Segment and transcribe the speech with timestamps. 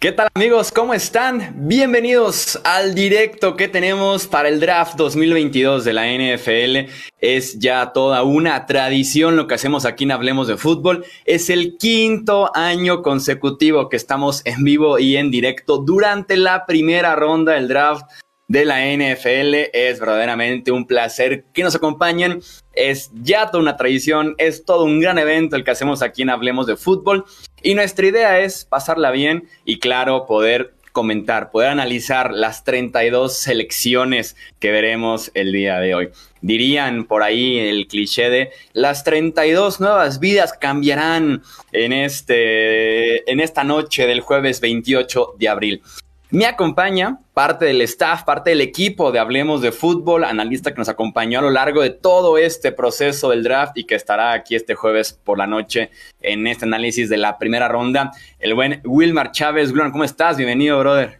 [0.00, 0.70] ¿Qué tal amigos?
[0.70, 1.54] ¿Cómo están?
[1.56, 6.92] Bienvenidos al directo que tenemos para el draft 2022 de la NFL.
[7.20, 11.04] Es ya toda una tradición lo que hacemos aquí en Hablemos de Fútbol.
[11.24, 17.16] Es el quinto año consecutivo que estamos en vivo y en directo durante la primera
[17.16, 18.04] ronda del draft
[18.48, 19.70] de la NFL.
[19.72, 22.40] Es verdaderamente un placer que nos acompañen.
[22.72, 26.30] Es ya toda una tradición, es todo un gran evento el que hacemos aquí en
[26.30, 27.24] Hablemos de Fútbol.
[27.62, 34.36] Y nuestra idea es pasarla bien y claro, poder comentar, poder analizar las 32 selecciones
[34.58, 36.08] que veremos el día de hoy.
[36.40, 41.42] Dirían por ahí el cliché de las 32 nuevas vidas cambiarán
[41.72, 45.82] en, este, en esta noche del jueves 28 de abril.
[46.30, 50.90] Me acompaña parte del staff, parte del equipo de Hablemos de Fútbol, analista que nos
[50.90, 54.74] acompañó a lo largo de todo este proceso del draft y que estará aquí este
[54.74, 55.88] jueves por la noche
[56.20, 58.12] en este análisis de la primera ronda.
[58.38, 59.72] El buen Wilmar Chávez.
[59.72, 60.36] ¿cómo estás?
[60.36, 61.18] Bienvenido, brother.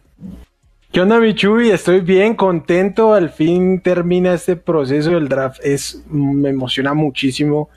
[0.91, 1.71] ¿Qué onda, Michuy?
[1.71, 3.15] Estoy bien, contento.
[3.15, 5.59] Al fin termina este proceso del draft.
[5.63, 7.69] Es, me emociona muchísimo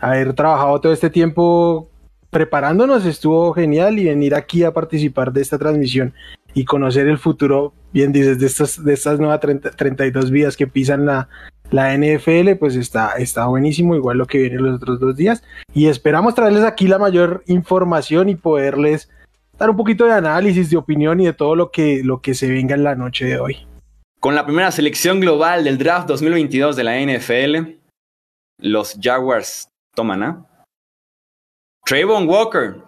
[0.00, 1.90] haber trabajado todo este tiempo
[2.30, 3.04] preparándonos.
[3.04, 6.14] Estuvo genial y venir aquí a participar de esta transmisión
[6.58, 11.06] y conocer el futuro, bien dices, de estas, de estas nuevas 32 vidas que pisan
[11.06, 11.28] la,
[11.70, 15.44] la NFL, pues está, está buenísimo, igual lo que viene los otros dos días.
[15.72, 19.08] Y esperamos traerles aquí la mayor información y poderles
[19.56, 22.48] dar un poquito de análisis, de opinión y de todo lo que, lo que se
[22.50, 23.64] venga en la noche de hoy.
[24.18, 27.78] Con la primera selección global del draft 2022 de la NFL,
[28.60, 30.46] los Jaguars toman a
[31.84, 32.82] Trayvon Walker,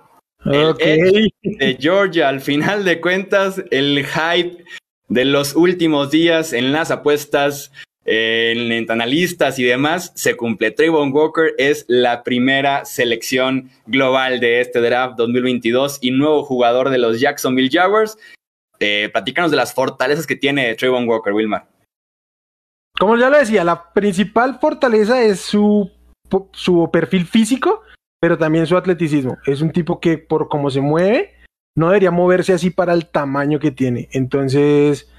[0.45, 4.65] de Georgia, al final de cuentas, el hype
[5.09, 7.73] de los últimos días en las apuestas,
[8.05, 10.71] en, analistas y demás, se cumple.
[10.71, 16.99] Trayvon Walker es la primera selección global de este draft 2022 y nuevo jugador de
[16.99, 18.17] los Jacksonville Jaguars.
[18.79, 21.69] Eh, platícanos de las fortalezas que tiene Trayvon Walker, Wilmar.
[22.99, 25.91] Como ya lo decía, la principal fortaleza es su,
[26.53, 27.83] su perfil físico
[28.21, 29.39] pero también su atleticismo.
[29.47, 31.33] Es un tipo que por cómo se mueve,
[31.75, 34.09] no debería moverse así para el tamaño que tiene.
[34.13, 35.11] Entonces,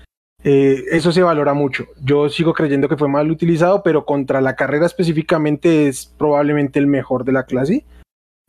[0.44, 1.86] eh, eso se valora mucho.
[2.02, 6.88] Yo sigo creyendo que fue mal utilizado, pero contra la carrera específicamente es probablemente el
[6.88, 7.84] mejor de la clase.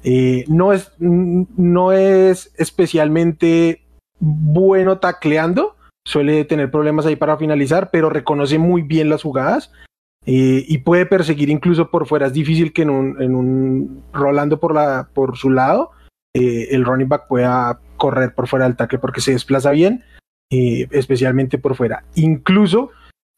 [0.04, 3.82] Eh, no, es, no es especialmente
[4.18, 9.72] bueno tacleando, suele tener problemas ahí para finalizar, pero reconoce muy bien las jugadas
[10.24, 12.26] eh, y puede perseguir incluso por fuera.
[12.26, 15.90] Es difícil que en un, en un rolando por, la, por su lado
[16.34, 20.04] eh, el running back pueda correr por fuera del tackle porque se desplaza bien,
[20.50, 22.04] eh, especialmente por fuera.
[22.14, 22.90] Incluso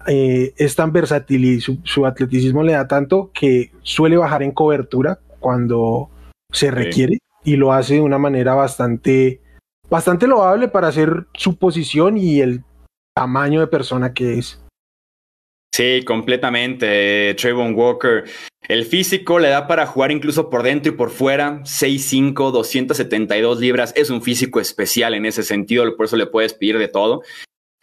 [0.07, 6.11] es tan versátil y su, atleticismo le da tanto que suele bajar en cobertura cuando
[6.53, 9.41] se requiere y lo hace de una manera bastante,
[9.89, 12.65] bastante loable para hacer su posición y el
[13.15, 14.64] tamaño de persona que es.
[15.75, 17.35] Sí, completamente.
[17.35, 18.23] Trayvon Walker.
[18.69, 21.63] El físico le da para jugar incluso por dentro y por fuera.
[21.65, 23.93] 6'5, 272 libras.
[23.97, 27.23] Es un físico especial en ese sentido, por eso le puedes pedir de todo.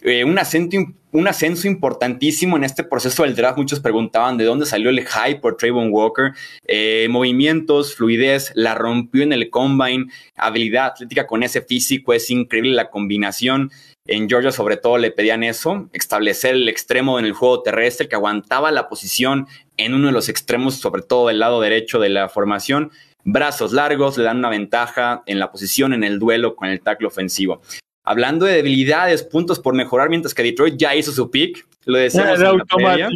[0.03, 3.57] Eh, un, ascenso, importantísimo en este proceso del draft.
[3.57, 6.31] Muchos preguntaban de dónde salió el hype por Trayvon Walker.
[6.66, 10.06] Eh, movimientos, fluidez, la rompió en el combine.
[10.38, 12.13] Habilidad atlética con ese físico.
[12.13, 13.69] Es increíble la combinación.
[14.11, 18.16] En Georgia sobre todo le pedían eso, establecer el extremo en el juego terrestre que
[18.16, 22.27] aguantaba la posición en uno de los extremos, sobre todo del lado derecho de la
[22.27, 22.91] formación.
[23.23, 27.07] Brazos largos le dan una ventaja en la posición en el duelo con el tackle
[27.07, 27.61] ofensivo.
[28.03, 32.38] Hablando de debilidades, puntos por mejorar, mientras que Detroit ya hizo su pick, lo decíamos
[32.38, 33.09] en la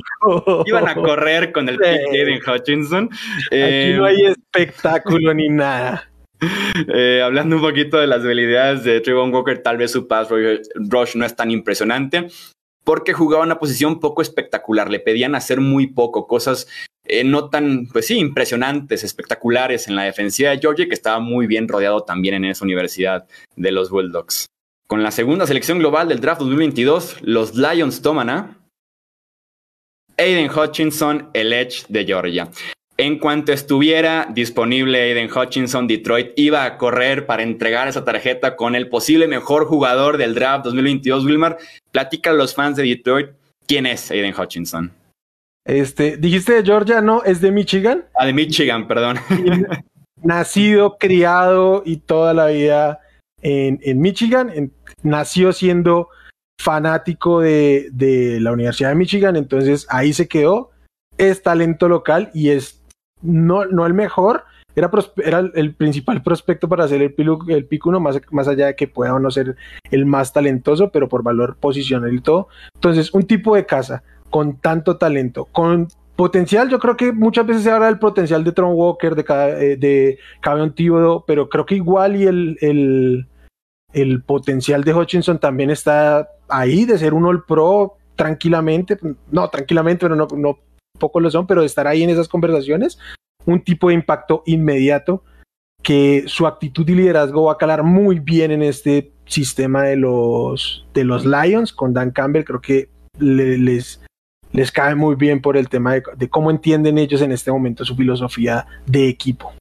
[0.65, 3.09] Iban a correr con el pick de Aiden Hutchinson.
[3.47, 6.09] Aquí no hay espectáculo ni nada.
[6.93, 10.29] Eh, hablando un poquito de las debilidades de Trayvon Walker, tal vez su pass
[10.75, 12.27] rush no es tan impresionante
[12.85, 14.89] porque jugaba una posición poco espectacular.
[14.89, 16.67] Le pedían hacer muy poco, cosas
[17.03, 21.47] eh, no tan, pues sí, impresionantes, espectaculares en la defensiva de Georgia, que estaba muy
[21.47, 24.47] bien rodeado también en esa universidad de los Bulldogs.
[24.87, 28.57] Con la segunda selección global del draft 2022, los Lions toman a
[30.17, 32.49] Aiden Hutchinson, el Edge de Georgia.
[32.97, 38.73] En cuanto estuviera disponible Aiden Hutchinson, Detroit iba a correr para entregar esa tarjeta con
[38.73, 41.57] el posible mejor jugador del draft 2022, Wilmar.
[41.91, 43.31] Platica a los fans de Detroit
[43.67, 44.93] quién es Aiden Hutchinson.
[45.65, 47.23] Este, dijiste de Georgia, ¿no?
[47.23, 48.05] ¿Es de Michigan?
[48.17, 49.17] Ah, de Michigan, perdón.
[50.23, 53.01] Nacido, criado y toda la vida
[53.41, 54.71] en, Michigan.
[55.03, 56.07] nació siendo
[56.61, 60.71] fanático de, de la Universidad de Michigan, entonces ahí se quedó.
[61.17, 62.84] Es talento local y es
[63.25, 64.43] no, no el mejor,
[64.75, 67.15] era, era el principal prospecto para hacer el,
[67.47, 69.55] el pick uno, más, más allá de que pueda o no ser
[69.89, 72.49] el más talentoso, pero por valor posicional y todo.
[72.75, 77.63] Entonces, un tipo de casa con tanto talento, con potencial, yo creo que muchas veces
[77.63, 80.73] se habla del potencial de Tron Walker, de, eh, de Cavion
[81.25, 83.27] pero creo que igual y el, el,
[83.93, 88.97] el potencial de Hutchinson también está ahí, de ser un All Pro tranquilamente,
[89.31, 90.59] no tranquilamente, pero no, no
[90.95, 92.97] poco lo son, pero estar ahí en esas conversaciones,
[93.45, 95.23] un tipo de impacto inmediato
[95.83, 100.85] que su actitud y liderazgo va a calar muy bien en este sistema de los,
[100.95, 102.43] de los Lions con Dan Campbell.
[102.43, 102.89] Creo que
[103.19, 104.01] les,
[104.51, 107.95] les cae muy bien por el tema de, cómo entienden ellos en este momento su
[107.95, 109.53] filosofía de equipo.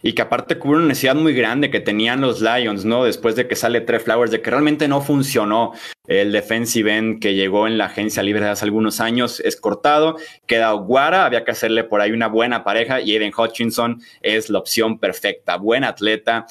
[0.00, 3.04] Y que aparte cubre una necesidad muy grande que tenían los Lions, ¿no?
[3.04, 5.72] Después de que sale Trey Flowers, de que realmente no funcionó
[6.06, 10.16] el defensive end que llegó en la agencia libre hace algunos años, es cortado,
[10.46, 14.58] queda Guara, había que hacerle por ahí una buena pareja y Aiden Hutchinson es la
[14.58, 16.46] opción perfecta, buen atleta,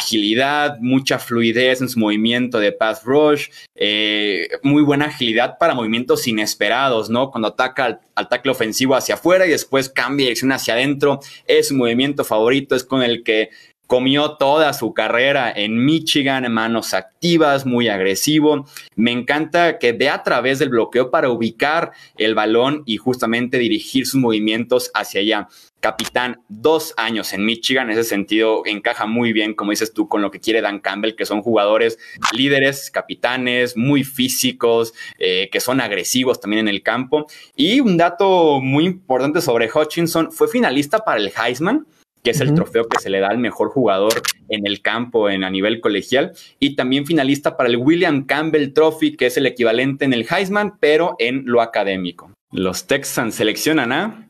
[0.00, 6.26] agilidad, mucha fluidez en su movimiento de pass rush, eh, muy buena agilidad para movimientos
[6.26, 7.30] inesperados, ¿no?
[7.30, 11.74] Cuando ataca al, ataque ofensivo hacia afuera y después cambia dirección hacia adentro, es su
[11.74, 13.50] movimiento favorito, es con el que
[13.90, 18.66] comió toda su carrera en Michigan, manos activas, muy agresivo.
[18.94, 24.06] Me encanta que ve a través del bloqueo para ubicar el balón y justamente dirigir
[24.06, 25.48] sus movimientos hacia allá
[25.80, 27.90] capitán dos años en Michigan.
[27.90, 31.14] En ese sentido, encaja muy bien, como dices tú, con lo que quiere Dan Campbell,
[31.14, 31.98] que son jugadores
[32.32, 37.26] líderes, capitanes, muy físicos, eh, que son agresivos también en el campo.
[37.56, 41.86] Y un dato muy importante sobre Hutchinson, fue finalista para el Heisman
[42.22, 44.12] que es el trofeo que se le da al mejor jugador
[44.48, 49.16] en el campo en, a nivel colegial, y también finalista para el William Campbell Trophy,
[49.16, 52.30] que es el equivalente en el Heisman, pero en lo académico.
[52.52, 54.29] Los Texans seleccionan a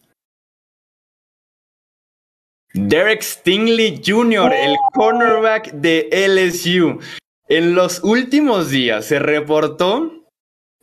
[2.75, 7.01] Derek Stingley Jr., el cornerback de LSU.
[7.49, 10.25] En los últimos días se reportó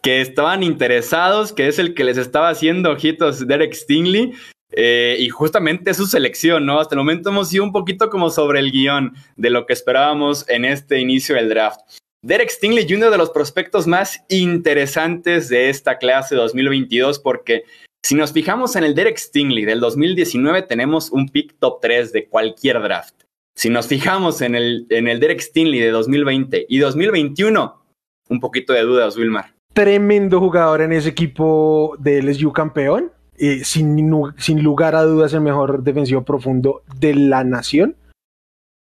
[0.04, 4.34] que estaban interesados, que es el que les estaba haciendo ojitos Derek Stingley.
[4.72, 6.82] Eh, y justamente su selección, ¿no?
[6.82, 10.48] Hasta el momento hemos sido un poquito como sobre el guion de lo que esperábamos
[10.50, 11.80] en este inicio del draft.
[12.22, 17.64] Derek Stingley, uno de los prospectos más interesantes de esta clase 2022, porque
[18.08, 22.30] si nos fijamos en el Derek Stingley del 2019, tenemos un pick top 3 de
[22.30, 23.24] cualquier draft.
[23.54, 27.84] Si nos fijamos en el, en el Derek Stingley de 2020 y 2021,
[28.30, 29.54] un poquito de dudas, Wilmar.
[29.74, 33.12] Tremendo jugador en ese equipo de LSU campeón.
[33.38, 37.98] Eh, sin, sin lugar a dudas, el mejor defensivo profundo de la nación.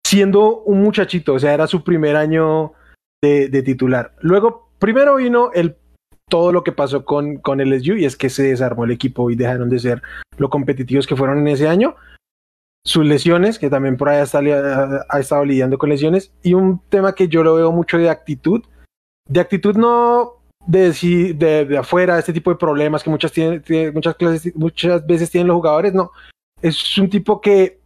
[0.07, 2.75] Siendo un muchachito, o sea, era su primer año
[3.23, 4.15] de, de titular.
[4.21, 5.79] Luego, primero vino el
[6.29, 9.31] todo lo que pasó con, con el SU y es que se desarmó el equipo
[9.31, 10.03] y dejaron de ser
[10.37, 11.97] lo competitivos que fueron en ese año.
[12.85, 17.15] Sus lesiones, que también por ahí ha, ha estado lidiando con lesiones, y un tema
[17.15, 18.63] que yo lo veo mucho de actitud,
[19.29, 20.93] de actitud no de,
[21.35, 23.63] de, de afuera, este tipo de problemas que muchas, tienen,
[23.95, 26.13] muchas, clases, muchas veces tienen los jugadores, no,
[26.61, 27.81] es un tipo que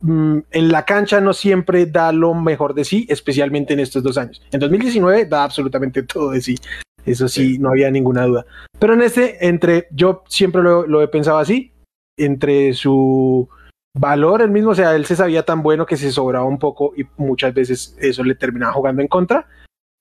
[0.00, 4.18] mm, en la cancha no siempre da lo mejor de sí, especialmente en estos dos
[4.18, 4.40] años.
[4.52, 6.56] En 2019 da absolutamente todo de sí.
[7.04, 8.44] Eso sí, no había ninguna duda.
[8.78, 11.72] Pero en este, entre, yo siempre lo, he pensado así,
[12.16, 13.48] entre su
[13.96, 16.92] valor el mismo, o sea, él se sabía tan bueno que se sobraba un poco
[16.96, 19.46] y muchas veces eso le terminaba jugando en contra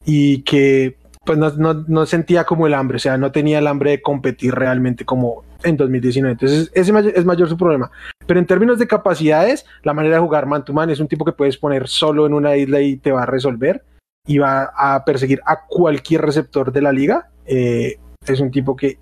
[0.05, 3.91] y que pues no, no, sentía como el hambre, o sea, no tenía el hambre
[3.91, 6.31] de competir realmente como en 2019.
[6.31, 7.91] Entonces, ese es mayor su problema.
[8.25, 11.25] Pero en términos de capacidades, la manera de jugar man to man es un tipo
[11.25, 13.83] que puedes poner solo en una isla y te va a resolver
[14.27, 17.31] y va a perseguir a cualquier receptor de la liga.
[17.45, 18.99] Eh, es un tipo que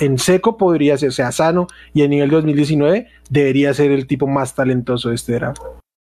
[0.00, 4.54] en seco podría ser, sea, sano y en nivel 2019 debería ser el tipo más
[4.54, 5.62] talentoso de este draft.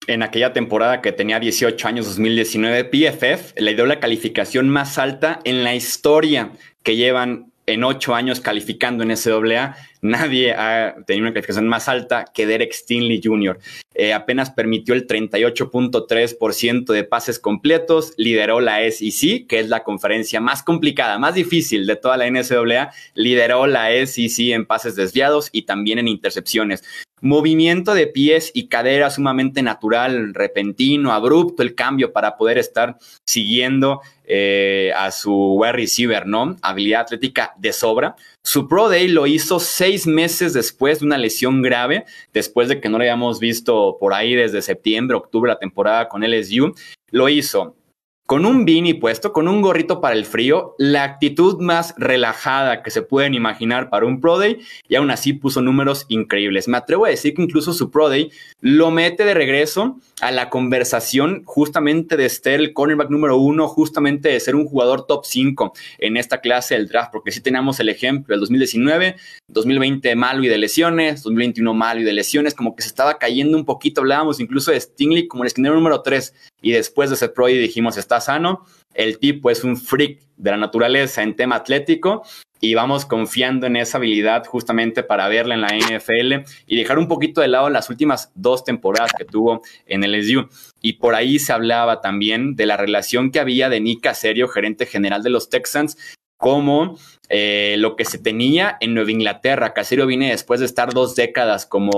[0.08, 5.38] En aquella temporada que tenía 18 años, 2019, PFF le dio la calificación más alta
[5.44, 11.32] en la historia que llevan en ocho años calificando en SAA, nadie ha tenido una
[11.32, 13.58] calificación más alta que Derek Stinley Jr.
[13.94, 20.40] Eh, apenas permitió el 38.3% de pases completos, lideró la SEC, que es la conferencia
[20.40, 25.62] más complicada, más difícil de toda la NCAA, lideró la SEC en pases desviados y
[25.62, 26.82] también en intercepciones
[27.22, 34.00] movimiento de pies y cadera sumamente natural, repentino, abrupto el cambio para poder estar siguiendo
[34.34, 36.56] eh, a su wide receiver, ¿no?
[36.62, 38.16] Habilidad atlética de sobra.
[38.42, 42.88] Su Pro Day lo hizo seis meses después de una lesión grave, después de que
[42.88, 46.74] no lo habíamos visto por ahí desde septiembre, octubre, la temporada con LSU.
[47.10, 47.76] Lo hizo
[48.26, 52.90] con un beanie puesto, con un gorrito para el frío, la actitud más relajada que
[52.90, 56.68] se pueden imaginar para un Pro Day y aún así puso números increíbles.
[56.68, 60.50] Me atrevo a decir que incluso su Pro Day lo mete de regreso a la
[60.50, 65.72] conversación justamente de ser el cornerback número uno, justamente de ser un jugador top 5
[65.98, 69.16] en esta clase del draft, porque si tenemos el ejemplo del 2019,
[69.48, 73.58] 2020 malo y de lesiones, 2021 malo y de lesiones, como que se estaba cayendo
[73.58, 77.32] un poquito, hablábamos incluso de Stingley como el esquinero número 3 y después de ser
[77.32, 78.64] Pro Day dijimos, sano.
[78.94, 82.22] El tipo es un freak de la naturaleza en tema atlético
[82.60, 87.08] y vamos confiando en esa habilidad justamente para verla en la NFL y dejar un
[87.08, 90.48] poquito de lado las últimas dos temporadas que tuvo en el SU.
[90.80, 94.86] Y por ahí se hablaba también de la relación que había de Nick Caserio, gerente
[94.86, 95.96] general de los Texans,
[96.38, 99.74] como eh, lo que se tenía en Nueva Inglaterra.
[99.74, 101.90] Caserio viene después de estar dos décadas como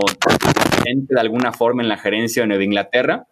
[0.85, 3.27] de alguna forma en la gerencia de Nueva Inglaterra.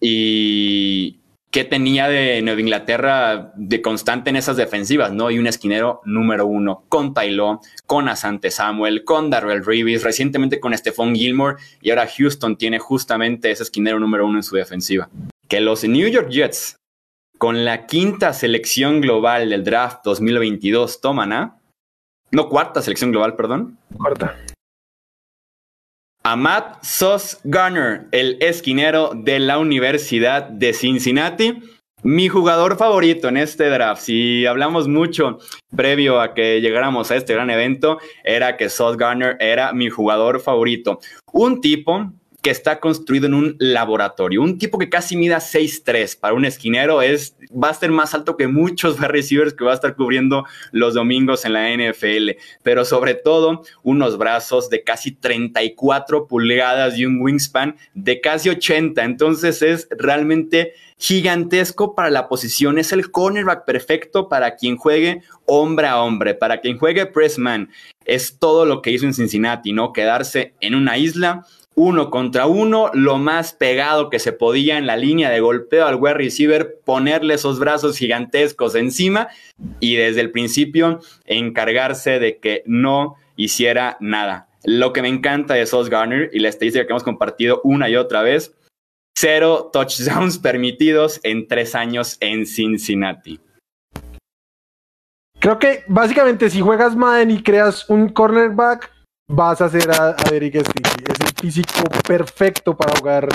[0.00, 1.21] Y,
[1.52, 5.30] que tenía de Nueva Inglaterra de constante en esas defensivas, ¿no?
[5.30, 10.76] Y un esquinero número uno con Taylor, con Asante Samuel, con Darrell Reeves, recientemente con
[10.76, 15.10] Stephon Gilmore y ahora Houston tiene justamente ese esquinero número uno en su defensiva.
[15.46, 16.76] Que los New York Jets,
[17.36, 21.58] con la quinta selección global del draft 2022, toman a...
[22.30, 23.76] No, cuarta selección global, perdón.
[23.98, 24.34] Cuarta.
[26.24, 31.60] Matt Sos Garner, el esquinero de la Universidad de Cincinnati.
[32.04, 35.38] Mi jugador favorito en este draft, si hablamos mucho
[35.76, 40.40] previo a que llegáramos a este gran evento, era que Sos Garner era mi jugador
[40.40, 40.98] favorito.
[41.32, 44.42] Un tipo que está construido en un laboratorio.
[44.42, 48.36] Un tipo que casi mida 6'3 para un esquinero es, va a ser más alto
[48.36, 52.32] que muchos receivers que va a estar cubriendo los domingos en la NFL.
[52.64, 59.04] Pero sobre todo, unos brazos de casi 34 pulgadas y un wingspan de casi 80.
[59.04, 62.78] Entonces es realmente gigantesco para la posición.
[62.78, 67.70] Es el cornerback perfecto para quien juegue hombre a hombre, para quien juegue pressman.
[68.04, 69.92] Es todo lo que hizo en Cincinnati, ¿no?
[69.92, 74.96] Quedarse en una isla uno contra uno, lo más pegado que se podía en la
[74.96, 79.28] línea de golpeo al wide receiver, ponerle esos brazos gigantescos encima
[79.80, 84.48] y desde el principio encargarse de que no hiciera nada.
[84.64, 87.96] Lo que me encanta de Sauce Garner y la estadística que hemos compartido una y
[87.96, 88.54] otra vez,
[89.16, 93.40] cero touchdowns permitidos en tres años en Cincinnati.
[95.40, 98.91] Creo que básicamente si juegas Madden y creas un cornerback,
[99.32, 100.62] vas a hacer a, Stingley.
[101.08, 103.28] Es el físico perfecto para jugar,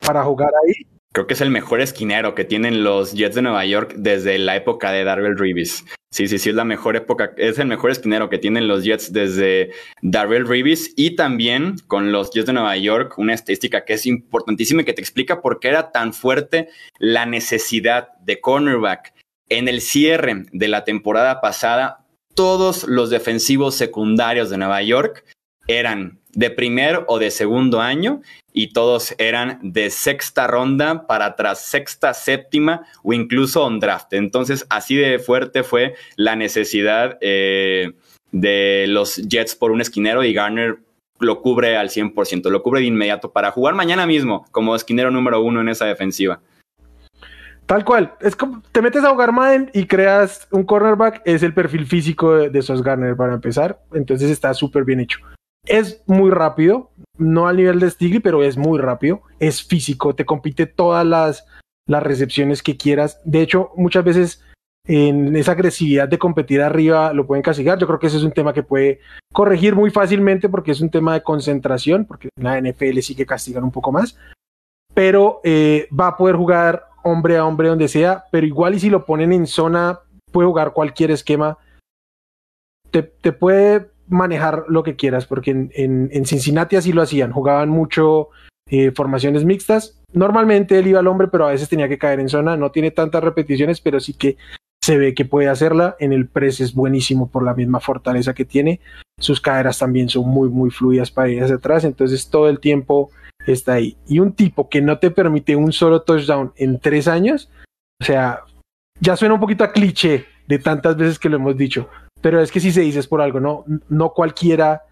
[0.00, 0.86] para jugar ahí.
[1.12, 4.56] Creo que es el mejor esquinero que tienen los Jets de Nueva York desde la
[4.56, 5.84] época de Darrell Reeves.
[6.10, 9.12] Sí, sí, sí, es la mejor época, es el mejor esquinero que tienen los Jets
[9.12, 14.06] desde Darrell Reeves y también con los Jets de Nueva York, una estadística que es
[14.06, 19.12] importantísima y que te explica por qué era tan fuerte la necesidad de cornerback.
[19.48, 22.03] En el cierre de la temporada pasada,
[22.34, 25.24] todos los defensivos secundarios de Nueva York
[25.66, 28.20] eran de primer o de segundo año
[28.52, 34.12] y todos eran de sexta ronda para atrás, sexta, séptima o incluso on draft.
[34.12, 37.92] Entonces, así de fuerte fue la necesidad eh,
[38.32, 40.78] de los Jets por un esquinero y Garner
[41.20, 45.40] lo cubre al 100%, lo cubre de inmediato para jugar mañana mismo como esquinero número
[45.40, 46.40] uno en esa defensiva.
[47.66, 48.14] Tal cual.
[48.20, 52.34] Es como te metes a jugar Madden y creas un cornerback, es el perfil físico
[52.34, 53.80] de, de Sos Garner para empezar.
[53.92, 55.18] Entonces está súper bien hecho.
[55.66, 59.22] Es muy rápido, no al nivel de Stigley, pero es muy rápido.
[59.38, 61.46] Es físico, te compite todas las,
[61.86, 63.20] las recepciones que quieras.
[63.24, 64.44] De hecho, muchas veces
[64.86, 67.78] en esa agresividad de competir arriba lo pueden castigar.
[67.78, 69.00] Yo creo que ese es un tema que puede
[69.32, 73.24] corregir muy fácilmente porque es un tema de concentración, porque en la NFL sí que
[73.24, 74.18] castigan un poco más.
[74.92, 78.90] Pero eh, va a poder jugar hombre a hombre donde sea, pero igual y si
[78.90, 80.00] lo ponen en zona,
[80.32, 81.58] puede jugar cualquier esquema.
[82.90, 88.28] Te, puede manejar lo que quieras, porque en, Cincinnati así lo hacían, jugaban mucho
[88.70, 90.00] eh, formaciones mixtas.
[90.12, 92.56] Normalmente él iba al hombre, pero a veces tenía que caer en zona.
[92.56, 94.36] No tiene tantas repeticiones, pero sí que
[94.82, 95.96] se ve que puede hacerla.
[95.98, 98.80] En el press es buenísimo por la misma fortaleza que tiene.
[99.18, 101.84] Sus caderas también son muy, muy fluidas para ir hacia atrás.
[101.84, 103.10] Entonces todo el tiempo
[103.46, 103.96] está ahí.
[104.06, 107.50] Y un tipo que no te permite un solo touchdown en tres años,
[108.00, 108.40] o sea,
[109.00, 111.88] ya suena un poquito a cliché de tantas veces que lo hemos dicho,
[112.20, 114.82] pero es que si se dice es por algo, no, no cualquiera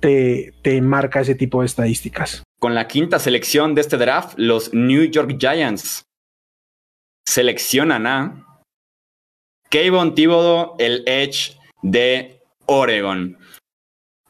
[0.00, 2.42] te, te marca ese tipo de estadísticas.
[2.60, 6.02] Con la quinta selección de este draft, los New York Giants
[7.26, 8.46] seleccionan a
[9.70, 13.38] Kayvon Thibodeau, el Edge de Oregon.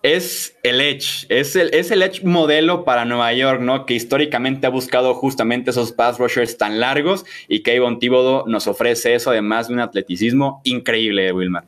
[0.02, 3.87] Es el Edge, es el, es el Edge modelo para Nueva York, ¿no?
[3.87, 9.14] Que históricamente ha buscado justamente esos pass rushers tan largos y Kayvon Thibodeau nos ofrece
[9.14, 11.64] eso, además de un atleticismo increíble, Wilmar.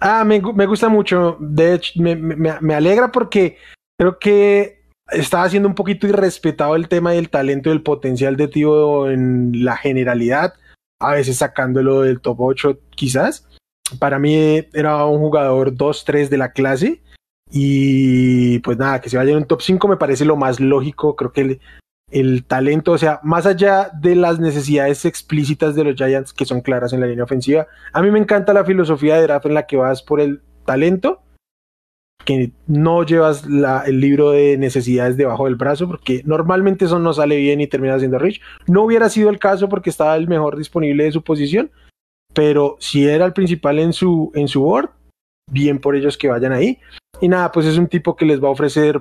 [0.00, 1.36] Ah, me, me gusta mucho.
[1.38, 3.56] De hecho, me, me, me, alegra porque
[3.96, 8.48] creo que estaba siendo un poquito irrespetado el tema del talento y el potencial de
[8.48, 10.54] Thibodeau en la generalidad,
[10.98, 13.46] a veces sacándolo del top 8 quizás.
[14.00, 17.00] Para mí era un jugador 2-3 de la clase
[17.54, 21.16] y pues nada, que se vaya en un top 5 me parece lo más lógico.
[21.16, 21.60] Creo que el,
[22.10, 26.62] el, talento, o sea, más allá de las necesidades explícitas de los Giants que son
[26.62, 29.66] claras en la línea ofensiva, a mí me encanta la filosofía de draft en la
[29.66, 31.20] que vas por el talento,
[32.24, 37.12] que no llevas la, el libro de necesidades debajo del brazo, porque normalmente eso no
[37.12, 38.40] sale bien y termina siendo rich.
[38.66, 41.70] No hubiera sido el caso porque estaba el mejor disponible de su posición,
[42.32, 44.88] pero si era el principal en su, en su board,
[45.50, 46.78] bien por ellos que vayan ahí.
[47.22, 49.00] Y nada, pues es un tipo que les va a ofrecer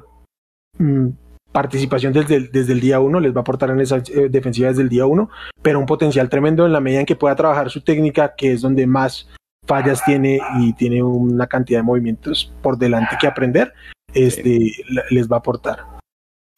[0.78, 1.08] mmm,
[1.52, 4.70] participación desde el, desde el día uno, les va a aportar en esa eh, defensiva
[4.70, 5.32] desde el día uno,
[5.64, 8.62] pero un potencial tremendo en la medida en que pueda trabajar su técnica, que es
[8.62, 9.28] donde más
[9.66, 13.74] fallas tiene y tiene una cantidad de movimientos por delante que aprender,
[14.14, 14.72] este,
[15.10, 16.01] les va a aportar.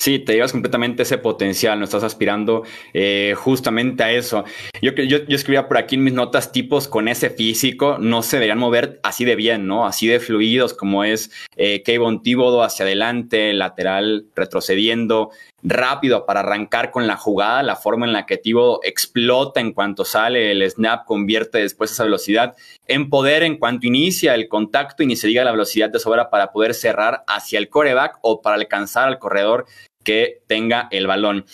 [0.03, 4.43] Sí, te llevas completamente ese potencial, no estás aspirando eh, justamente a eso.
[4.81, 8.35] Yo, yo, yo, escribía por aquí en mis notas tipos con ese físico, no se
[8.35, 9.85] deberían mover así de bien, ¿no?
[9.85, 15.29] Así de fluidos como es eh, Kevin Tíbodo hacia adelante, lateral, retrocediendo,
[15.61, 20.03] rápido para arrancar con la jugada, la forma en la que Tíbodo explota en cuanto
[20.03, 22.55] sale el snap, convierte después esa velocidad
[22.87, 26.29] en poder en cuanto inicia el contacto y ni se diga la velocidad de sobra
[26.29, 29.65] para poder cerrar hacia el coreback o para alcanzar al corredor
[30.03, 31.45] que tenga el balón.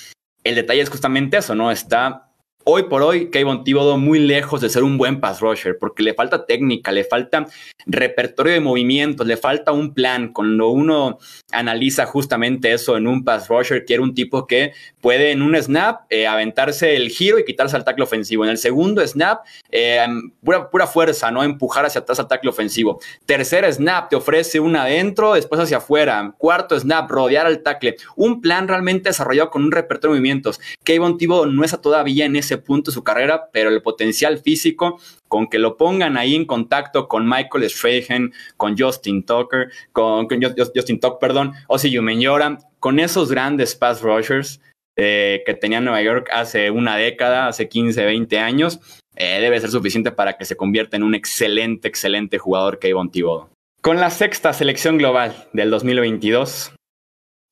[0.43, 1.71] El detalle es justamente eso, ¿no?
[1.71, 2.28] Está
[2.65, 6.13] hoy por hoy Kayvon Thibodeau muy lejos de ser un buen pass rusher porque le
[6.13, 7.47] falta técnica, le falta
[7.85, 10.31] repertorio de movimientos, le falta un plan.
[10.31, 11.17] Cuando uno
[11.51, 16.01] analiza justamente eso en un pass rusher, quiere un tipo que puede en un snap
[16.09, 18.43] eh, aventarse el giro y quitarse al tackle ofensivo.
[18.43, 20.05] En el segundo snap, eh,
[20.43, 21.43] pura, pura, fuerza, ¿no?
[21.43, 22.99] Empujar hacia atrás al tackle ofensivo.
[23.25, 26.35] Tercer snap, te ofrece una adentro, después hacia afuera.
[26.37, 27.95] Cuarto snap, rodear al tackle.
[28.15, 30.59] Un plan realmente desarrollado con un repertorio de movimientos.
[30.83, 34.99] Kayvon Thibodeau no está todavía en ese punto de su carrera, pero el potencial físico,
[35.27, 40.99] con que lo pongan ahí en contacto con Michael Strahan, con Justin Tucker, con, Justin
[40.99, 44.61] Tucker, perdón, Ozzy Yumenyora, con esos grandes pass rushers
[44.97, 48.79] eh, que tenía Nueva York hace una década, hace 15, 20 años,
[49.15, 53.49] eh, debe ser suficiente para que se convierta en un excelente, excelente jugador Kayvon Thibodeau.
[53.81, 56.73] Con la sexta selección global del 2022,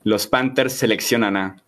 [0.04, 1.64] los Panthers seleccionan a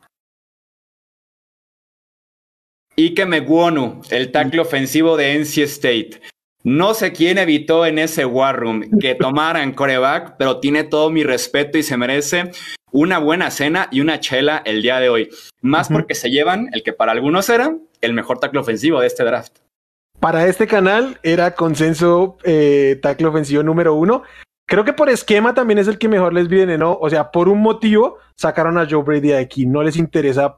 [2.99, 6.21] Ike Megwonu, el tackle ofensivo de NC State.
[6.65, 11.23] No sé quién evitó en ese War Room que tomaran coreback, pero tiene todo mi
[11.23, 12.51] respeto y se merece
[12.91, 15.29] una buena cena y una chela el día de hoy.
[15.61, 15.95] Más uh -huh.
[15.95, 19.59] porque se llevan el que para algunos era el mejor tackle ofensivo de este draft.
[20.19, 24.23] Para este canal era consenso eh, tackle ofensivo número uno.
[24.67, 26.97] Creo que por esquema también es el que mejor les viene, ¿no?
[26.99, 29.65] O sea, por un motivo sacaron a Joe Brady de aquí.
[29.65, 30.57] No les interesa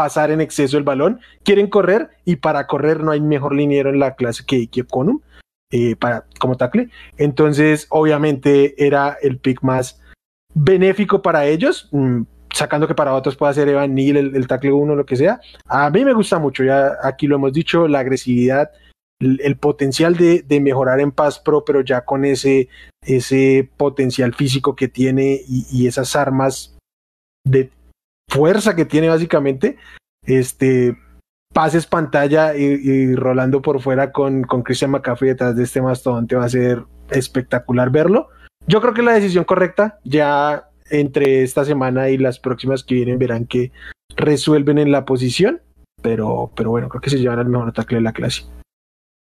[0.00, 3.98] pasar en exceso el balón, quieren correr y para correr no hay mejor liniero en
[3.98, 5.20] la clase que Conum
[5.70, 6.88] eh, para, como tackle.
[7.18, 10.00] Entonces, obviamente era el pick más
[10.54, 14.72] benéfico para ellos, mmm, sacando que para otros pueda ser Evan Neal, el, el tackle
[14.72, 15.38] 1, lo que sea.
[15.66, 18.70] A mí me gusta mucho, ya aquí lo hemos dicho, la agresividad,
[19.18, 22.70] el, potencial de, mejorar en Pass Pro, pero ya con ese,
[23.04, 26.74] ese potencial físico que tiene y esas armas
[27.44, 27.70] de
[28.30, 29.76] fuerza que tiene básicamente,
[30.24, 30.96] este,
[31.52, 36.36] pases pantalla y, y rolando por fuera con, con Christian McCaffrey detrás de este mastodonte
[36.36, 38.28] va a ser espectacular verlo.
[38.66, 43.18] Yo creo que la decisión correcta, ya entre esta semana y las próximas que vienen
[43.18, 43.72] verán que
[44.16, 45.60] resuelven en la posición,
[46.02, 48.44] pero, pero bueno, creo que se llevan al mejor ataque de la clase.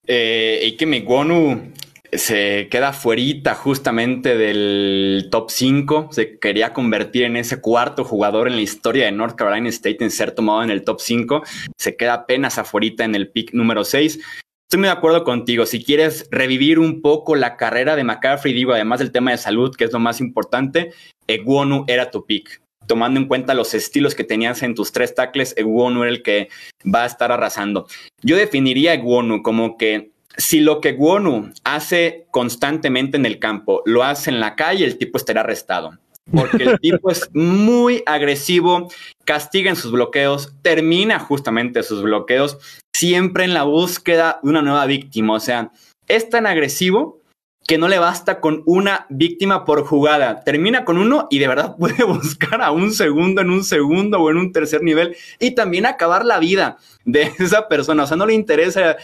[0.07, 1.73] Eh, Ike Megwonu
[2.13, 8.57] se queda fuerita justamente del top 5, se quería convertir en ese cuarto jugador en
[8.57, 11.43] la historia de North Carolina State en ser tomado en el top 5,
[11.77, 14.19] se queda apenas afuera en el pick número 6.
[14.19, 15.65] Estoy muy de acuerdo contigo.
[15.65, 19.75] Si quieres revivir un poco la carrera de McCaffrey, digo, además del tema de salud,
[19.75, 20.93] que es lo más importante,
[21.27, 22.61] Eguonu era tu pick.
[22.87, 26.49] Tomando en cuenta los estilos que tenías en tus tres tackles, Eguonu era el que
[26.85, 27.87] va a estar arrasando.
[28.23, 29.03] Yo definiría a
[29.43, 34.55] como que si lo que Guonu hace constantemente en el campo lo hace en la
[34.57, 35.99] calle, el tipo estará arrestado.
[36.33, 38.89] Porque el tipo es muy agresivo,
[39.25, 42.59] castiga en sus bloqueos, termina justamente sus bloqueos,
[42.95, 45.35] siempre en la búsqueda de una nueva víctima.
[45.35, 45.71] O sea,
[46.09, 47.21] es tan agresivo
[47.67, 50.43] que no le basta con una víctima por jugada.
[50.45, 54.31] Termina con uno y de verdad puede buscar a un segundo en un segundo o
[54.31, 58.05] en un tercer nivel y también acabar la vida de esa persona.
[58.05, 58.97] O sea, no le interesa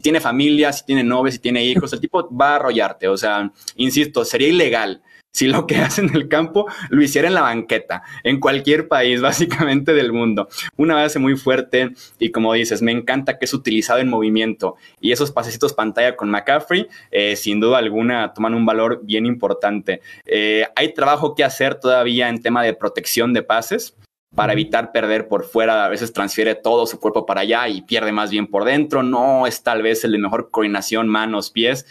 [0.00, 1.92] tiene familia, si tiene novia, si tiene hijos.
[1.92, 3.08] El tipo va a arrollarte.
[3.08, 7.34] O sea, insisto, sería ilegal si lo que hace en el campo lo hiciera en
[7.34, 10.48] la banqueta, en cualquier país básicamente del mundo.
[10.76, 15.12] Una base muy fuerte y como dices, me encanta que es utilizado en movimiento y
[15.12, 20.00] esos pasecitos pantalla con McCaffrey, eh, sin duda alguna, toman un valor bien importante.
[20.26, 23.94] Eh, hay trabajo que hacer todavía en tema de protección de pases
[24.34, 25.84] para evitar perder por fuera.
[25.84, 29.02] A veces transfiere todo su cuerpo para allá y pierde más bien por dentro.
[29.02, 31.86] No es tal vez el de mejor coordinación manos, pies,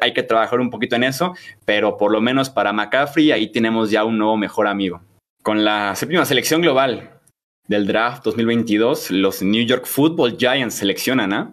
[0.00, 3.90] hay que trabajar un poquito en eso, pero por lo menos para McCaffrey ahí tenemos
[3.90, 5.00] ya un nuevo mejor amigo.
[5.42, 7.20] Con la séptima selección global
[7.68, 11.52] del draft 2022, los New York Football Giants seleccionan a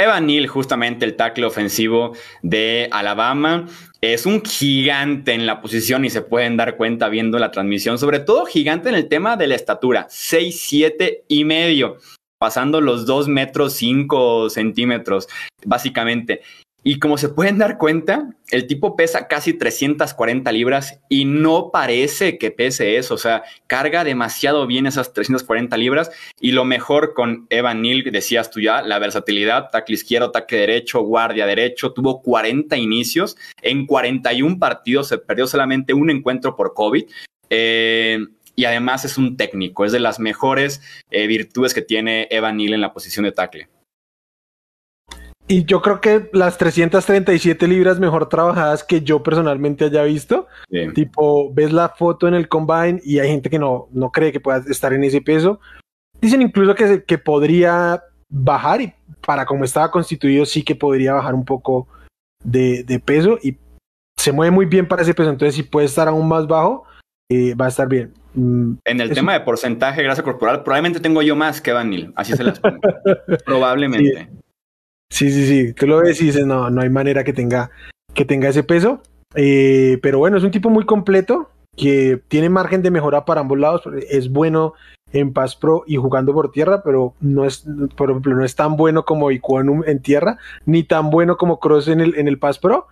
[0.00, 3.66] Evan Neal, justamente el tackle ofensivo de Alabama,
[4.00, 8.20] es un gigante en la posición y se pueden dar cuenta viendo la transmisión, sobre
[8.20, 11.96] todo gigante en el tema de la estatura, 6, 7 y medio,
[12.38, 15.26] pasando los 2 metros 5 centímetros,
[15.64, 16.42] básicamente.
[16.88, 22.38] Y como se pueden dar cuenta, el tipo pesa casi 340 libras y no parece
[22.38, 23.12] que pese eso.
[23.12, 26.10] O sea, carga demasiado bien esas 340 libras.
[26.40, 31.02] Y lo mejor con Evan Neal, decías tú ya, la versatilidad, tackle izquierdo, tackle derecho,
[31.02, 31.92] guardia derecho.
[31.92, 33.36] Tuvo 40 inicios.
[33.60, 37.04] En 41 partidos se perdió solamente un encuentro por COVID.
[37.50, 38.18] Eh,
[38.56, 39.84] y además es un técnico.
[39.84, 43.68] Es de las mejores eh, virtudes que tiene Evan Neal en la posición de tackle.
[45.50, 50.46] Y yo creo que las 337 libras mejor trabajadas que yo personalmente haya visto,
[50.94, 54.40] tipo, ves la foto en el combine y hay gente que no, no cree que
[54.40, 55.58] pueda estar en ese peso.
[56.20, 58.92] Dicen incluso que, que podría bajar y
[59.24, 61.88] para como estaba constituido sí que podría bajar un poco
[62.44, 63.56] de, de peso y
[64.18, 65.30] se mueve muy bien para ese peso.
[65.30, 66.84] Entonces si puede estar aún más bajo,
[67.30, 68.12] eh, va a estar bien.
[68.34, 72.12] Mm, en el tema de porcentaje de grasa corporal, probablemente tengo yo más que Vanil,
[72.16, 72.80] así se las pongo.
[73.46, 74.28] probablemente.
[74.30, 74.37] Sí,
[75.10, 75.72] sí, sí.
[75.74, 77.70] Tú lo ves y dices, no, no hay manera que tenga,
[78.14, 79.02] que tenga ese peso.
[79.34, 83.58] Eh, pero bueno, es un tipo muy completo que tiene margen de mejora para ambos
[83.58, 83.82] lados.
[84.08, 84.74] Es bueno
[85.12, 87.64] en Pass Pro y jugando por tierra, pero no es,
[87.96, 91.88] por ejemplo, no es tan bueno como Iquanum en tierra, ni tan bueno como Cross
[91.88, 92.88] en el, en el Pass Pro,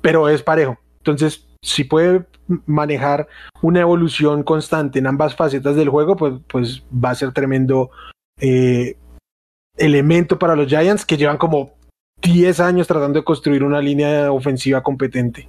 [0.00, 0.78] pero es parejo.
[0.98, 2.26] Entonces, si puede
[2.66, 3.28] manejar
[3.62, 7.90] una evolución constante en ambas facetas del juego, pues, pues va a ser tremendo
[8.40, 8.96] eh,
[9.78, 11.78] elemento para los Giants que llevan como
[12.22, 15.46] 10 años tratando de construir una línea ofensiva competente.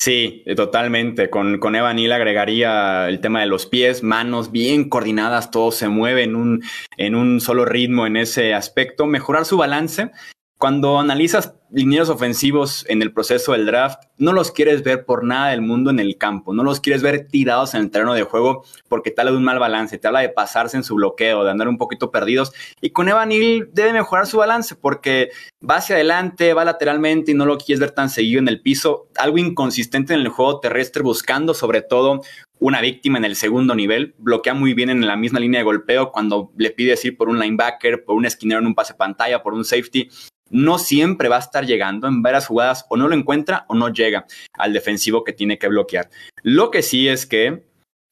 [0.00, 1.28] Sí, totalmente.
[1.28, 5.88] Con, con Evan Neal agregaría el tema de los pies, manos bien coordinadas, todo se
[5.88, 6.62] mueve en un,
[6.96, 9.06] en un solo ritmo en ese aspecto.
[9.06, 10.12] Mejorar su balance
[10.56, 15.50] cuando analizas linieros ofensivos en el proceso del draft, no los quieres ver por nada
[15.50, 18.64] del mundo en el campo, no los quieres ver tirados en el terreno de juego
[18.88, 21.50] porque te habla de un mal balance, te habla de pasarse en su bloqueo, de
[21.50, 22.52] andar un poquito perdidos.
[22.80, 25.30] Y con Evan Neal debe mejorar su balance porque
[25.68, 29.08] va hacia adelante, va lateralmente y no lo quieres ver tan seguido en el piso.
[29.16, 32.22] Algo inconsistente en el juego terrestre, buscando sobre todo
[32.60, 36.10] una víctima en el segundo nivel, bloquea muy bien en la misma línea de golpeo
[36.10, 39.54] cuando le pides ir por un linebacker, por un esquinero en un pase pantalla, por
[39.54, 40.08] un safety
[40.50, 43.92] no siempre va a estar llegando en varias jugadas o no lo encuentra o no
[43.92, 44.07] llega
[44.52, 46.10] al defensivo que tiene que bloquear.
[46.42, 47.62] Lo que sí es que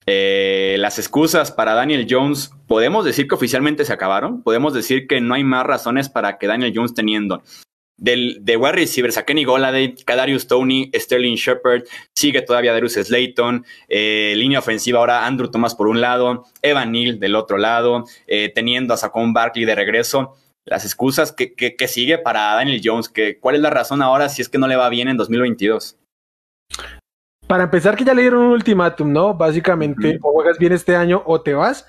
[0.07, 5.21] eh, las excusas para Daniel Jones, podemos decir que oficialmente se acabaron, podemos decir que
[5.21, 7.43] no hay más razones para que Daniel Jones teniendo
[7.97, 13.65] del, de wide receivers a Kenny Goladay, Kadarius Tony, Sterling Shepard, sigue todavía Darius Slayton,
[13.89, 18.53] eh, línea ofensiva ahora Andrew Thomas por un lado, Evan Neal del otro lado, eh,
[18.55, 23.39] teniendo a Saquon Barkley de regreso las excusas que, que, sigue para Daniel Jones, que
[23.39, 25.97] cuál es la razón ahora si es que no le va bien en 2022.
[27.47, 29.35] Para empezar que ya le dieron un ultimátum, ¿no?
[29.35, 31.87] Básicamente, o juegas bien este año o te vas.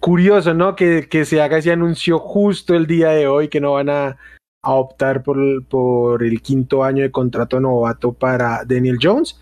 [0.00, 0.76] Curioso, ¿no?
[0.76, 4.16] Que, que, se haga ese anuncio justo el día de hoy, que no van a,
[4.62, 9.40] a optar por, por el quinto año de contrato novato para Daniel Jones.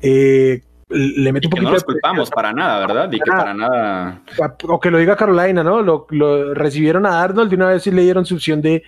[0.00, 1.68] Eh, le meto un poquito.
[1.68, 3.12] no los culpamos para nada, ¿verdad?
[3.12, 4.22] Y que para nada.
[4.68, 5.82] O que lo diga Carolina, ¿no?
[5.82, 8.82] Lo, recibieron a Arnold de una vez y le dieron su opción de,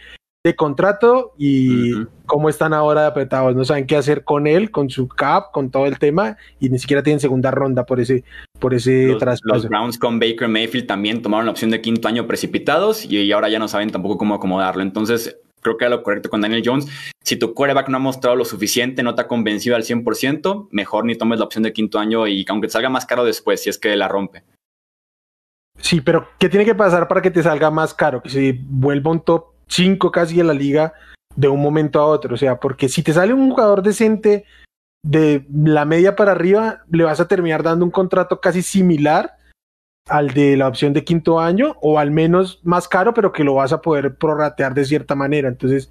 [0.57, 1.93] contrato y
[2.25, 3.55] cómo están ahora apretados.
[3.55, 6.79] No saben qué hacer con él, con su cap, con todo el tema y ni
[6.79, 8.25] siquiera tienen segunda ronda por ese,
[8.59, 9.55] por ese los, traspaso.
[9.57, 13.51] Los Browns con Baker Mayfield también tomaron la opción de quinto año precipitados y ahora
[13.51, 14.81] ya no saben tampoco cómo acomodarlo.
[14.81, 16.87] Entonces, creo que era lo correcto con Daniel Jones.
[17.23, 21.05] Si tu quarterback no ha mostrado lo suficiente, no te ha convencido al 100%, mejor
[21.05, 23.71] ni tomes la opción de quinto año y aunque te salga más caro después, si
[23.71, 24.45] es que la rompe.
[25.81, 28.23] Sí, pero ¿qué tiene que pasar para que te salga más caro?
[28.23, 30.93] Que se vuelva un top 5 casi en la liga
[31.37, 32.35] de un momento a otro.
[32.35, 34.45] O sea, porque si te sale un jugador decente
[35.05, 39.38] de la media para arriba, le vas a terminar dando un contrato casi similar
[40.09, 43.55] al de la opción de quinto año, o al menos más caro, pero que lo
[43.55, 45.49] vas a poder prorratear de cierta manera.
[45.49, 45.91] Entonces,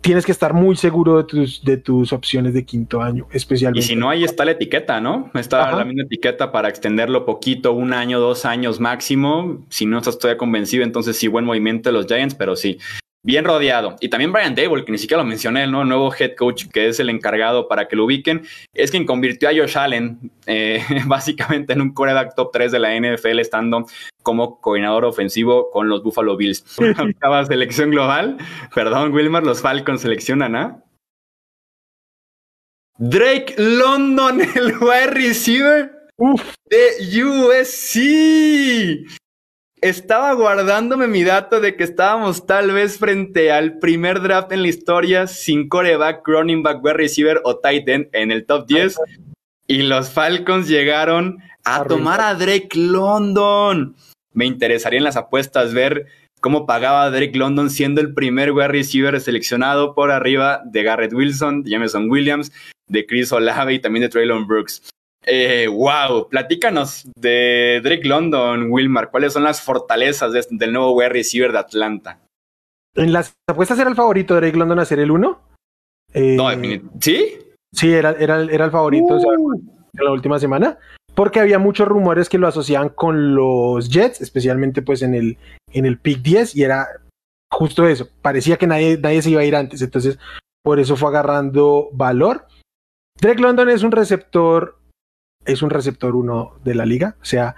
[0.00, 3.84] tienes que estar muy seguro de tus, de tus opciones de quinto año, especialmente.
[3.84, 5.30] Y si no, ahí está la etiqueta, ¿no?
[5.34, 9.64] Está la misma etiqueta para extenderlo poquito, un año, dos años máximo.
[9.68, 12.78] Si no estás todavía convencido, entonces sí, buen movimiento de los Giants, pero sí,
[13.22, 13.96] bien rodeado.
[14.00, 15.82] Y también Brian Dable, que ni siquiera lo mencioné, ¿no?
[15.82, 19.48] El nuevo head coach que es el encargado para que lo ubiquen, es quien convirtió
[19.48, 23.86] a Josh Allen eh, básicamente en un coreback top 3 de la NFL, estando
[24.22, 26.64] como coordinador ofensivo con los Buffalo Bills.
[27.22, 28.38] Una selección global.
[28.74, 30.84] Perdón, Wilmar, los Falcons seleccionan a.
[32.98, 35.90] Drake London, el wide receiver
[36.68, 37.96] de USC
[39.82, 44.68] estaba guardándome mi dato de que estábamos tal vez frente al primer draft en la
[44.68, 48.96] historia sin coreback, running back, wide receiver o tight end en el top 10.
[49.66, 53.94] Y los Falcons llegaron a tomar a Drake London.
[54.32, 56.06] Me interesaría en las apuestas ver
[56.40, 61.62] cómo pagaba Drake London siendo el primer wide receiver seleccionado por arriba de Garrett Wilson,
[61.62, 62.52] de Jameson Williams,
[62.88, 64.82] de Chris Olave y también de Traylon Brooks.
[65.26, 69.10] Eh, wow, platícanos de Drake London, Wilmar.
[69.10, 72.20] ¿Cuáles son las fortalezas del nuevo wide receiver de Atlanta?
[72.94, 75.40] En las apuestas era el favorito de Drake London a ser el uno.
[76.12, 76.48] Eh, no,
[77.00, 77.38] ¿sí?
[77.72, 79.52] Sí, era, era, era el favorito uh.
[79.54, 80.78] en la última semana.
[81.14, 85.38] Porque había muchos rumores que lo asociaban con los Jets, especialmente pues en el,
[85.72, 86.86] en el pick 10, y era
[87.52, 88.08] justo eso.
[88.22, 89.82] Parecía que nadie, nadie se iba a ir antes.
[89.82, 90.18] Entonces,
[90.62, 92.46] por eso fue agarrando valor.
[93.20, 94.79] Drake London es un receptor
[95.50, 97.56] es un receptor uno de la liga, o sea,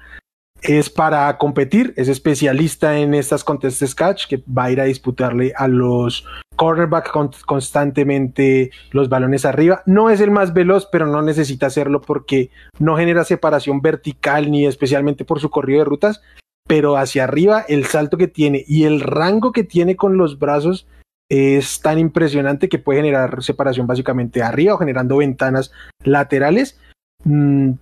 [0.62, 5.52] es para competir, es especialista en estas contestes catch que va a ir a disputarle
[5.57, 6.24] a los
[6.55, 7.11] cornerback
[7.44, 9.83] constantemente los balones arriba.
[9.87, 14.66] No es el más veloz, pero no necesita hacerlo porque no genera separación vertical ni
[14.66, 16.22] especialmente por su corrido de rutas,
[16.68, 20.87] pero hacia arriba el salto que tiene y el rango que tiene con los brazos
[21.28, 25.72] es tan impresionante que puede generar separación básicamente arriba o generando ventanas
[26.05, 26.78] laterales
[27.24, 27.72] Mm,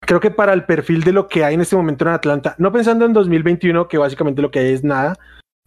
[0.00, 2.72] creo que para el perfil de lo que hay en este momento en Atlanta, no
[2.72, 5.16] pensando en 2021, que básicamente lo que hay es nada,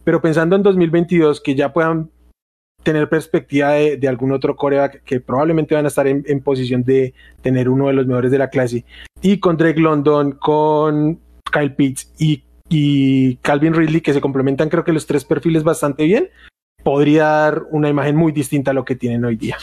[0.04, 2.10] pero pensando en 2022, que ya puedan
[2.82, 7.68] tener perspectiva de, algún otro coreback que probablemente van a estar en, posición de tener
[7.68, 8.84] uno de los mejores de la clase.
[9.20, 11.20] Y con Drake London, con
[11.52, 16.04] Kyle Pitts y, y Calvin Ridley, que se complementan creo que los tres perfiles bastante
[16.04, 16.30] bien,
[16.82, 19.58] podría dar una imagen muy distinta a lo que tienen hoy día.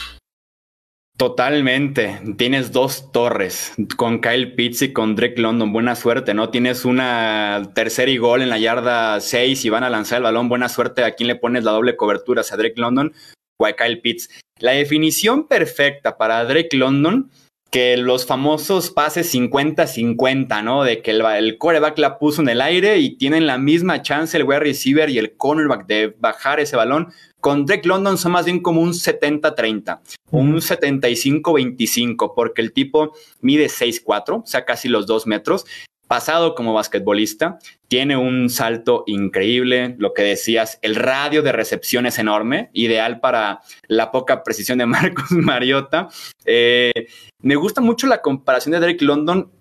[1.18, 2.20] Totalmente.
[2.36, 5.72] Tienes dos torres con Kyle Pitts y con Drake London.
[5.72, 6.50] Buena suerte, ¿no?
[6.50, 10.48] Tienes una tercera y gol en la yarda 6 y van a lanzar el balón.
[10.48, 11.02] Buena suerte.
[11.02, 12.42] ¿A quién le pones la doble cobertura?
[12.48, 13.12] ¿A Drake London
[13.58, 14.30] o a Kyle Pitts?
[14.60, 17.32] La definición perfecta para Drake London,
[17.72, 20.84] que los famosos pases 50-50, ¿no?
[20.84, 24.36] De que el, el coreback la puso en el aire y tienen la misma chance
[24.36, 28.44] el wide receiver y el cornerback de bajar ese balón con Drake London son más
[28.44, 35.06] bien como un 70-30, un 75-25, porque el tipo mide 6'4, o sea, casi los
[35.06, 35.64] dos metros.
[36.08, 42.18] Pasado como basquetbolista, tiene un salto increíble, lo que decías, el radio de recepción es
[42.18, 46.08] enorme, ideal para la poca precisión de Marcos Mariota.
[46.46, 47.08] Eh,
[47.42, 49.52] me gusta mucho la comparación de Drake London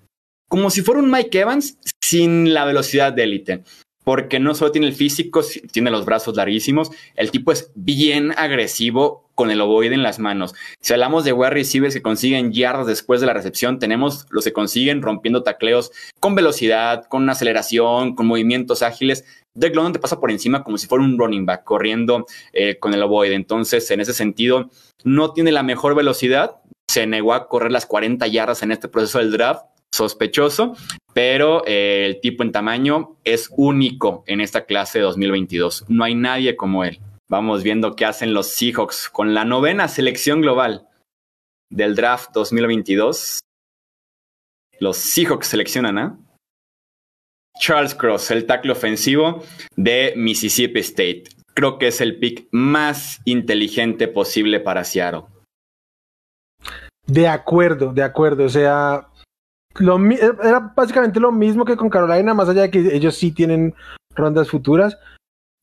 [0.48, 3.64] como si fuera un Mike Evans sin la velocidad de élite
[4.08, 9.30] porque no solo tiene el físico, tiene los brazos larguísimos, el tipo es bien agresivo
[9.36, 10.56] con el ovoide en las manos.
[10.80, 14.54] Si hablamos de wide receivers que consiguen yardas después de la recepción, tenemos los que
[14.54, 15.92] consiguen rompiendo tacleos
[16.22, 19.26] con velocidad, con aceleración, con movimientos ágiles.
[19.54, 22.94] Drake London te pasa por encima como si fuera un running back corriendo eh, con
[22.94, 23.36] el ovoide.
[23.36, 24.70] Entonces, en ese sentido,
[25.04, 26.62] no tiene la mejor velocidad.
[26.88, 30.76] Se negó a correr las 40 yardas en este proceso del draft sospechoso,
[31.14, 35.86] pero eh, el tipo en tamaño es único en esta clase de 2022.
[35.88, 37.00] No hay nadie como él.
[37.30, 40.88] Vamos viendo qué hacen los Seahawks con la novena selección global
[41.70, 43.40] del draft 2022.
[44.80, 46.18] Los Seahawks seleccionan a
[47.60, 49.44] Charles Cross, el tackle ofensivo
[49.76, 51.24] de Mississippi State.
[51.54, 55.24] Creo que es el pick más inteligente posible para Seattle.
[57.08, 58.46] De acuerdo, de acuerdo.
[58.46, 59.08] O sea,
[59.80, 63.74] era básicamente lo mismo que con Carolina, más allá de que ellos sí tienen
[64.16, 64.98] rondas futuras,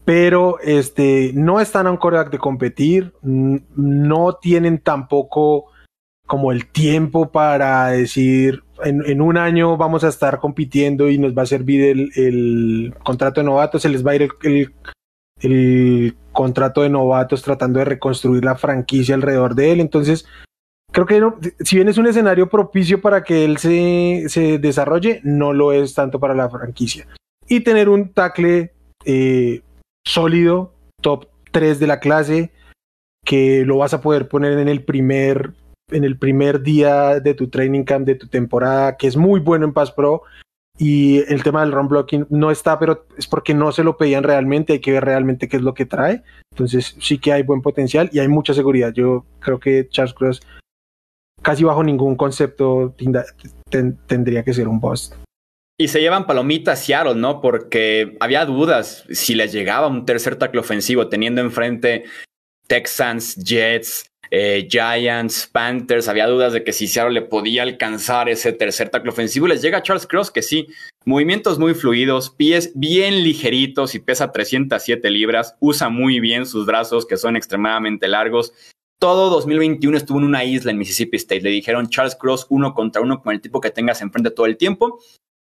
[0.05, 5.67] pero este, no están a un coreback de competir, no tienen tampoco
[6.27, 11.43] como el tiempo para decir en, un año vamos a estar compitiendo y nos va
[11.43, 14.29] a servir el, contrato de novato, se les va a ir
[15.41, 19.81] el contrato de novatos tratando de reconstruir la franquicia alrededor de él.
[19.81, 20.27] Entonces,
[20.95, 21.07] creo
[21.41, 25.95] que si bien es un escenario propicio para que él se, desarrolle, no lo es
[25.95, 27.07] tanto para la franquicia.
[27.49, 28.73] Y tener un tackle
[29.05, 29.63] eh,
[30.07, 32.53] sólido, top 3 de la clase,
[33.25, 35.53] que lo vas a poder poner en el primer
[35.91, 39.67] en el primer día de tu training camp de tu temporada, que es muy bueno
[39.67, 40.23] en Pass Pro,
[40.79, 44.25] y el tema del run blocking no está, pero es porque no se lo pedían
[44.25, 46.23] realmente, hay que ver realmente qué es lo que trae.
[46.53, 48.93] Entonces sí que hay buen potencial y hay mucha seguridad.
[48.93, 50.41] Yo creo que Charles Cross
[51.45, 52.95] casi bajo ningún concepto
[54.07, 55.15] tendría que ser un bust.
[55.79, 57.41] Y se llevan palomitas Seattle, ¿no?
[57.41, 62.05] Porque había dudas si les llegaba un tercer tackle ofensivo teniendo enfrente
[62.67, 68.53] Texans, Jets, eh, Giants, Panthers, había dudas de que si Seattle le podía alcanzar ese
[68.53, 69.47] tercer tackle ofensivo.
[69.47, 70.69] Les llega Charles Cross, que sí,
[71.05, 77.05] movimientos muy fluidos, pies bien ligeritos y pesa 307 libras, usa muy bien sus brazos
[77.05, 78.53] que son extremadamente largos.
[79.05, 81.43] Todo 2021 estuvo en una isla en Mississippi State.
[81.43, 84.57] Le dijeron Charles Cross uno contra uno con el tipo que tengas enfrente todo el
[84.57, 84.99] tiempo.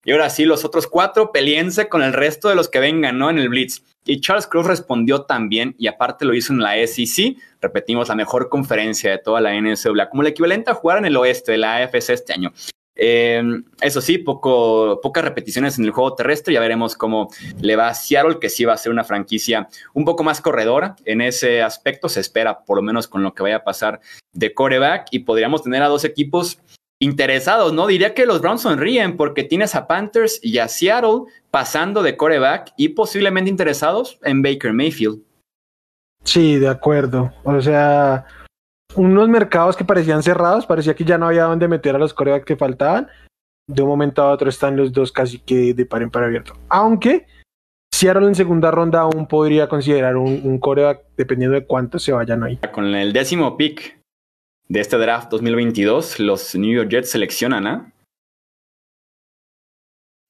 [0.06, 3.28] Y ahora sí, los otros cuatro peleense con el resto de los que vengan, ¿no?
[3.28, 3.82] En el Blitz.
[4.06, 8.48] Y Charles Cross respondió también, y aparte lo hizo en la SEC, repetimos, la mejor
[8.48, 11.76] conferencia de toda la NCAA, como el equivalente a jugar en el oeste de la
[11.76, 12.54] AFC este año.
[12.94, 16.54] Em, eso sí, pocas repeticiones en el juego terrestre.
[16.54, 17.28] Ya veremos cómo
[17.60, 20.96] le va a Seattle, que sí va a ser una franquicia un poco más corredora
[21.04, 22.08] en ese aspecto.
[22.08, 24.00] Se espera, por lo menos, con lo que vaya a pasar
[24.32, 25.08] de coreback.
[25.10, 26.58] Y podríamos tener a dos equipos
[27.00, 27.88] interesados, ¿no?
[27.88, 32.72] Diría que los Browns sonríen porque tienes a Panthers y a Seattle pasando de coreback
[32.76, 35.20] y posiblemente interesados en Baker Mayfield.
[36.22, 37.32] Sí, de acuerdo.
[37.42, 38.24] O sea,
[38.96, 42.44] unos mercados que parecían cerrados, parecía que ya no había dónde meter a los corebacks
[42.44, 43.08] que faltaban.
[43.68, 46.54] De un momento a otro están los dos casi que de par en par abierto.
[46.68, 47.26] Aunque
[47.94, 52.42] Seattle en segunda ronda aún podría considerar un, un coreback dependiendo de cuántos se vayan
[52.42, 52.58] ahí.
[52.72, 54.00] Con el décimo pick
[54.68, 57.91] de este draft 2022, los New York Jets seleccionan a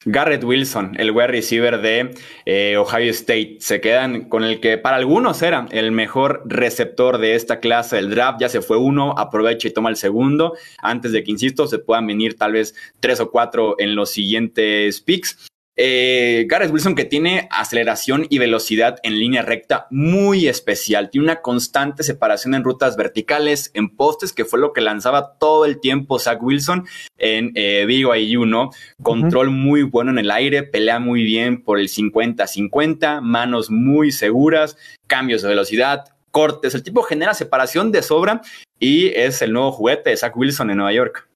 [0.04, 3.56] Garrett Wilson, el wide receiver de eh, Ohio State.
[3.60, 8.10] Se quedan con el que para algunos era el mejor receptor de esta clase del
[8.10, 8.40] draft.
[8.40, 10.54] Ya se fue uno, aprovecha y toma el segundo.
[10.78, 15.00] Antes de que, insisto, se puedan venir tal vez tres o cuatro en los siguientes
[15.00, 15.51] picks.
[15.76, 21.40] Eh, Garrett Wilson que tiene aceleración y velocidad en línea recta muy especial, tiene una
[21.40, 26.18] constante separación en rutas verticales, en postes, que fue lo que lanzaba todo el tiempo
[26.18, 28.70] Zach Wilson en eh, Vigo IU, ¿no?
[29.02, 34.76] Control muy bueno en el aire, pelea muy bien por el 50-50, manos muy seguras,
[35.06, 38.42] cambios de velocidad, cortes, el tipo genera separación de sobra
[38.78, 41.31] y es el nuevo juguete de Zach Wilson en Nueva York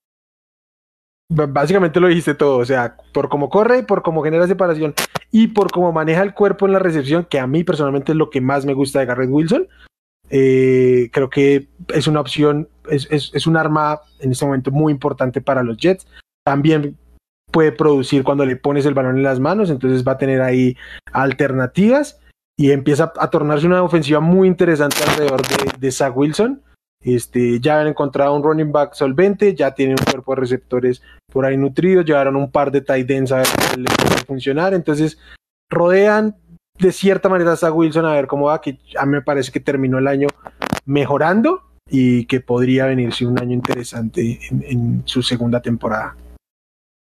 [1.28, 4.94] básicamente lo dijiste todo, o sea, por cómo corre, por cómo genera separación
[5.32, 8.30] y por cómo maneja el cuerpo en la recepción, que a mí personalmente es lo
[8.30, 9.68] que más me gusta de Garrett Wilson.
[10.30, 15.62] Eh, creo que es una opción, es, un arma en este momento muy importante para
[15.62, 16.06] los Jets.
[16.44, 16.96] También
[17.50, 20.76] puede producir cuando le pones el balón en las manos, entonces va a tener ahí
[21.12, 22.20] alternativas
[22.58, 26.62] y empieza a tornarse una ofensiva muy interesante alrededor de, de Zach Wilson.
[27.06, 31.46] Este, ya han encontrado un running back solvente, ya tienen un cuerpo de receptores por
[31.46, 34.74] ahí nutridos, llevaron un par de tight ends a ver cómo les puede funcionar.
[34.74, 35.16] Entonces,
[35.70, 36.34] rodean
[36.80, 39.60] de cierta manera a Wilson a ver cómo va, que a mí me parece que
[39.60, 40.26] terminó el año
[40.84, 46.16] mejorando y que podría venirse un año interesante en, en su segunda temporada.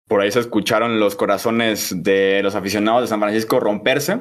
[0.08, 4.20] Por ahí se escucharon los corazones de los aficionados de San Francisco romperse.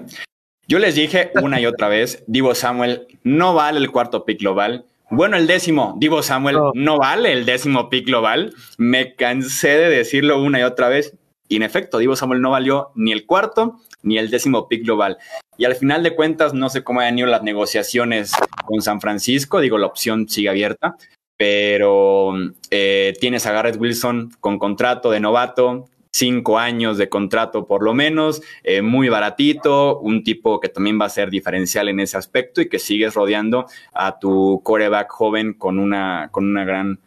[0.68, 4.86] Yo les dije una y otra vez, Divo Samuel no vale el cuarto pick global.
[5.12, 6.98] Bueno, el décimo, Divo Samuel, no.
[6.98, 8.54] vale el décimo pick global.
[8.78, 11.18] Me cansé de decirlo una y otra vez.
[11.50, 15.18] Y en efecto, Divo Samuel no valió ni el cuarto ni el décimo pick global.
[15.58, 18.32] Y al final de cuentas, no sé cómo han ido las negociaciones
[18.66, 19.60] con San Francisco.
[19.60, 20.96] Digo, la opción sigue abierta.
[21.38, 22.34] Pero
[22.70, 27.94] eh, tienes a Garrett Wilson con contrato de novato, cinco años de contrato por lo
[27.94, 32.62] menos, eh, muy baratito, un tipo que también va a ser diferencial en ese aspecto
[32.62, 37.00] y que sigues rodeando a tu coreback joven con una, con una gran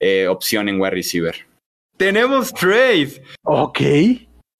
[0.00, 1.34] eh, opción en wide receiver.
[1.96, 3.22] Tenemos trade.
[3.44, 3.80] Ok.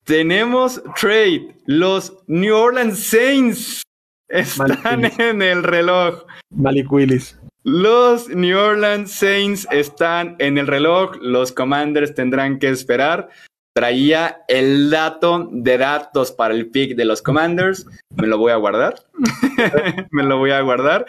[0.04, 1.54] Tenemos trade.
[1.66, 3.82] Los New Orleans Saints
[4.28, 6.24] están en el reloj.
[6.50, 7.38] Malik Willis.
[7.64, 11.16] Los New Orleans Saints están en el reloj.
[11.20, 13.28] Los Commanders tendrán que esperar
[13.75, 17.87] traía el dato de datos para el pick de los Commanders.
[18.14, 18.95] Me lo voy a guardar.
[20.11, 21.07] me lo voy a guardar.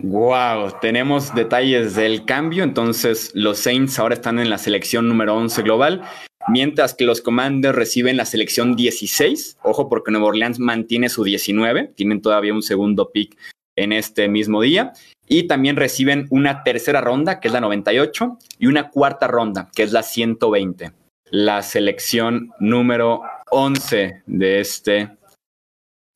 [0.00, 2.64] Wow, tenemos detalles del cambio.
[2.64, 6.02] Entonces, los Saints ahora están en la selección número 11 global,
[6.48, 9.58] mientras que los Commanders reciben la selección 16.
[9.62, 11.92] Ojo, porque Nueva Orleans mantiene su 19.
[11.94, 13.36] Tienen todavía un segundo pick
[13.76, 14.92] en este mismo día.
[15.26, 19.84] Y también reciben una tercera ronda, que es la 98, y una cuarta ronda, que
[19.84, 20.92] es la 120.
[21.30, 25.16] La selección número 11 de este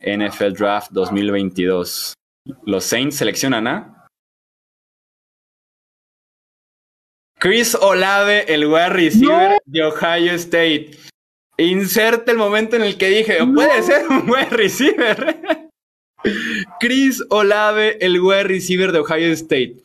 [0.00, 2.14] NFL Draft 2022.
[2.64, 4.06] Los Saints seleccionan a
[7.38, 10.90] Chris Olave, el wide receiver de Ohio State.
[11.56, 15.68] Inserte el momento en el que dije, puede ser un wide receiver.
[16.80, 19.76] Chris Olave, el wide receiver de Ohio State.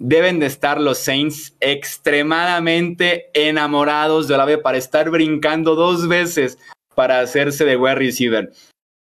[0.00, 6.56] Deben de estar los Saints extremadamente enamorados de Olave para estar brincando dos veces
[6.94, 8.52] para hacerse de wide receiver.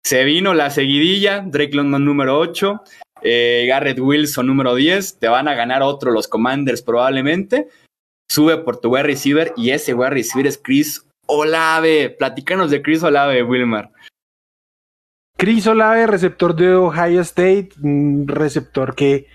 [0.05, 2.81] Se vino la seguidilla, Drake London número 8,
[3.23, 7.67] eh, Garrett Wilson número 10, te van a ganar otro los Commanders probablemente.
[8.29, 12.09] Sube por tu wide receiver y ese wide receiver es Chris Olave.
[12.09, 13.91] Platícanos de Chris Olave, Wilmar.
[15.37, 19.27] Chris Olave, receptor de Ohio State, un receptor que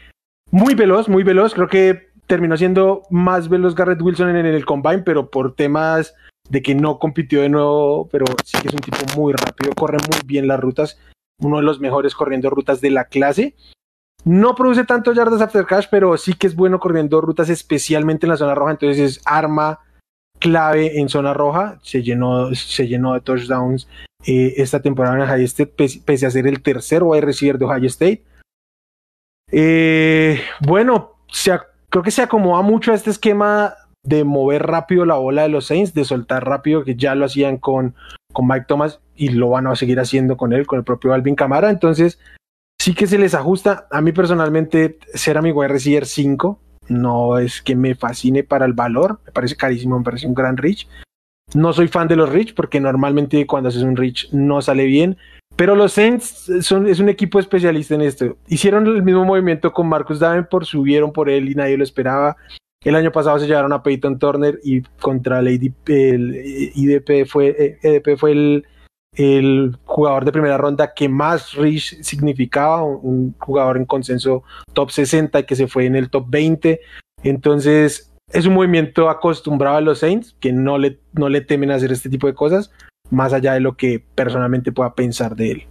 [0.50, 1.54] muy veloz, muy veloz.
[1.54, 6.14] Creo que terminó siendo más veloz Garrett Wilson en el combine, pero por temas
[6.48, 9.98] de que no compitió de nuevo, pero sí que es un tipo muy rápido, corre
[9.98, 10.98] muy bien las rutas,
[11.40, 13.54] uno de los mejores corriendo rutas de la clase.
[14.24, 18.30] No produce tanto yardas after cash, pero sí que es bueno corriendo rutas, especialmente en
[18.30, 18.72] la zona roja.
[18.72, 19.78] Entonces es arma
[20.38, 21.78] clave en zona roja.
[21.82, 23.88] Se llenó, se llenó de touchdowns
[24.26, 25.72] eh, esta temporada en Ohio State,
[26.04, 28.22] pese, a ser el tercer wide receiver de Ohio State.
[29.52, 35.16] Eh, bueno, se, creo que se acomoda mucho a este esquema de mover rápido la
[35.16, 37.94] bola de los Saints, de soltar rápido, que ya lo hacían con,
[38.32, 41.34] con Mike Thomas y lo van a seguir haciendo con él, con el propio Alvin
[41.34, 41.70] Camara.
[41.70, 42.18] Entonces,
[42.80, 43.86] sí que se les ajusta.
[43.90, 48.72] A mí personalmente, ser amigo de receiver 5 no es que me fascine para el
[48.72, 50.88] valor, me parece carísimo, me parece un gran reach.
[51.54, 55.18] No soy fan de los reach porque normalmente cuando haces un reach no sale bien,
[55.60, 58.38] pero los Saints son, es un equipo especialista en esto.
[58.48, 62.34] Hicieron el mismo movimiento con Marcus Davenport, subieron por él y nadie lo esperaba.
[62.82, 68.16] El año pasado se llevaron a Peyton Turner y contra el, IDP fue, EDP eh,
[68.16, 68.66] fue el,
[69.14, 75.42] el, jugador de primera ronda que más Rich significaba, un jugador en consenso top 60
[75.42, 76.80] que se fue en el top 20.
[77.22, 81.92] Entonces es un movimiento acostumbrado a los Saints que no le, no le temen hacer
[81.92, 82.70] este tipo de cosas,
[83.10, 85.66] más allá de lo que personalmente pueda pensar de él.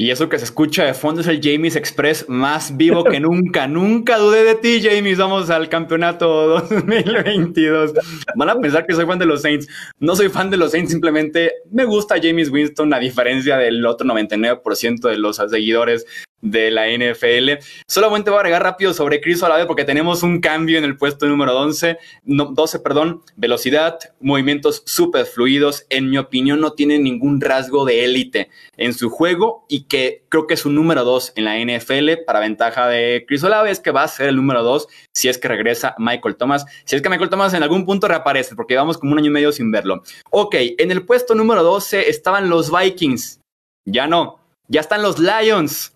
[0.00, 3.66] Y eso que se escucha de fondo es el James Express más vivo que nunca.
[3.66, 5.18] nunca dudé de ti, James.
[5.18, 7.94] Vamos al campeonato 2022.
[8.36, 9.66] Van a pensar que soy fan de los Saints.
[9.98, 14.06] No soy fan de los Saints, simplemente me gusta James Winston, a diferencia del otro
[14.06, 16.06] 99% de los seguidores
[16.40, 17.64] de la NFL.
[17.86, 21.26] Solamente voy a agregar rápido sobre Chris Olave porque tenemos un cambio en el puesto
[21.26, 25.86] número 11, 12, perdón, velocidad, movimientos súper fluidos.
[25.90, 30.46] En mi opinión no tiene ningún rasgo de élite en su juego y que creo
[30.46, 33.90] que es un número 2 en la NFL para ventaja de Chris Olave es que
[33.90, 36.64] va a ser el número 2 si es que regresa Michael Thomas.
[36.84, 39.34] Si es que Michael Thomas en algún punto reaparece porque llevamos como un año y
[39.34, 40.02] medio sin verlo.
[40.30, 43.40] Ok, en el puesto número 12 estaban los Vikings.
[43.84, 45.92] Ya no, ya están los Lions.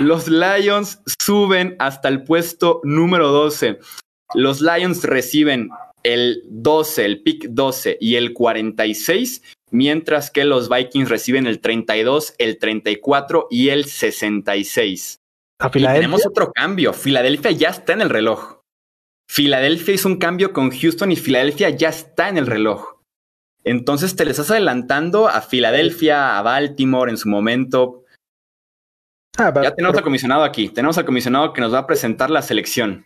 [0.00, 3.78] Los Lions suben hasta el puesto número 12.
[4.34, 5.70] Los Lions reciben
[6.02, 12.34] el 12, el pick 12 y el 46, mientras que los Vikings reciben el 32,
[12.38, 15.20] el 34 y el 66.
[15.60, 16.00] ¿A Filadelfia?
[16.00, 16.92] tenemos otro cambio.
[16.92, 18.62] Filadelfia ya está en el reloj.
[19.30, 23.00] Filadelfia hizo un cambio con Houston y Filadelfia ya está en el reloj.
[23.64, 28.01] Entonces te le estás adelantando a Filadelfia, a Baltimore en su momento,
[29.38, 30.68] Ah, ya tenemos al comisionado aquí.
[30.68, 33.04] Tenemos al comisionado que nos va a presentar la selección.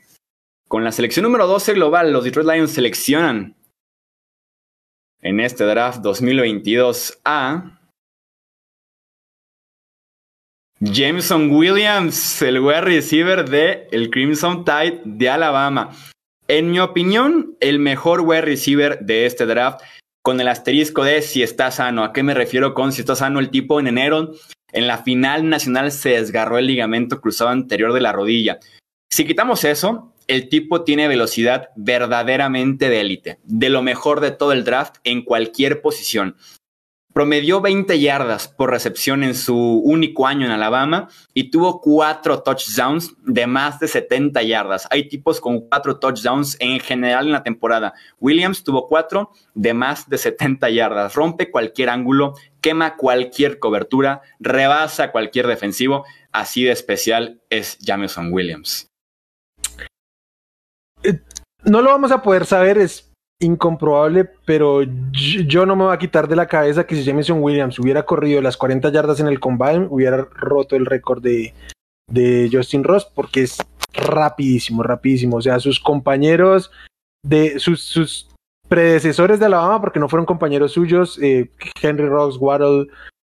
[0.69, 3.55] Con la selección número 12 global, los Detroit Lions seleccionan
[5.21, 7.79] en este draft 2022 a
[10.81, 15.91] Jameson Williams, el wide receiver de el Crimson Tide de Alabama.
[16.49, 19.81] En mi opinión, el mejor wide receiver de este draft,
[20.23, 22.05] con el asterisco de si está sano.
[22.05, 23.39] ¿A qué me refiero con si está sano?
[23.39, 24.33] El tipo en enero
[24.77, 28.59] en la final nacional se desgarró el ligamento cruzado anterior de la rodilla.
[29.11, 34.53] Si quitamos eso, el tipo tiene velocidad verdaderamente de élite, de lo mejor de todo
[34.53, 36.37] el draft en cualquier posición.
[37.17, 43.15] Promedió 20 yardas por recepción en su único año en Alabama y tuvo cuatro touchdowns
[43.25, 44.87] de más de 70 yardas.
[44.91, 47.95] Hay tipos con cuatro touchdowns en general en la temporada.
[48.21, 51.15] Williams tuvo cuatro de más de 70 yardas.
[51.15, 56.05] Rompe cualquier ángulo, quema cualquier cobertura, rebasa cualquier defensivo.
[56.33, 58.89] así de especial es Jameson Williams?
[61.03, 61.19] Eh,
[61.65, 63.11] no lo vamos a poder saber, es
[63.41, 67.79] incomprobable, pero yo no me voy a quitar de la cabeza que si Jameson Williams
[67.79, 71.53] hubiera corrido las 40 yardas en el combine, hubiera roto el récord de,
[72.11, 73.59] de Justin Ross, porque es
[73.93, 75.37] rapidísimo, rapidísimo.
[75.37, 76.71] O sea, sus compañeros
[77.25, 78.29] de sus, sus
[78.69, 81.51] predecesores de Alabama, porque no fueron compañeros suyos, eh,
[81.83, 82.89] Henry Ross, Waddle,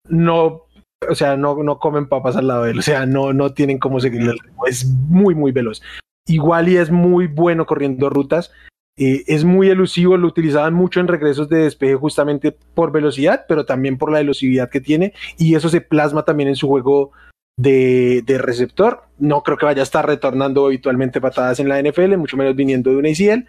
[0.09, 0.63] no,
[1.09, 3.79] o sea, no, no comen papas al lado de él, o sea, no, no tienen
[3.79, 5.83] cómo seguirle el ritmo, es muy, muy veloz.
[6.27, 8.53] Igual y es muy bueno corriendo rutas,
[8.97, 13.65] eh, es muy elusivo, lo utilizaban mucho en regresos de despeje justamente por velocidad, pero
[13.65, 17.13] también por la elusividad que tiene y eso se plasma también en su juego
[17.57, 19.03] de, receptor.
[19.19, 22.91] No creo que vaya a estar retornando habitualmente patadas en la NFL, mucho menos viniendo
[22.91, 23.47] de una ICL,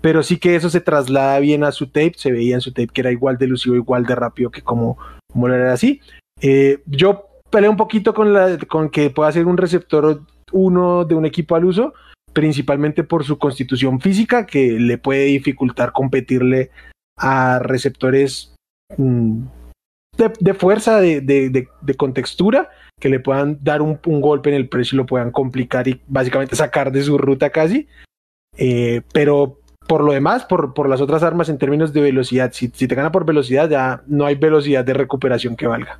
[0.00, 2.88] pero sí que eso se traslada bien a su tape, se veía en su tape
[2.88, 4.98] que era igual de elusivo, igual de rápido que como,
[5.32, 6.00] como era así.
[6.40, 10.22] Eh, yo peleé un poquito con, la, con que pueda ser un receptor
[10.52, 11.94] uno de un equipo al uso,
[12.38, 16.70] principalmente por su constitución física, que le puede dificultar competirle
[17.16, 18.54] a receptores
[18.96, 19.42] mm,
[20.38, 22.70] de, fuerza, de, de, contextura,
[23.00, 26.54] que le puedan dar un, golpe en el precio y lo puedan complicar y básicamente
[26.54, 27.88] sacar de su ruta casi.
[28.56, 29.58] Eh, pero
[29.88, 32.94] por lo demás, por, por, las otras armas en términos de velocidad, si, si te
[32.94, 35.98] gana por velocidad, ya no hay velocidad de recuperación que valga.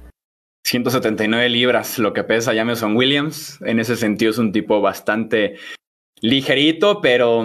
[0.68, 3.61] 179 libras, lo que pesa Jameson Williams.
[3.62, 5.57] En ese sentido es un tipo bastante
[6.21, 7.45] ligerito, pero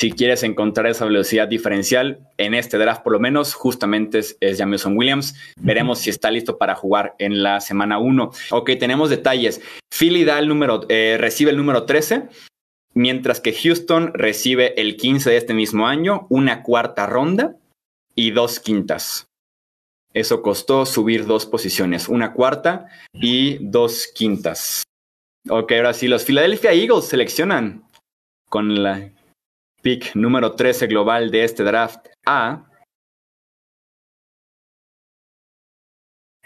[0.00, 4.96] si quieres encontrar esa velocidad diferencial, en este draft por lo menos, justamente es, Jameson
[4.96, 5.34] Williams.
[5.58, 8.30] Veremos si está listo para jugar en la semana 1.
[8.50, 9.62] Ok, tenemos detalles.
[9.90, 12.28] Philly da el número, eh, recibe el número 13,
[12.92, 17.56] mientras que Houston recibe el 15 de este mismo año, una cuarta ronda
[18.14, 19.28] y dos quintas.
[20.12, 24.82] Eso costó subir dos posiciones, una cuarta y dos quintas.
[25.48, 27.85] Ok, ahora sí, los Philadelphia Eagles seleccionan
[28.48, 29.10] con la
[29.82, 32.66] pick número 13 global de este draft a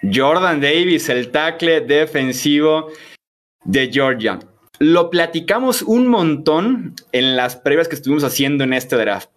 [0.02, 2.90] Jordan Davis, el tackle defensivo
[3.64, 4.38] de Georgia.
[4.78, 9.28] Lo platicamos un montón en las previas que estuvimos haciendo en este draft.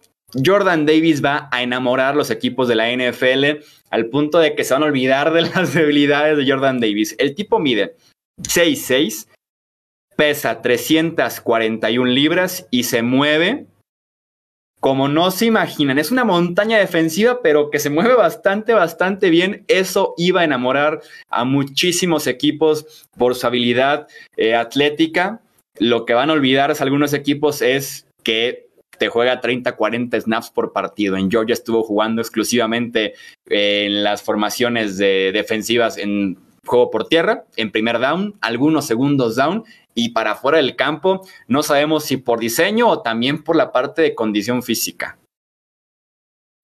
[0.44, 4.74] Jordan Davis va a enamorar los equipos de la NFL al punto de que se
[4.74, 7.14] van a olvidar de las debilidades de Jordan Davis.
[7.18, 7.96] El tipo mide
[8.40, 9.28] 6'6,
[10.16, 13.66] pesa 341 libras y se mueve
[14.84, 15.98] como no se imaginan.
[15.98, 19.64] Es una montaña defensiva, pero que se mueve bastante, bastante bien.
[19.66, 21.00] Eso iba a enamorar
[21.30, 25.40] a muchísimos equipos por su habilidad eh, atlética.
[25.78, 28.66] Lo que van a olvidar algunos equipos es que
[28.98, 31.16] te juega 30, 40 snaps por partido.
[31.16, 33.14] En Georgia estuvo jugando exclusivamente
[33.48, 36.36] eh, en las formaciones de defensivas en
[36.66, 39.64] juego por tierra, en primer down, algunos segundos down
[39.94, 44.02] y para fuera del campo, no sabemos si por diseño o también por la parte
[44.02, 45.18] de condición física.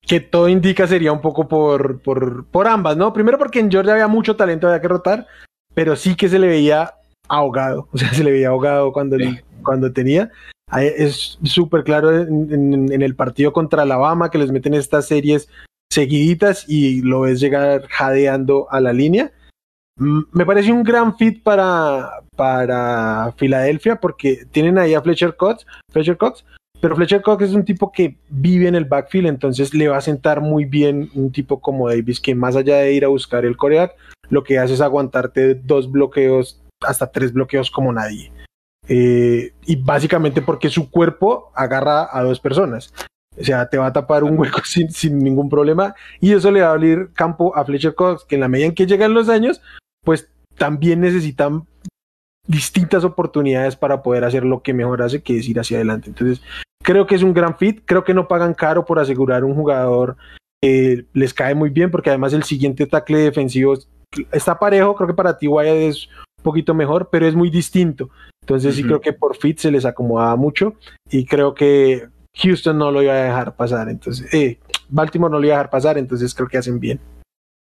[0.03, 3.12] Que todo indica sería un poco por, por, por ambas, ¿no?
[3.12, 5.26] Primero porque en Georgia había mucho talento, había que rotar,
[5.74, 6.95] pero sí que se le veía
[7.28, 9.16] ahogado, o sea, se le veía ahogado cuando,
[9.62, 10.31] cuando tenía.
[10.72, 15.49] Es súper claro en, en, el partido contra Alabama que les meten estas series
[15.93, 19.33] seguiditas y lo ves llegar jadeando a la línea.
[20.01, 26.16] Me parece un gran fit para, para Filadelfia porque tienen ahí a Fletcher Cox, Fletcher
[26.16, 26.42] Cox,
[26.80, 30.01] pero Fletcher Cox es un tipo que vive en el backfield, entonces le va a
[30.01, 33.59] sentar muy bien un tipo como Davis que más allá de ir a buscar el
[33.59, 33.94] coreback,
[34.30, 38.32] lo que hace es aguantarte dos bloqueos, hasta tres bloqueos como nadie.
[38.88, 42.94] Eh, y básicamente porque su cuerpo agarra a dos personas.
[43.38, 46.62] O sea, te va a tapar un hueco sin, sin ningún problema y eso le
[46.62, 49.28] va a abrir campo a Fletcher Cox, que en la medida en que llegan los
[49.28, 49.61] años,
[50.05, 51.66] pues también necesitan
[52.46, 56.09] distintas oportunidades para poder hacer lo que mejor hace, que es ir hacia adelante.
[56.09, 56.42] Entonces,
[56.82, 60.16] creo que es un gran fit, creo que no pagan caro por asegurar un jugador,
[60.62, 63.74] eh, les cae muy bien, porque además el siguiente tackle defensivo
[64.32, 68.11] está parejo, creo que para ti Wyatt es un poquito mejor, pero es muy distinto.
[68.42, 70.74] Entonces sí creo que por fit se les acomodaba mucho
[71.09, 75.46] y creo que Houston no lo iba a dejar pasar, entonces, eh, Baltimore no lo
[75.46, 76.98] iba a dejar pasar, entonces creo que hacen bien.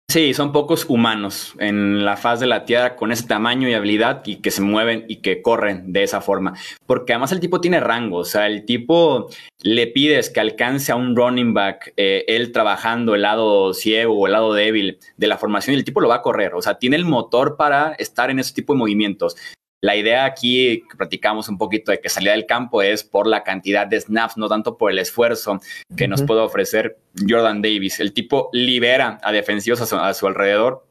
[0.08, 4.22] Sí, son pocos humanos en la faz de la Tierra con ese tamaño y habilidad
[4.24, 6.54] y que se mueven y que corren de esa forma.
[6.86, 9.28] Porque además el tipo tiene rango, o sea, el tipo
[9.62, 14.26] le pides que alcance a un running back, eh, él trabajando el lado ciego o
[14.26, 16.78] el lado débil de la formación y el tipo lo va a correr, o sea,
[16.78, 19.36] tiene el motor para estar en ese tipo de movimientos.
[19.86, 23.44] La idea aquí que platicamos un poquito de que salida del campo es por la
[23.44, 25.60] cantidad de snaps, no tanto por el esfuerzo
[25.96, 28.00] que nos puede ofrecer Jordan Davis.
[28.00, 30.84] El tipo libera a defensivos a su, alrededor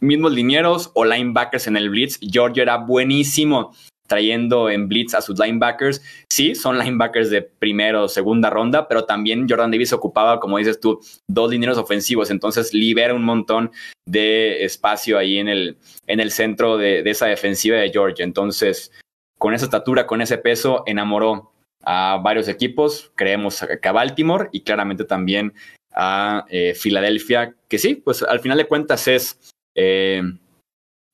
[0.00, 2.18] mismos linieros o linebackers en el blitz.
[2.20, 3.76] Georgia era buenísimo
[4.12, 6.02] trayendo en blitz a sus linebackers.
[6.30, 10.78] Sí, son linebackers de primera o segunda ronda, pero también Jordan Davis ocupaba, como dices
[10.78, 13.70] tú, dos linieros ofensivos, entonces libera un montón
[14.06, 18.22] de espacio ahí en el, en el centro de, de esa defensiva de Georgia.
[18.22, 18.92] Entonces,
[19.38, 21.52] con esa estatura, con ese peso, enamoró
[21.82, 25.54] a varios equipos, creemos que a Baltimore y claramente también
[25.94, 30.20] a eh, Filadelfia, que sí, pues al final de cuentas es eh,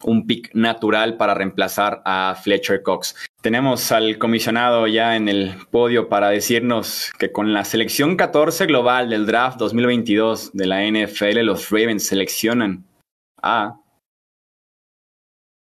[0.05, 3.17] un pick natural para reemplazar a Fletcher Cox.
[3.41, 9.11] Tenemos al comisionado ya en el podio para decirnos que con la selección 14 global
[9.11, 12.85] del draft 2022 de la NFL, los Ravens seleccionan
[13.43, 13.81] a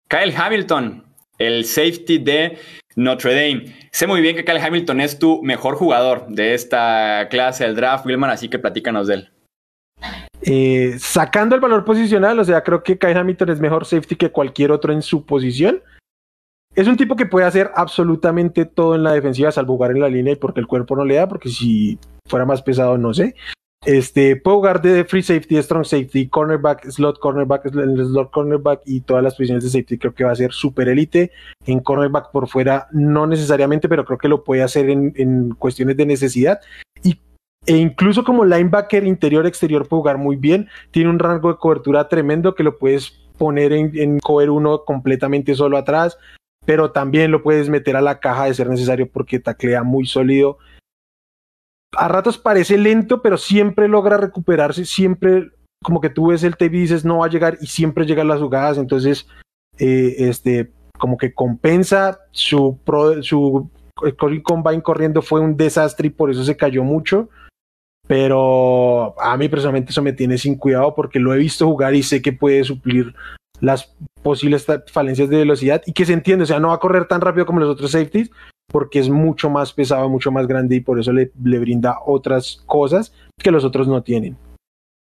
[0.09, 1.05] Kyle Hamilton,
[1.39, 2.59] el safety de
[2.97, 3.77] Notre Dame.
[3.93, 8.07] Sé muy bien que Kyle Hamilton es tu mejor jugador de esta clase del draft,
[8.07, 9.33] Wilman, así que platícanos de él.
[10.51, 14.33] Eh, sacando el valor posicional, o sea, creo que Kyle Hamilton es mejor safety que
[14.33, 15.83] cualquier otro en su posición.
[16.75, 20.09] Es un tipo que puede hacer absolutamente todo en la defensiva, salvo jugar en la
[20.09, 23.35] línea y porque el cuerpo no le da, porque si fuera más pesado, no sé.
[23.85, 29.23] Este, puede jugar de free safety, strong safety, cornerback, slot cornerback, slot cornerback y todas
[29.23, 29.99] las posiciones de safety.
[29.99, 31.31] Creo que va a ser super élite.
[31.67, 35.97] En cornerback por fuera, no necesariamente, pero creo que lo puede hacer en, en cuestiones
[35.97, 36.61] de necesidad.
[37.03, 37.21] Y,
[37.67, 40.69] e incluso como linebacker interior-exterior puede jugar muy bien.
[40.91, 45.55] Tiene un rango de cobertura tremendo que lo puedes poner en, en cover uno completamente
[45.55, 46.19] solo atrás,
[46.65, 50.59] pero también lo puedes meter a la caja de ser necesario porque taclea muy sólido
[51.97, 55.51] a ratos parece lento, pero siempre logra recuperarse, siempre
[55.83, 58.29] como que tú ves el tape y dices no va a llegar y siempre llegan
[58.29, 59.27] las jugadas, entonces
[59.79, 63.71] eh, este como que compensa su pro, su
[64.43, 67.29] combine corriendo fue un desastre y por eso se cayó mucho.
[68.09, 72.03] Pero a mí personalmente eso me tiene sin cuidado porque lo he visto jugar y
[72.03, 73.15] sé que puede suplir
[73.61, 77.07] las posibles falencias de velocidad y que se entiende, o sea, no va a correr
[77.07, 78.31] tan rápido como los otros safeties,
[78.67, 82.63] porque es mucho más pesado, mucho más grande y por eso le, le brinda otras
[82.67, 84.37] cosas que los otros no tienen.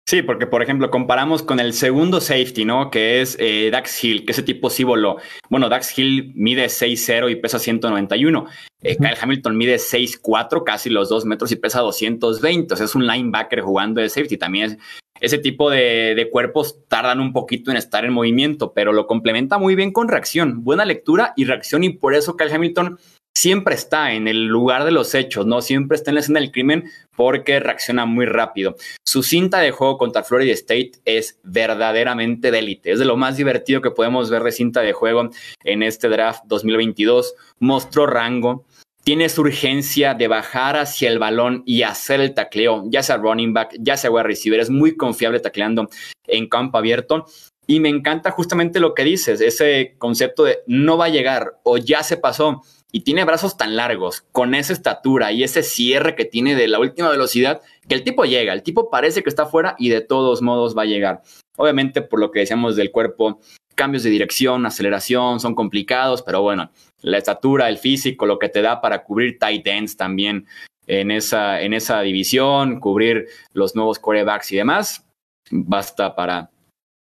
[0.05, 2.91] Sí, porque por ejemplo comparamos con el segundo safety, ¿no?
[2.91, 5.19] Que es eh, Dax Hill, que ese tipo sí voló.
[5.49, 8.47] Bueno, Dax Hill mide 6'0 y pesa 191.
[8.83, 12.75] Eh, Kyle Hamilton mide 6'4, casi los 2 metros y pesa 220.
[12.75, 14.37] O sea, es un linebacker jugando de safety.
[14.37, 14.79] También es,
[15.21, 19.57] ese tipo de, de, cuerpos tardan un poquito en estar en movimiento, pero lo complementa
[19.57, 20.65] muy bien con reacción.
[20.65, 22.99] Buena lectura y reacción y por eso Kyle Hamilton
[23.35, 25.63] siempre está en el lugar de los hechos, ¿no?
[25.63, 28.77] Siempre está en la escena del crimen porque reacciona muy rápido.
[29.05, 32.93] Su cinta de juego contra Florida State es verdaderamente de élite.
[32.93, 35.31] Es de lo más divertido que podemos ver de cinta de juego
[35.65, 37.35] en este draft 2022.
[37.59, 38.65] Mostró rango.
[39.05, 43.53] Tiene su urgencia de bajar hacia el balón y hacer el tacleo, ya sea running
[43.53, 44.61] back, ya sea wide receiver.
[44.61, 45.89] Es muy confiable tacleando
[46.29, 47.27] en campo abierto.
[47.67, 51.79] Y me encanta justamente lo que dices, ese concepto de no va a llegar o
[51.79, 52.63] ya se pasó
[52.93, 56.79] y tiene brazos tan largos, con esa estatura y ese cierre que tiene de la
[56.79, 60.43] última velocidad, que el tipo llega, el tipo parece que está fuera y de todos
[60.43, 61.23] modos va a llegar.
[61.57, 63.41] Obviamente, por lo que decíamos del cuerpo,
[63.75, 66.71] cambios de dirección, aceleración son complicados, pero bueno,
[67.01, 70.47] la estatura, el físico, lo que te da para cubrir tight ends también
[70.87, 75.07] en esa, en esa división, cubrir los nuevos quarterbacks y demás,
[75.51, 76.51] basta para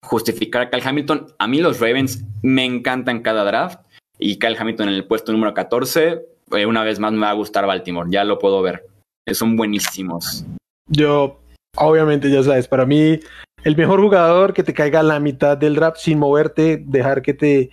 [0.04, 1.26] justificar a Kyle Hamilton.
[1.38, 3.80] A mí los Ravens me encantan cada draft
[4.22, 7.34] y Kyle Hamilton en el puesto número 14, eh, una vez más me va a
[7.34, 8.86] gustar Baltimore, ya lo puedo ver.
[9.32, 10.44] Son buenísimos.
[10.88, 11.40] Yo,
[11.76, 13.20] obviamente, ya sabes, para mí,
[13.64, 17.34] el mejor jugador que te caiga a la mitad del draft sin moverte, dejar que
[17.34, 17.70] te,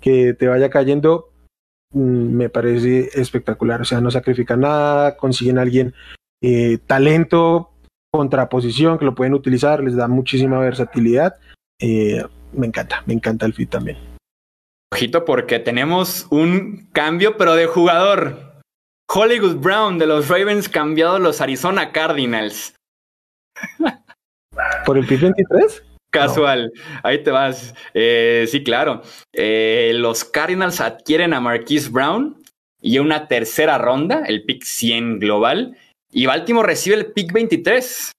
[0.00, 1.30] que te vaya cayendo,
[1.92, 3.80] mm, me parece espectacular.
[3.80, 5.94] O sea, no sacrifican nada, consiguen alguien
[6.42, 7.70] eh, talento,
[8.12, 11.36] contraposición, que lo pueden utilizar, les da muchísima versatilidad.
[11.80, 14.07] Eh, me encanta, me encanta el fit también.
[14.92, 18.48] Ojito porque tenemos un cambio, pero de jugador.
[19.10, 22.74] Hollywood Brown de los Ravens cambiado a los Arizona Cardinals.
[24.84, 25.84] ¿Por el pick 23?
[26.10, 27.00] Casual, no.
[27.02, 27.74] ahí te vas.
[27.94, 29.02] Eh, sí, claro.
[29.32, 32.42] Eh, los Cardinals adquieren a Marquise Brown
[32.80, 35.76] y una tercera ronda, el pick 100 global,
[36.10, 38.12] y Baltimore recibe el pick 23.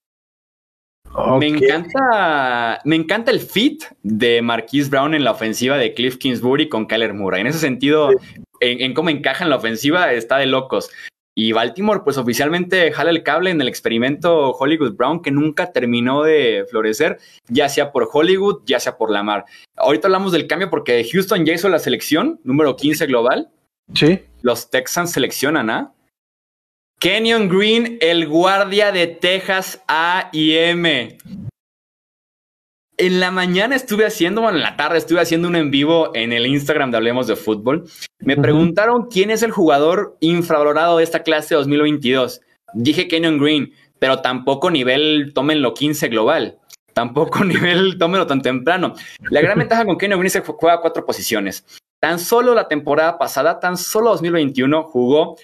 [1.12, 1.50] Okay.
[1.52, 6.68] Me encanta, me encanta el fit de Marquise Brown en la ofensiva de Cliff Kingsbury
[6.68, 7.40] con Kyler Murray.
[7.40, 8.40] En ese sentido, sí.
[8.60, 10.90] en, en, cómo encaja en la ofensiva, está de locos.
[11.34, 16.22] Y Baltimore, pues oficialmente jala el cable en el experimento Hollywood Brown, que nunca terminó
[16.22, 19.44] de florecer, ya sea por Hollywood, ya sea por Lamar.
[19.76, 23.48] Ahorita hablamos del cambio porque Houston ya hizo la selección, número 15 global.
[23.94, 24.20] Sí.
[24.42, 25.92] Los Texans seleccionan a
[27.00, 30.84] Kenyon Green, el guardia de Texas AM.
[32.98, 36.34] en la mañana estuve haciendo, bueno, en la tarde estuve haciendo un en vivo en
[36.34, 37.88] el Instagram de Hablemos de Fútbol.
[38.18, 42.42] Me preguntaron quién es el jugador infravalorado de esta clase 2022.
[42.74, 46.58] Dije Kenyon Green, pero tampoco nivel, tómenlo 15 global.
[46.92, 48.92] Tampoco nivel, tómenlo tan temprano.
[49.30, 51.64] La gran ventaja con Kenyon Green es que juega a cuatro posiciones.
[51.98, 55.36] Tan solo la temporada pasada, tan solo 2021, jugó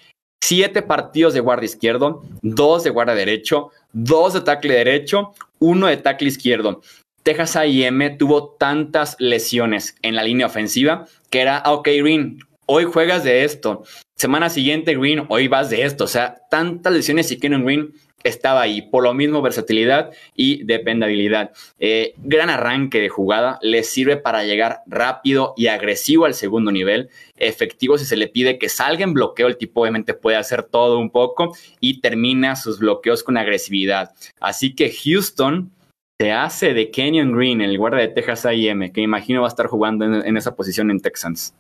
[0.47, 5.97] siete partidos de guardia izquierdo, dos de guardia derecho, dos de tackle derecho, uno de
[5.97, 6.83] tackle izquierdo.
[7.25, 12.85] Texas A&M tuvo tantas lesiones en la línea ofensiva que era, ah, ok, Green, hoy
[12.85, 13.83] juegas de esto.
[14.15, 16.05] Semana siguiente, Green, hoy vas de esto.
[16.05, 17.93] O sea, tantas lesiones y Kenan Green
[18.25, 18.83] estaba ahí.
[18.83, 21.53] Por lo mismo, versatilidad y dependabilidad.
[21.79, 23.59] Eh, gran arranque de jugada.
[23.63, 27.09] Le sirve para llegar rápido y agresivo al segundo nivel.
[27.37, 29.47] Efectivo si se le pide que salga en bloqueo.
[29.47, 34.11] El tipo obviamente puede hacer todo un poco y termina sus bloqueos con agresividad.
[34.41, 35.71] Así que Houston
[36.19, 39.67] se hace de Kenyon Green, el guardia de Texas A&M, que imagino va a estar
[39.67, 41.55] jugando en, esa posición en Texans.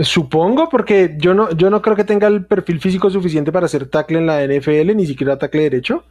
[0.00, 3.88] Supongo, porque yo no, yo no creo que tenga el perfil físico suficiente para hacer
[3.88, 6.04] tackle en la NFL, ni siquiera tackle derecho.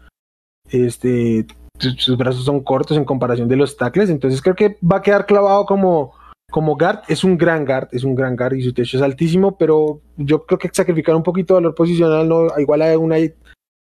[0.69, 1.45] Este,
[1.77, 5.25] sus brazos son cortos en comparación de los tackles, entonces creo que va a quedar
[5.25, 6.13] clavado como,
[6.49, 7.01] como guard.
[7.07, 10.45] Es un gran guard, es un gran guard y su techo es altísimo, pero yo
[10.45, 13.17] creo que sacrificar un poquito de valor posicional, no, igual hay una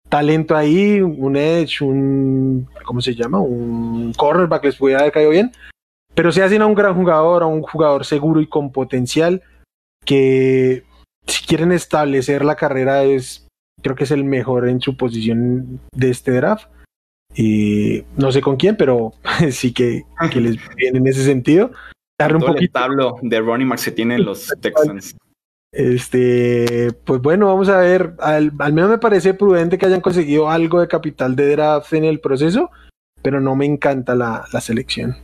[0.08, 3.40] talento ahí, un edge, un, ¿cómo se llama?
[3.40, 5.52] Un cornerback les puede haber caído bien,
[6.14, 9.42] pero se hacen a un gran jugador, a un jugador seguro y con potencial
[10.10, 10.82] que
[11.24, 13.46] si quieren establecer la carrera es,
[13.80, 16.68] creo que es el mejor en su posición de este draft.
[17.36, 19.12] Y no sé con quién, pero
[19.52, 20.02] sí que,
[20.34, 21.70] les viene en ese sentido.
[22.18, 22.64] Darle un poquito.
[22.64, 25.16] El tablo de Ronnie Max que tienen los Texans.
[25.72, 28.16] Este, pues bueno, vamos a ver.
[28.18, 32.18] Al, menos me parece prudente que hayan conseguido algo de capital de draft en el
[32.18, 32.70] proceso,
[33.22, 35.16] pero no me encanta la, selección.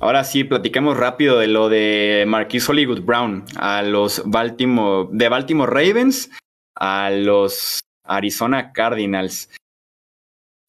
[0.00, 5.72] Ahora sí, platiquemos rápido de lo de Marquis Hollywood Brown a los Baltimore, de Baltimore
[5.72, 6.30] Ravens
[6.74, 9.48] a los Arizona Cardinals.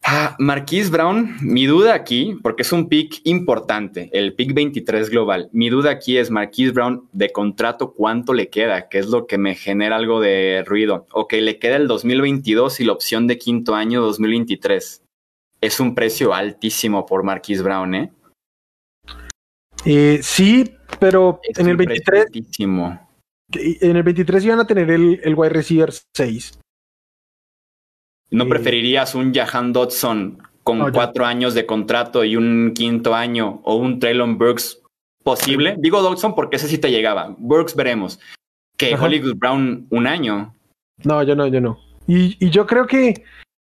[0.10, 5.50] Ah, Marquise Brown, mi duda aquí, porque es un pick importante, el pick 23 global.
[5.52, 8.88] Mi duda aquí es Marquise Brown de contrato, ¿cuánto le queda?
[8.88, 11.08] Que es lo que me genera algo de ruido.
[11.12, 15.02] Ok, le queda el 2022 y la opción de quinto año 2023.
[15.60, 18.12] Es un precio altísimo por Marquise Brown, ¿eh?
[19.86, 22.26] Eh sí, pero en el 23.
[23.82, 26.60] En el 23 iban a tener el, el wide receiver 6.
[28.30, 33.76] ¿No preferirías un Jahan Dodson con cuatro años de contrato y un quinto año o
[33.76, 34.82] un Traylon Burks
[35.24, 35.76] posible?
[35.80, 37.34] Digo Dodson porque ese sí te llegaba.
[37.38, 38.20] Burks veremos.
[38.76, 40.54] Que Hollywood Brown un año.
[41.04, 41.80] No, yo no, yo no.
[42.06, 43.24] Y, yo creo que,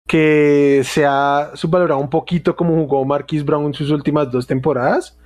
[0.08, 5.18] que se ha subvalorado un poquito como jugó Marquis Brown en sus últimas dos temporadas.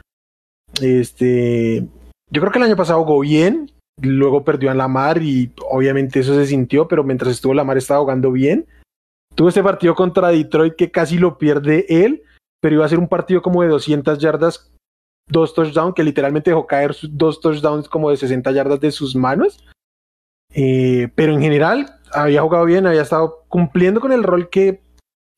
[0.81, 1.87] Este,
[2.29, 3.71] yo creo que el año pasado jugó bien,
[4.01, 7.63] luego perdió en la mar y obviamente eso se sintió, pero mientras estuvo en la
[7.63, 8.67] mar estaba jugando bien.
[9.35, 12.23] Tuvo este partido contra Detroit que casi lo pierde él,
[12.61, 14.71] pero iba a ser un partido como de 200 yardas,
[15.29, 19.63] dos touchdowns, que literalmente dejó caer dos touchdowns como de 60 yardas de sus manos.
[20.53, 24.81] Eh, pero en general había jugado bien, había estado cumpliendo con el rol que,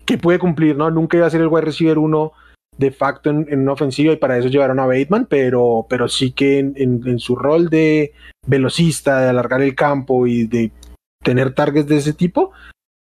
[0.05, 0.91] que puede cumplir, ¿no?
[0.91, 2.33] Nunca iba a ser el wide receiver uno
[2.77, 6.59] de facto en, una ofensiva y para eso llevaron a Bateman, pero, pero sí que
[6.59, 8.13] en, en, su rol de
[8.45, 10.71] velocista, de alargar el campo y de
[11.23, 12.51] tener targets de ese tipo,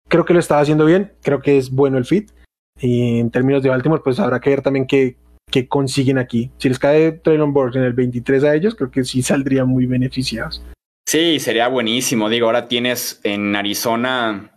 [0.09, 2.31] creo que lo estaba haciendo bien, creo que es bueno el fit.
[2.79, 5.17] Y en términos de Baltimore, pues habrá que ver también qué,
[5.49, 6.51] qué consiguen aquí.
[6.57, 9.85] Si les cae Traylon Burks en el 23 a ellos, creo que sí saldrían muy
[9.85, 10.63] beneficiados.
[11.07, 12.29] Sí, sería buenísimo.
[12.29, 14.51] Digo, ahora tienes en Arizona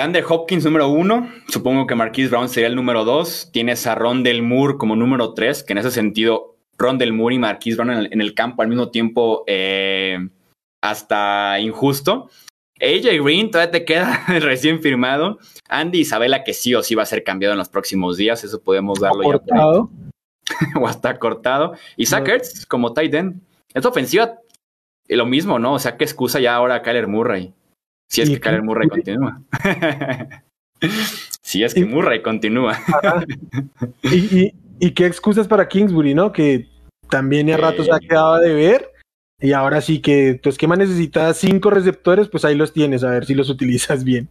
[0.00, 3.50] Ander Hopkins número uno, supongo que Marquise Brown sería el número dos.
[3.52, 7.76] Tienes a Rondell Moore como número tres, que en ese sentido, Rondell Moore y Marquise
[7.76, 10.18] Brown en el, campo al mismo tiempo, eh,
[10.80, 12.30] hasta injusto.
[12.80, 15.38] AJ Green todavía te queda recién firmado.
[15.68, 18.60] Andy Isabela, que sí o sí va a ser cambiado en los próximos días, eso
[18.60, 19.38] podemos darlo ya.
[19.38, 19.90] Cortado.
[20.80, 21.74] o hasta cortado.
[21.96, 23.40] Y Sackers, como tight end.
[23.72, 24.38] Esta ofensiva,
[25.08, 25.74] lo mismo, ¿no?
[25.74, 27.54] O sea, ¿qué excusa ya ahora Kyler Murray?
[28.12, 29.40] Si es que Kyler Murray continúa.
[31.40, 32.78] si es que Murray continúa.
[34.02, 36.30] ¿Y, y, qué excusas para Kingsbury, no?
[36.30, 36.68] Que
[37.08, 38.92] también a ratos se ha quedado de ver
[39.40, 43.26] y ahora sí que tu esquema necesita cinco receptores, pues ahí los tienes, a ver
[43.26, 44.28] si los utilizas bien.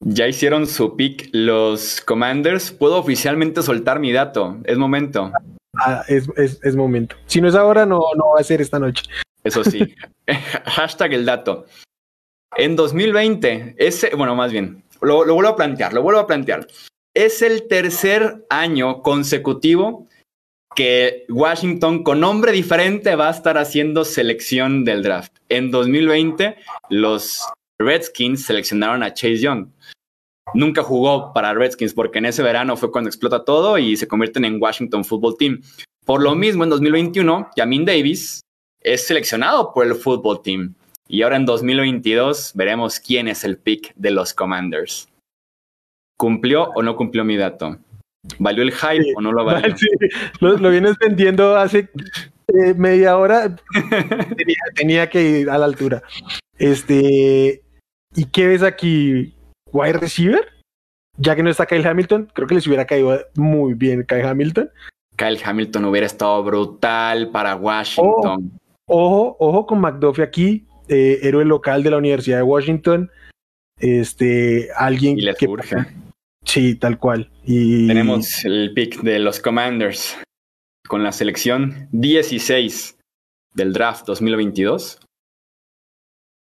[0.00, 2.70] Ya hicieron su pick los Commanders.
[2.70, 4.58] Puedo oficialmente soltar mi dato.
[4.64, 5.32] Es momento.
[5.76, 7.16] Ah, es, es, momento.
[7.26, 9.02] Si no es ahora, no, no va a ser esta noche.
[9.42, 9.94] Eso sí.
[10.64, 11.66] Hashtag el dato.
[12.56, 16.66] En 2020, ese, bueno, más bien, lo, vuelvo a plantear, lo vuelvo a plantear.
[17.14, 20.06] es el tercer año consecutivo
[20.74, 25.32] que Washington con nombre diferente va a estar haciendo selección del draft.
[25.48, 26.56] En 2020,
[26.90, 27.44] los
[27.80, 29.68] Redskins seleccionaron a Chase Young.
[30.54, 34.44] Nunca jugó para Redskins porque en ese verano fue cuando explota todo y se convierten
[34.44, 35.62] en Washington Football Team.
[36.04, 38.40] Por lo mismo, en 2021, Jamin Davis
[38.80, 40.74] es seleccionado por el Football Team.
[41.08, 45.08] Y ahora en 2022 veremos quién es el pick de los Commanders.
[46.18, 47.78] ¿Cumplió o no cumplió mi dato?
[48.38, 49.74] ¿Valió el hype o no lo valió?
[49.76, 49.86] Sí,
[50.40, 51.88] lo, vienes vendiendo hace
[52.48, 53.56] eh, media hora.
[54.74, 56.02] tenía, que ir a la altura.
[56.58, 57.62] Este,
[58.14, 59.34] ¿y qué ves aquí?
[59.72, 60.46] ¿Wide receiver?
[61.16, 64.70] Ya que no está Kyle Hamilton, creo que les hubiera caído muy bien Kyle Hamilton.
[65.16, 68.52] Kyle Hamilton hubiera estado brutal para Washington.
[68.86, 73.10] Ojo, ojo, con McDuffie aquí, eh, héroe local de la Universidad de Washington.
[73.78, 75.46] Este, alguien y le que.
[76.44, 77.30] Sí, tal cual.
[77.44, 77.86] Y...
[77.86, 80.16] Tenemos el pick de los Commanders
[80.88, 82.96] con la selección 16
[83.54, 85.00] del draft 2022.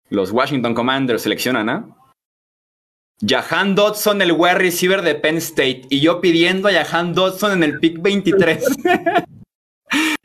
[0.08, 1.96] Los Washington Commanders seleccionan a
[3.24, 5.82] Jahan Dodson, el wide receiver de Penn State.
[5.90, 8.64] Y yo pidiendo a Jahan Dodson en el pick 23.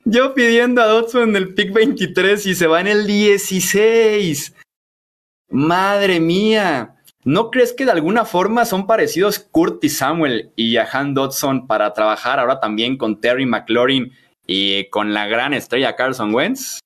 [0.05, 4.55] yo pidiendo a Dodson en el pick 23 y se va en el 16.
[5.49, 6.95] Madre mía.
[7.23, 12.39] ¿No crees que de alguna forma son parecidos Curtis Samuel y Jahan Dodson para trabajar
[12.39, 14.11] ahora también con Terry McLaurin
[14.45, 16.79] y con la gran estrella Carson Wentz?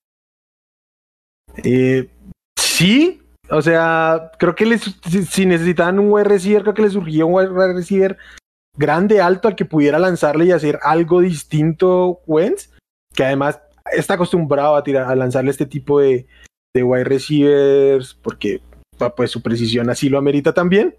[1.58, 2.10] Eh,
[2.58, 4.82] sí, o sea, creo que les,
[5.30, 8.16] si, necesitaban un wide receiver, creo que les surgió un wide
[8.78, 12.70] grande, alto, al que pudiera lanzarle y hacer algo distinto Wentz,
[13.20, 13.60] que además
[13.92, 16.26] está acostumbrado a, tirar, a lanzarle este tipo de,
[16.74, 18.62] de wide receivers, porque
[19.18, 20.96] pues su precisión así lo amerita también.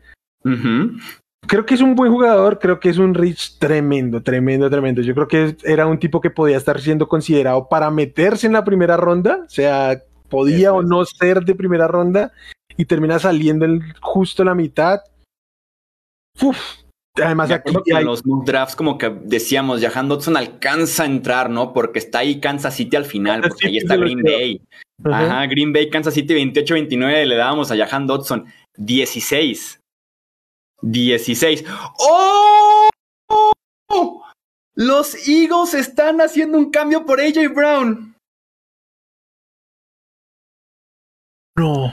[1.46, 5.00] Creo que es un buen jugador, creo que es un Rich tremendo, tremendo, tremendo.
[5.00, 8.66] Yo creo que era un tipo que podía estar siendo considerado para meterse en la
[8.66, 12.32] primera ronda, o sea, podía o no ser de primera ronda
[12.76, 15.00] y termina saliendo en justo la mitad.
[16.42, 16.58] Uf,
[17.16, 21.72] Además, aquí en los drafts, como que decíamos, Jahan Dodson alcanza a entrar, ¿no?
[21.72, 24.62] Porque está ahí Kansas City al final, porque ahí está Green Bay.
[25.04, 28.46] Ajá, Green Bay, Kansas City 28-29, le dábamos a Jahan Dodson
[28.76, 29.80] 16.
[30.82, 31.64] 16.
[31.98, 32.88] ¡Oh!
[34.74, 38.14] Los Eagles están haciendo un cambio por AJ Brown.
[41.56, 41.92] No.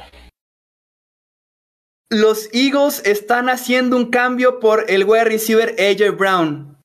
[2.09, 6.77] Los Eagles están haciendo un cambio por el wide receiver AJ Brown.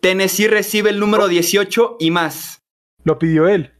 [0.00, 2.60] Tennessee recibe el número 18 y más.
[3.02, 3.74] Lo pidió él.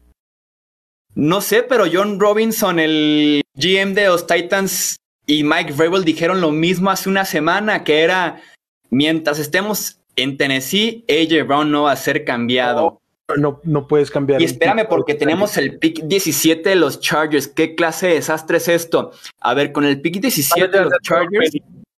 [1.14, 6.51] No sé, pero John Robinson, el GM de los Titans, y Mike Vrabel dijeron lo
[6.51, 8.43] mismo hace una semana, que era,
[8.91, 13.01] mientras estemos en Tennessee, AJ Brown no va a ser cambiado
[13.37, 14.41] no, no puedes cambiar.
[14.41, 17.49] Y espérame, porque tenemos el pick 17 de los Chargers.
[17.49, 19.12] ¿Qué clase de desastre es esto?
[19.41, 21.53] A ver, con el pick 17 de los Chargers,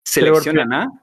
[0.05, 1.03] seleccionan a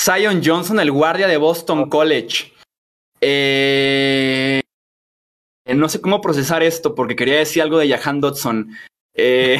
[0.00, 2.52] Zion Johnson, el guardia de Boston College.
[3.20, 4.60] Eh,
[5.74, 8.70] no sé cómo procesar esto, porque quería decir algo de Jahan Dodson.
[9.14, 9.58] Eh,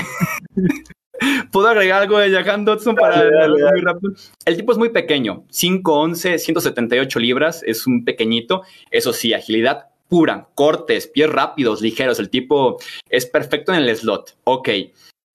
[1.52, 4.12] ¿Puedo agregar algo de Jahan Dodson para muy rápido?
[4.44, 8.62] El tipo es muy pequeño, 5'11, 178 libras, es un pequeñito.
[8.90, 12.18] Eso sí, agilidad pura, cortes, pies rápidos, ligeros.
[12.18, 14.36] El tipo es perfecto en el slot.
[14.44, 14.68] Ok.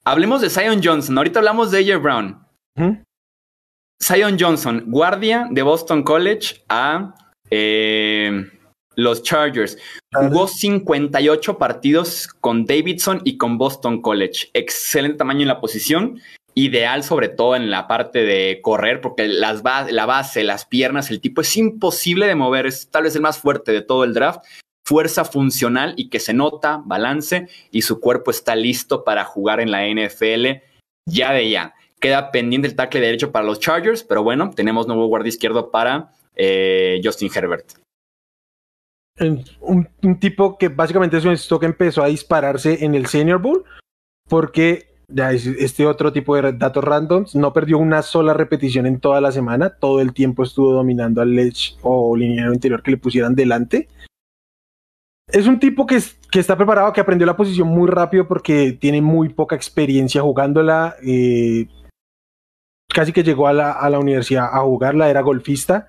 [0.06, 1.18] Hablemos de Zion Johnson.
[1.18, 2.46] Ahorita hablamos de AJ Brown.
[4.02, 7.16] Zion Johnson, guardia de Boston College a
[7.50, 8.50] eh,
[8.96, 9.78] los Chargers.
[10.14, 14.50] Jugó 58 partidos con Davidson y con Boston College.
[14.54, 16.20] Excelente tamaño en la posición.
[16.56, 21.20] Ideal sobre todo en la parte de correr, porque las la base, las piernas, el
[21.20, 22.68] tipo es imposible de mover.
[22.68, 24.42] Es tal vez el más fuerte de todo el draft.
[24.86, 29.72] Fuerza funcional y que se nota, balance y su cuerpo está listo para jugar en
[29.72, 30.62] la NFL
[31.06, 31.74] ya de ya.
[32.00, 36.12] Queda pendiente el tackle derecho para los Chargers, pero bueno, tenemos nuevo guardia izquierdo para
[36.36, 37.83] eh, Justin Herbert
[39.20, 43.64] un, tipo que básicamente es un stock empezó a dispararse en el Senior Bowl
[44.28, 49.32] porque este otro tipo de datos randoms no perdió una sola repetición en toda la
[49.32, 53.90] semana, todo el tiempo estuvo dominando al Ledge o liniero interior que le pusieran delante.
[55.28, 56.02] Es un tipo que,
[56.32, 60.96] que, está preparado, que aprendió la posición muy rápido porque tiene muy poca experiencia jugándola.
[61.06, 61.68] Eh,
[62.88, 65.88] casi que llegó a la, a la universidad a jugarla, era golfista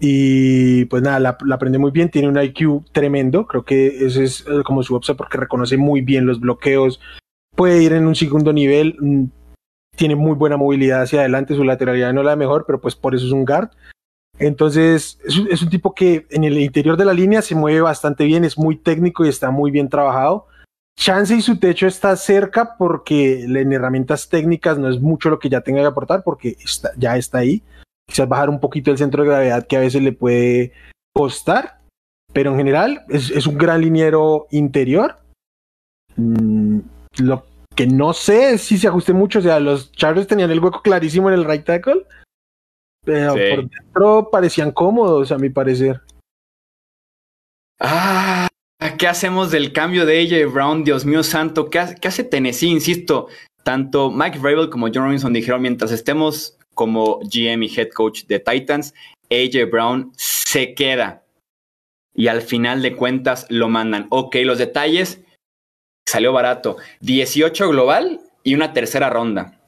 [0.00, 4.40] y pues nada, la, aprende muy bien, tiene un IQ tremendo, creo que ese es
[4.48, 7.00] eh, como su upside porque reconoce muy bien los bloqueos,
[7.54, 9.24] puede ir en un segundo nivel, mm,
[9.94, 13.14] tiene muy buena movilidad hacia adelante, su lateralidad no es la mejor, pero pues por
[13.14, 13.68] eso es un guard.
[14.38, 18.42] Entonces, es un, tipo que en el interior de la línea se mueve bastante bien,
[18.42, 20.46] es muy técnico y está muy bien trabajado.
[20.96, 25.50] Chance y su techo está cerca porque en herramientas técnicas no es mucho lo que
[25.50, 26.56] ya tenga que aportar porque
[26.96, 27.62] ya está ahí.
[28.10, 30.72] Quizás bajar un poquito el centro de gravedad que a veces le puede
[31.14, 31.80] costar,
[32.32, 35.16] pero en general es, un gran liniero interior.
[36.16, 36.80] Mm,
[37.18, 37.46] lo
[37.76, 41.30] que no sé si se ajuste mucho, o sea, los Chargers tenían el hueco clarísimo
[41.30, 42.04] en el right tackle,
[43.04, 46.00] pero por dentro parecían cómodos, a mi parecer.
[47.78, 48.48] Ah,
[48.98, 50.84] ¿Qué hacemos del cambio de AJ Brown?
[50.84, 52.68] Dios mío santo, ¿qué, hace Tennessee?
[52.68, 53.28] Insisto,
[53.62, 58.38] tanto Mike Vrabel como John Robinson dijeron, mientras estemos como GM y head coach de
[58.38, 58.94] Titans,
[59.30, 61.24] AJ Brown se queda.
[62.14, 64.06] Y al final de cuentas lo mandan.
[64.08, 65.20] Ok, los detalles,
[66.08, 66.78] salió barato.
[67.00, 69.60] 18 global y una tercera ronda.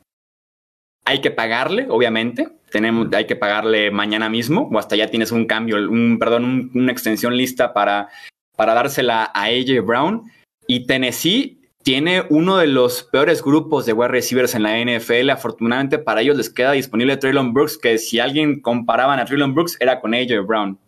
[1.04, 2.48] Hay que pagarle, obviamente.
[2.70, 6.92] Tenemos, hay que pagarle mañana mismo, o hasta ya tienes un cambio, un, perdón, una
[6.92, 8.08] extensión lista para
[8.56, 10.32] para dársela a AJ Brown.
[10.66, 15.30] Y Tennessee tiene uno de los peores grupos de wide receivers en la NFL.
[15.30, 19.76] Afortunadamente para ellos les queda disponible Traylon Brooks, que si alguien comparaban a Traylon Brooks
[19.80, 20.78] era con AJ Brown.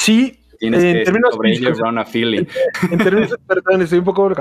[0.00, 2.46] Sí, Tienes en términos sobre AJ Brown a Philly.
[2.90, 4.34] En, términos, perdón, estoy un poco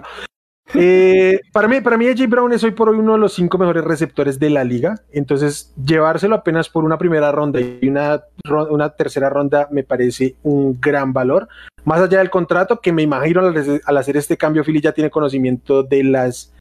[0.74, 3.58] eh, para mí, para mí, AJ Brown es hoy por hoy uno de los cinco
[3.58, 5.02] mejores receptores de la liga.
[5.12, 8.24] Entonces, llevárselo apenas por una primera ronda y una,
[8.70, 11.48] una tercera ronda me parece un gran valor.
[11.86, 15.84] Más allá del contrato, que me imagino al, hacer este cambio, Philly ya tiene conocimiento
[15.84, 16.54] de las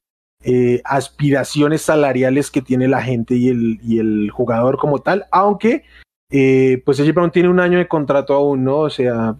[0.44, 5.84] eh, aspiraciones salariales que tiene la gente y el, jugador como tal, aunque
[6.30, 8.78] eh, pues AJ Brown tiene un año de contrato aún, ¿no?
[8.78, 9.36] O sea,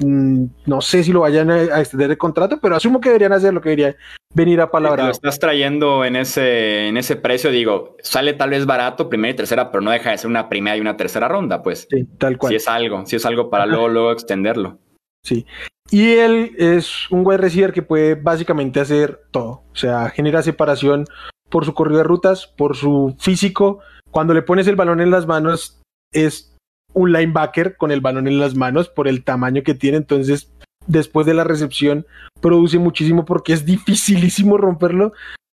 [0.00, 3.70] no sé si lo vayan a, extender el contrato, pero asumo que deberían hacerlo, que
[3.70, 3.96] debería
[4.34, 5.04] venir a palabra.
[5.04, 9.36] lo estás trayendo en ese, en ese precio, digo, sale tal vez barato, primera y
[9.36, 11.86] tercera, pero no deja de ser una primera y una tercera ronda, pues.
[11.90, 12.50] Sí, tal cual.
[12.50, 14.78] Si es algo, si es algo para luego, luego extenderlo.
[15.22, 15.46] Sí.
[15.90, 19.64] Y él es un wide receiver que puede básicamente hacer todo.
[19.72, 21.06] O sea, genera separación
[21.48, 23.80] por su corrido de rutas, por su físico.
[24.10, 25.82] Cuando le pones el balón en las manos,
[26.12, 26.49] es
[26.92, 29.98] un linebacker con el balón en las manos por el tamaño que tiene.
[29.98, 30.52] Entonces,
[30.86, 32.06] después de la recepción,
[32.40, 35.12] produce muchísimo porque es dificilísimo romperlo.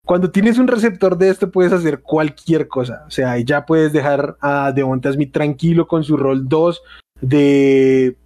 [0.06, 3.04] Cuando tienes un receptor de esto, puedes hacer cualquier cosa.
[3.08, 6.82] O sea, ya puedes dejar a Devonta Smith tranquilo con su rol 2
[7.22, 8.18] de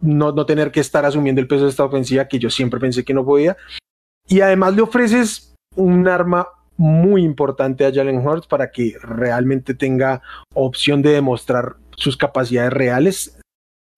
[0.00, 3.04] no, no tener que estar asumiendo el peso de esta ofensiva que yo siempre pensé
[3.04, 3.56] que no podía.
[4.28, 10.20] Y además le ofreces un arma muy importante a Jalen Hurts para que realmente tenga
[10.54, 13.38] opción de demostrar sus capacidades reales,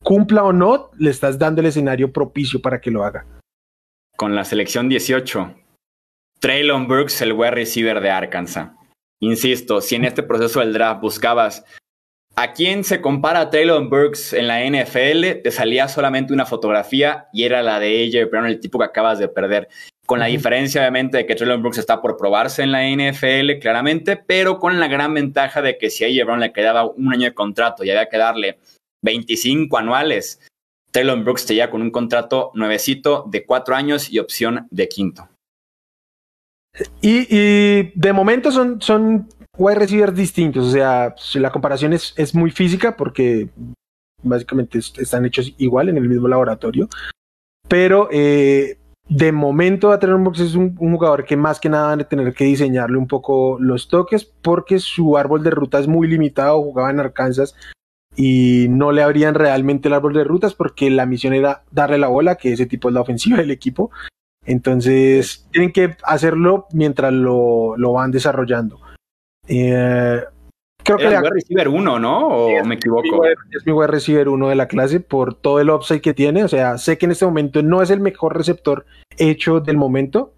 [0.02, 3.26] cumpla o no, le estás dando el escenario propicio para que lo haga.
[4.16, 5.54] Con la selección 18,
[6.40, 8.70] Traylon Brooks, el wide receiver de Arkansas.
[9.20, 11.64] Insisto, si en este proceso del draft buscabas
[12.40, 17.26] a quién se compara a Traylon Burks en la NFL, te salía solamente una fotografía
[17.32, 19.68] y era la de AJ Brown, el tipo que acabas de perder.
[20.06, 24.16] Con la diferencia, obviamente, de que Traylon Brooks está por probarse en la NFL, claramente,
[24.16, 27.24] pero con la gran ventaja de que si a AJ Brown le quedaba un año
[27.24, 28.60] de contrato y había que darle
[29.02, 30.40] 25 anuales,
[30.92, 35.28] Traylon Brooks te con un contrato nuevecito de cuatro años y opción de quinto.
[37.00, 39.28] Y, de momento son, son
[39.58, 40.68] wide receivers distintos.
[40.68, 43.48] O sea, la comparación es, es muy física porque
[44.22, 46.88] básicamente están hechos igual en el mismo laboratorio.
[47.68, 48.78] Pero eh,
[49.08, 52.44] de momento Atreon Box es un, jugador que más que nada van a tener que
[52.44, 56.62] diseñarle un poco los toques porque su árbol de ruta es muy limitado.
[56.62, 57.54] Jugaba en Arkansas
[58.16, 62.08] y no le abrían realmente el árbol de rutas porque la misión era darle la
[62.08, 63.90] bola, que ese tipo es la ofensiva del equipo.
[64.46, 68.80] Entonces tienen que hacerlo mientras lo, lo van desarrollando.
[69.48, 70.22] Eh,
[70.84, 72.28] creo que es mi receiver uno, ¿no?
[72.28, 73.24] ¿O me equivoco?
[73.24, 76.44] Es mi wide receiver uno de la clase por todo el upside que tiene.
[76.44, 78.86] O sea, sé que en este momento no es el mejor receptor
[79.16, 80.34] hecho del momento.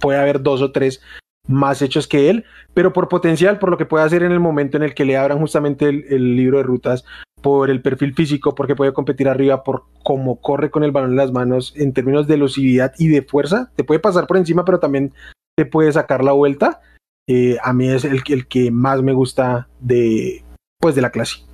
[0.00, 1.00] Puede haber dos o tres
[1.48, 2.44] más hechos que él,
[2.74, 5.16] pero por potencial, por lo que puede hacer en el momento en el que le
[5.16, 7.04] abran justamente el, libro de rutas,
[7.40, 11.16] por el perfil físico, porque puede competir arriba, por cómo corre con el balón en
[11.16, 13.72] las manos en términos de velocidad y de fuerza.
[13.74, 15.12] Te puede pasar por encima, pero también
[15.56, 16.80] te puede sacar la vuelta.
[17.28, 20.42] Eh, a mí es el, el, que más me gusta de,
[20.80, 21.44] pues, de la clase.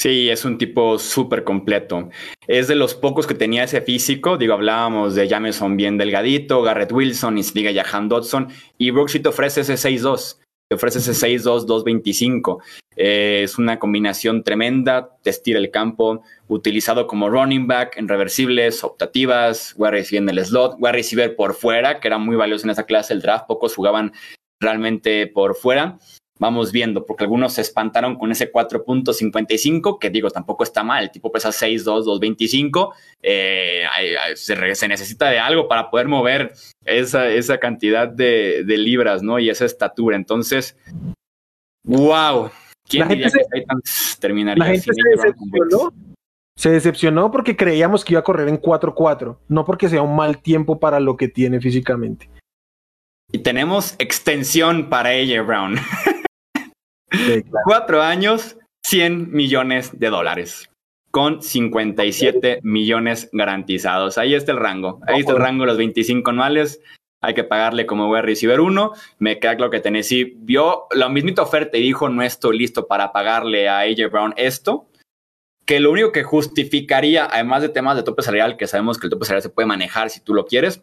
[0.00, 2.08] Sí, es un tipo súper completo.
[2.48, 4.38] Es de los pocos que tenía ese físico.
[4.38, 8.48] Digo, hablábamos de Jameson bien delgadito, Garrett Wilson, Isliga Jahan Dodson,
[8.78, 10.38] y Brooks te ofrece ese 6-2.
[10.68, 12.62] te ofrece ese 6-2, 2-25.
[12.96, 18.82] Eh, es una combinación tremenda, te estira el campo, utilizado como running back en reversibles,
[18.82, 22.70] optativas, wide receiver en el slot, wide receiver por fuera, que era muy valioso en
[22.70, 24.12] esa clase del draft, pocos jugaban
[24.62, 25.98] realmente por fuera
[26.42, 31.10] vamos viendo, porque algunos se espantaron con ese 4.55, que digo, tampoco está mal, el
[31.12, 33.84] tipo pesa 6'2, 225, eh,
[34.34, 36.52] se, se, necesita de algo para poder mover
[36.84, 39.38] esa, esa cantidad de, de, libras, ¿no?
[39.38, 40.76] Y esa estatura, entonces,
[41.84, 42.50] wow,
[42.88, 45.92] ¿quién diría que Titans terminaría la gente se decepcionó,
[46.56, 50.42] se decepcionó porque creíamos que iba a correr en 4-4, no porque sea un mal
[50.42, 52.28] tiempo para lo que tiene físicamente.
[53.34, 55.76] Y tenemos extensión para AJ Brown.
[57.64, 60.70] Cuatro años, 100 millones de dólares,
[61.10, 64.18] con 57 millones garantizados.
[64.18, 65.00] Ahí está el rango.
[65.06, 66.82] Ahí está el rango los 25 anuales.
[67.22, 68.92] Hay que pagarle como voy a recibir uno.
[69.18, 73.12] Me queda claro que Tennessee vio la mismita oferta y dijo: No estoy listo para
[73.12, 74.90] pagarle a AJ Brown esto.
[75.64, 79.10] Que lo único que justificaría, además de temas de tope salarial, que sabemos que el
[79.10, 80.82] tope salarial se puede manejar si tú lo quieres,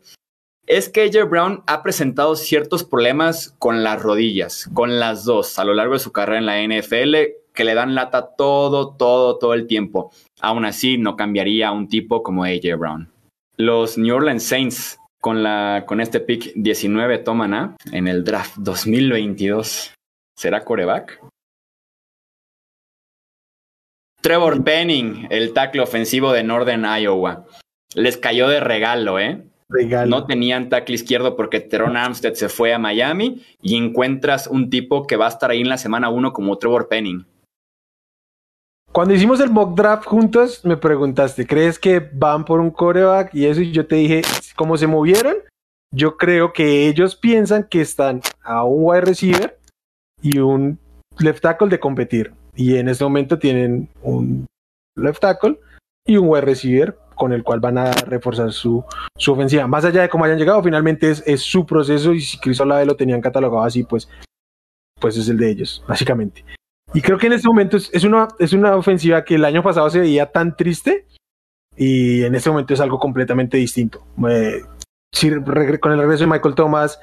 [0.69, 5.65] es que AJ Brown ha presentado ciertos problemas con las rodillas, con las dos, a
[5.65, 7.15] lo largo de su carrera en la NFL,
[7.55, 10.11] que le dan lata todo, todo, todo el tiempo.
[10.39, 13.11] Aún así, no cambiaría a un tipo como AJ Brown.
[13.57, 18.57] Los New Orleans Saints, con, la, con este pick 19, toman a en el draft
[18.57, 19.95] 2022.
[20.37, 21.19] ¿Será coreback?
[24.21, 27.47] Trevor Penning, el tackle ofensivo de Northern Iowa.
[27.95, 29.48] Les cayó de regalo, ¿eh?
[30.07, 35.05] No tenían tackle izquierdo porque Teron Armstead se fue a Miami y encuentras un tipo
[35.05, 37.25] que va a estar ahí en la semana uno como Trevor Penning.
[38.91, 43.35] Cuando hicimos el mock draft juntos, me preguntaste, ¿crees que van por un coreback?
[43.35, 44.23] Y eso, y yo te dije,
[44.55, 45.35] ¿cómo se movieron?
[45.93, 49.59] Yo creo que ellos piensan que están a un wide receiver
[50.23, 50.79] y un
[51.19, 52.33] left tackle de competir.
[52.55, 54.47] Y en este momento tienen un
[54.95, 55.59] left tackle
[56.07, 58.81] y un wide receiver con el cual van a reforzar su,
[59.17, 59.67] su ofensiva.
[59.67, 62.85] Más allá de cómo hayan llegado, finalmente es, es su proceso y si Chris Olave
[62.85, 64.07] lo tenían catalogado así, pues,
[65.01, 66.45] pues es el de ellos, básicamente.
[66.93, 69.61] Y creo que en este momento es, es, una, es una ofensiva que el año
[69.61, 71.07] pasado se veía tan triste
[71.75, 74.01] y en este momento es algo completamente distinto.
[74.29, 74.61] Eh,
[75.81, 77.01] con el regreso de Michael Thomas,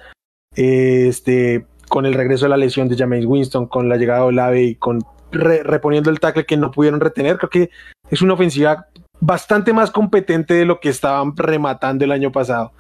[0.57, 4.27] eh, este, con el regreso de la lesión de James Winston, con la llegada de
[4.27, 5.01] Olave y con
[5.31, 7.71] reponiendo el tackle que no pudieron retener, creo que
[8.09, 8.87] es una ofensiva
[9.21, 12.73] bastante más competente de lo que estaban rematando el año pasado.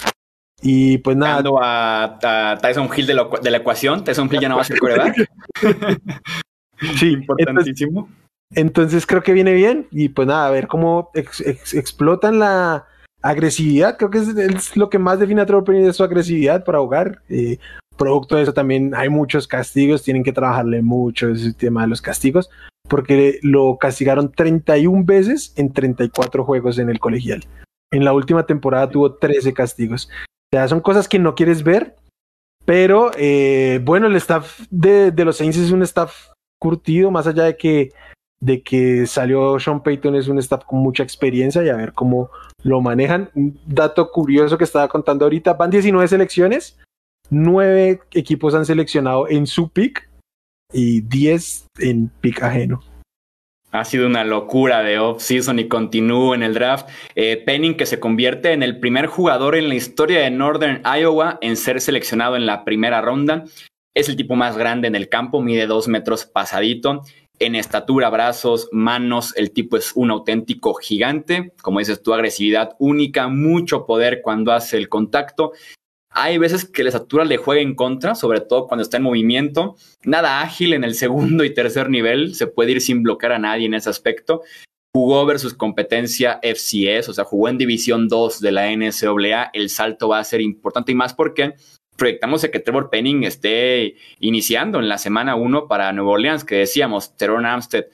[0.63, 1.43] Y pues nada.
[1.63, 4.05] A, Tyson Hill de, la ecuación.
[4.05, 4.79] Tyson Hill ya no va a ser
[6.99, 8.09] sí, importantísimo.
[8.55, 9.87] Entonces, creo que viene bien.
[9.91, 12.87] Y pues nada, a ver cómo explotan la
[13.23, 13.97] agresividad.
[13.99, 17.23] Creo que es, lo que más define a Trevor Penny de su agresividad para jugar.
[17.29, 17.59] Eh,
[17.97, 20.03] producto de eso también hay muchos castigos.
[20.03, 22.51] Tienen que trabajarle mucho ese tema de los castigos
[22.89, 27.45] porque lo castigaron 31 veces en 34 juegos en el colegial.
[27.91, 30.09] En la última temporada tuvo 13 castigos.
[30.53, 31.97] O sea, son cosas que no quieres ver,
[32.65, 37.57] pero eh, bueno, el staff de, los Saints es un staff curtido, más allá de
[37.57, 37.93] que,
[38.41, 42.31] de que salió Sean Payton, es un staff con mucha experiencia y a ver cómo
[42.63, 43.31] lo manejan.
[43.35, 46.79] Un dato curioso que estaba contando ahorita, van 19 selecciones,
[47.31, 50.06] 9 equipos han seleccionado en su pick
[50.73, 52.81] y 10 en pick ajeno.
[53.73, 56.89] Ha sido una locura de off-season y continúa en el draft.
[57.15, 61.39] Eh, Penning, que se convierte en el primer jugador en la historia de Northern Iowa
[61.43, 63.45] en ser seleccionado en la primera ronda.
[63.95, 67.03] Es el tipo más grande en el campo, mide dos metros pasadito.
[67.39, 71.53] En estatura, brazos, manos, el tipo es un auténtico gigante.
[71.61, 75.53] Como dices, tu agresividad única, mucho poder cuando hace el contacto.
[76.19, 79.77] Hay veces que la estatura le juega en contra, sobre todo cuando está en movimiento.
[80.03, 83.67] Nada ágil en el segundo y tercer nivel, se puede ir sin bloquear a nadie
[83.67, 84.41] en ese aspecto.
[84.95, 89.51] Jugó versus competencia FCS, o sea, jugó en División 2 de la NCAA.
[89.53, 91.53] El salto va a ser importante y más porque
[91.99, 97.15] proyectamos que Trevor Penning esté iniciando en la semana 1 para Nueva Orleans, que decíamos,
[97.19, 97.85] Teron Armstead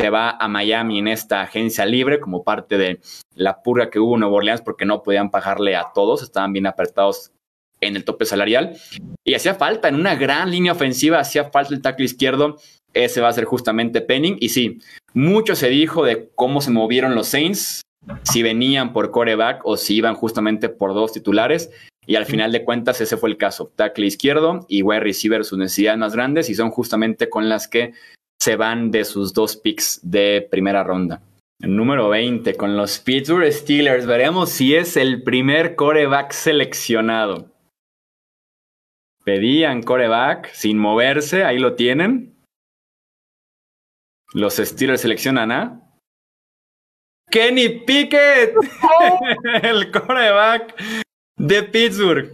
[0.00, 3.00] se va a Miami en esta agencia libre como parte de
[3.34, 6.68] la purga que hubo en Nueva Orleans porque no podían pagarle a todos, estaban bien
[6.68, 7.32] apretados
[7.82, 8.76] en el tope salarial.
[9.24, 12.56] Y hacía falta, en una gran línea ofensiva, hacía falta el tackle izquierdo.
[12.94, 14.38] Ese va a ser justamente Penning.
[14.40, 14.78] Y sí,
[15.12, 17.82] mucho se dijo de cómo se movieron los Saints,
[18.22, 21.70] si venían por coreback o si iban justamente por dos titulares.
[22.06, 23.72] Y al final de cuentas, ese fue el caso.
[23.76, 27.92] Tackle izquierdo y wide receiver, sus necesidades más grandes, y son justamente con las que
[28.40, 31.22] se van de sus dos picks de primera ronda.
[31.60, 37.51] Número 20, con los Pittsburgh Steelers, veremos si es el primer coreback seleccionado.
[39.24, 42.34] Pedían coreback sin moverse, ahí lo tienen.
[44.32, 45.82] Los Steelers seleccionan a
[47.30, 48.54] Kenny Pickett,
[49.62, 50.74] el coreback
[51.38, 52.30] de Pittsburgh.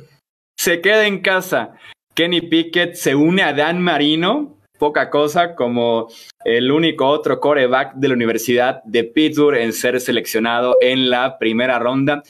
[0.59, 1.74] Se queda en casa.
[2.15, 6.09] Kenny Pickett se une a Dan Marino, poca cosa, como
[6.44, 11.78] el único otro coreback de la Universidad de Pittsburgh en ser seleccionado en la primera
[11.78, 12.23] ronda.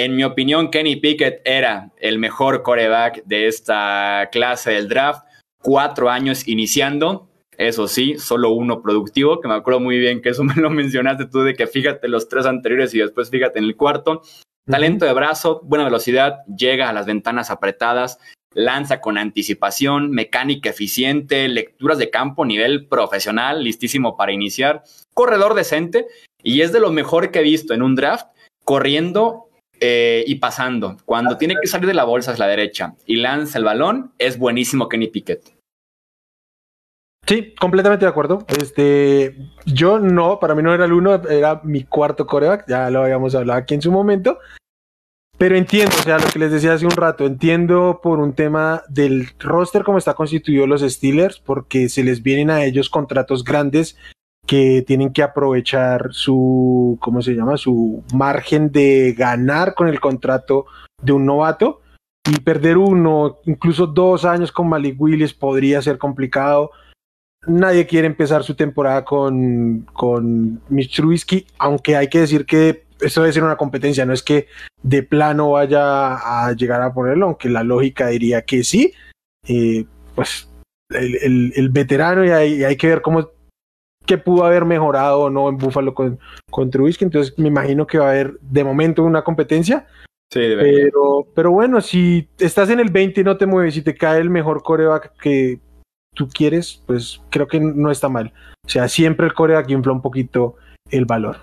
[0.00, 5.26] En mi opinión, Kenny Pickett era el mejor coreback de esta clase del draft.
[5.60, 10.44] Cuatro años iniciando, eso sí, solo uno productivo, que me acuerdo muy bien que eso
[10.44, 13.74] me lo mencionaste tú, de que fíjate los tres anteriores y después fíjate en el
[13.74, 14.22] cuarto.
[14.70, 18.20] Talento de brazo, buena velocidad, llega a las ventanas apretadas,
[18.54, 26.06] lanza con anticipación, mecánica eficiente, lecturas de campo nivel profesional, listísimo para iniciar, corredor decente
[26.40, 28.28] y es de lo mejor que he visto en un draft,
[28.62, 29.47] corriendo
[29.80, 30.96] eh, y pasando.
[31.04, 34.38] Cuando tiene que salir de la bolsa es la derecha y lanza el balón, es
[34.38, 35.58] buenísimo Kenny Pickett.
[37.26, 38.46] Sí, completamente de acuerdo.
[38.48, 39.36] Este,
[39.66, 43.34] yo no, para mí no era el uno, era mi cuarto coreback, ya lo habíamos
[43.34, 44.38] hablado aquí en su momento.
[45.36, 48.82] Pero entiendo, o sea, lo que les decía hace un rato, entiendo por un tema
[48.88, 53.96] del roster como está constituido los Steelers, porque se les vienen a ellos contratos grandes
[54.48, 57.58] que tienen que aprovechar su, ¿cómo se llama?
[57.58, 60.64] Su margen de ganar con el contrato
[61.02, 61.82] de un novato
[62.26, 66.70] y perder uno, incluso dos años con Malik Willis podría ser complicado.
[67.46, 73.20] Nadie quiere empezar su temporada con, con Mitch Trubisky, aunque hay que decir que esto
[73.20, 74.46] debe ser una competencia, no es que
[74.82, 78.94] de plano vaya a llegar a ponerlo, aunque la lógica diría que sí.
[79.46, 79.84] Eh,
[80.14, 80.48] pues
[80.88, 83.28] el, el, veterano y hay, hay que ver cómo
[84.08, 86.18] que pudo haber mejorado o no en Buffalo con,
[86.50, 87.04] con Trubisky.
[87.04, 89.86] Entonces me imagino que va a haber de momento una competencia.
[90.32, 93.94] Sí, pero, pero bueno, si estás en el 20 y no te mueves y te
[93.94, 95.60] cae el mejor coreback que
[96.14, 98.32] tú quieres, pues creo que no está mal.
[98.66, 100.56] O sea, siempre el coreback infla un poquito
[100.90, 101.36] el valor.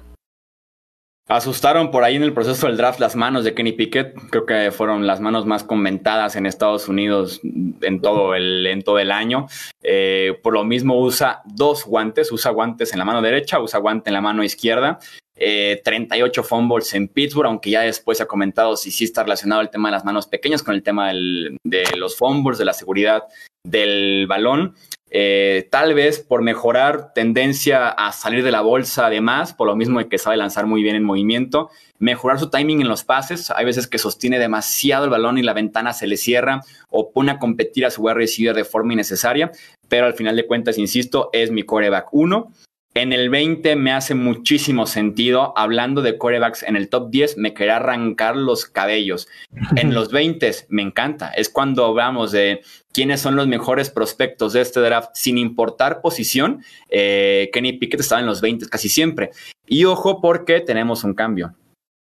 [1.27, 4.13] Asustaron por ahí en el proceso del draft las manos de Kenny Pickett.
[4.29, 8.99] Creo que fueron las manos más comentadas en Estados Unidos en todo el, en todo
[8.99, 9.47] el año.
[9.81, 14.11] Eh, por lo mismo usa dos guantes, usa guantes en la mano derecha, usa guante
[14.11, 14.99] en la mano izquierda.
[15.35, 19.61] 38 eh, fumbles en Pittsburgh, aunque ya después se ha comentado si sí está relacionado
[19.61, 23.23] el tema de las manos pequeñas con el tema de los fumbles, de la seguridad
[23.63, 24.75] del balón.
[25.17, 30.05] Eh, tal vez por mejorar tendencia a salir de la bolsa además, por lo mismo
[30.09, 31.69] que sabe lanzar muy bien en movimiento,
[31.99, 35.53] mejorar su timing en los pases, hay veces que sostiene demasiado el balón y la
[35.53, 36.59] ventana se le cierra
[36.89, 39.53] o pone a competir a su wide receiver de forma innecesaria,
[39.87, 42.51] pero al final de cuentas, insisto, es mi coreback 1.
[42.97, 45.53] En el 20 me hace muchísimo sentido.
[45.57, 49.27] Hablando de corebacks en el top 10, me quería arrancar los cabellos.
[49.75, 51.29] En los 20 me encanta.
[51.31, 52.61] Es cuando hablamos de
[52.93, 56.63] quiénes son los mejores prospectos de este draft, sin importar posición.
[56.87, 59.31] Eh, Kenny Pickett estaba en los 20 casi siempre.
[59.67, 61.53] Y ojo porque tenemos un cambio.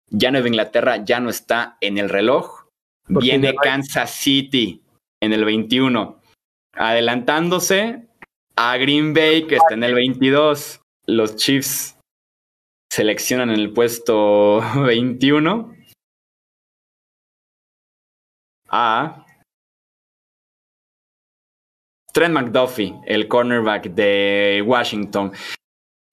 [0.09, 2.65] Ya Nueva Inglaterra ya no está en el reloj.
[3.07, 4.81] Viene Kansas City
[5.21, 6.19] en el 21.
[6.73, 8.07] Adelantándose
[8.57, 10.80] a Green Bay que está en el 22
[11.11, 11.97] los Chiefs
[12.91, 15.75] seleccionan en el puesto 21
[18.69, 19.25] a
[22.13, 25.31] Trent McDuffie, el cornerback de Washington.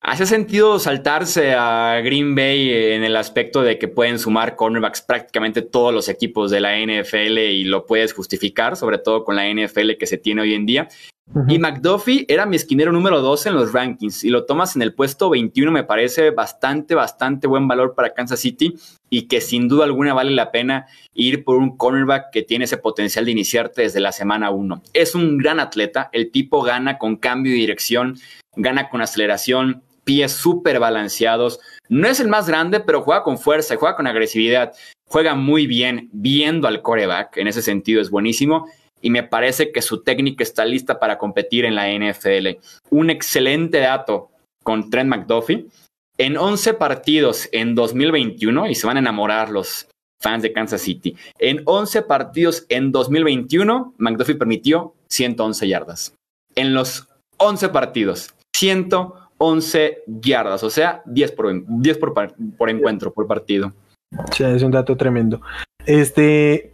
[0.00, 5.62] ¿Hace sentido saltarse a Green Bay en el aspecto de que pueden sumar cornerbacks prácticamente
[5.62, 9.96] todos los equipos de la NFL y lo puedes justificar, sobre todo con la NFL
[9.98, 10.88] que se tiene hoy en día?
[11.48, 14.94] Y McDuffie era mi esquinero número 12 en los rankings y lo tomas en el
[14.94, 18.74] puesto 21 me parece bastante, bastante buen valor para Kansas City
[19.10, 22.78] y que sin duda alguna vale la pena ir por un cornerback que tiene ese
[22.78, 24.82] potencial de iniciarte desde la semana 1.
[24.94, 28.18] Es un gran atleta, el tipo gana con cambio de dirección,
[28.56, 31.60] gana con aceleración, pies súper balanceados.
[31.90, 34.72] No es el más grande, pero juega con fuerza, juega con agresividad,
[35.06, 38.66] juega muy bien viendo al coreback, en ese sentido es buenísimo
[39.00, 42.58] y me parece que su técnica está lista para competir en la NFL.
[42.90, 44.30] Un excelente dato
[44.62, 45.66] con Trent McDuffie.
[46.18, 49.86] En 11 partidos en 2021, y se van a enamorar los
[50.20, 56.14] fans de Kansas City, en 11 partidos en 2021, McDuffie permitió 111 yardas.
[56.56, 62.14] En los 11 partidos, 111 yardas, o sea, 10 por, 10 por,
[62.56, 63.72] por encuentro, por partido.
[64.32, 65.40] Sí, es un dato tremendo.
[65.86, 66.72] Este,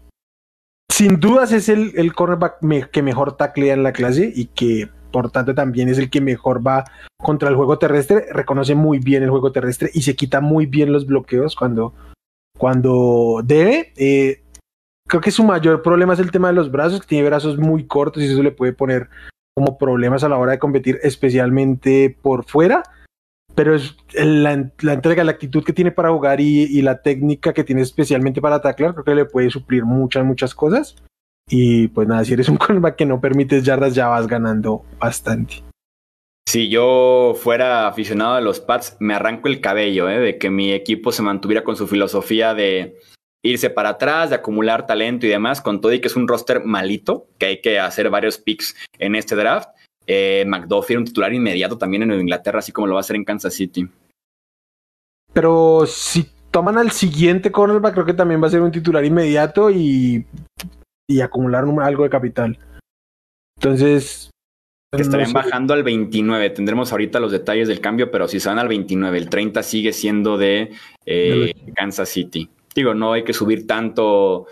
[0.94, 2.60] sin dudas es el, cornerback
[2.92, 6.64] que mejor taclea en la clase y que por tanto también es el que mejor
[6.64, 6.84] va
[7.18, 10.92] contra el juego terrestre, reconoce muy bien el juego terrestre y se quita muy bien
[10.92, 11.94] los bloqueos cuando,
[12.56, 13.92] cuando debe.
[13.96, 14.44] Eh,
[15.08, 17.88] creo que su mayor problema es el tema de los brazos, que tiene brazos muy
[17.88, 19.08] cortos y eso le puede poner
[19.56, 22.84] como problemas a la hora de competir, especialmente por fuera.
[23.54, 27.52] Pero es la, la entrega, la actitud que tiene para jugar y, y, la técnica
[27.52, 30.96] que tiene especialmente para taclar, creo que le puede suplir muchas, muchas cosas.
[31.48, 35.62] Y pues nada, si eres un cornerback que no permites yardas, ya vas ganando bastante.
[36.46, 40.20] Si yo fuera aficionado a los Pats, me arranco el cabello, ¿eh?
[40.20, 42.98] de que mi equipo se mantuviera con su filosofía de
[43.42, 46.64] irse para atrás, de acumular talento y demás, con todo y que es un roster
[46.64, 49.68] malito, que hay que hacer varios picks en este draft.
[50.06, 53.16] Eh, McDuffie era un titular inmediato también en Inglaterra, así como lo va a hacer
[53.16, 53.88] en Kansas City.
[55.32, 59.70] Pero si toman al siguiente cornerback, creo que también va a ser un titular inmediato
[59.70, 60.24] y,
[61.08, 62.58] y acumular algo de capital.
[63.56, 64.30] Entonces.
[64.94, 65.48] Que estarían no sé.
[65.48, 66.50] bajando al 29.
[66.50, 69.92] Tendremos ahorita los detalles del cambio, pero si se van al 29, el 30 sigue
[69.92, 70.70] siendo de
[71.04, 72.48] eh, Kansas City.
[72.76, 74.46] Digo, no hay que subir tanto.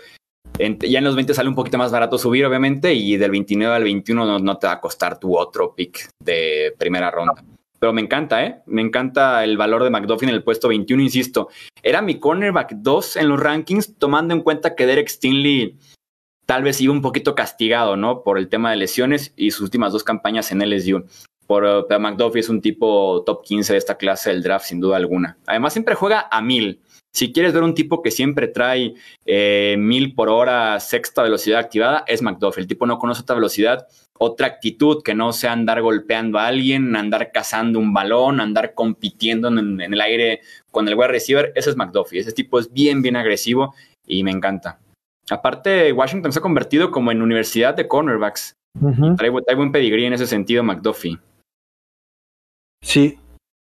[0.57, 3.83] Ya en los 20 sale un poquito más barato subir, obviamente, y del 29 al
[3.83, 7.43] 21 no, te va a costar tu otro pick de primera ronda.
[7.79, 8.61] Pero me encanta, ¿eh?
[8.67, 11.49] Me encanta el valor de McDuffie en el puesto 21, insisto.
[11.81, 15.77] Era mi cornerback 2 en los rankings, tomando en cuenta que Derek Stinley
[16.45, 18.23] tal vez iba un poquito castigado, ¿no?
[18.23, 21.05] Por el tema de lesiones y sus últimas dos campañas en LSU.
[21.47, 24.97] Por, pero McDuffie es un tipo top 15 de esta clase del draft, sin duda
[24.97, 25.37] alguna.
[25.45, 26.79] Además, siempre juega a mil.
[27.15, 28.95] Si quieres ver un tipo que siempre trae
[29.25, 32.61] eh, mil por hora, sexta velocidad activada, es McDuffie.
[32.61, 33.87] El tipo no conoce otra velocidad,
[34.17, 39.49] otra actitud que no sea andar golpeando a alguien, andar cazando un balón, andar compitiendo
[39.49, 40.41] en, en el aire
[40.71, 41.51] con el wide receiver.
[41.55, 42.19] Ese es McDuffie.
[42.19, 43.75] Ese tipo es bien, bien agresivo
[44.07, 44.79] y me encanta.
[45.29, 48.55] Aparte, Washington se ha convertido como en universidad de cornerbacks.
[48.81, 49.17] Uh -huh.
[49.17, 51.19] trae, trae, buen pedigrí en ese sentido, McDuffie.
[52.81, 53.19] Sí.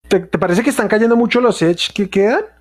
[0.07, 2.54] ¿Te, ¿Te, parece que están cayendo mucho los edge que quedan?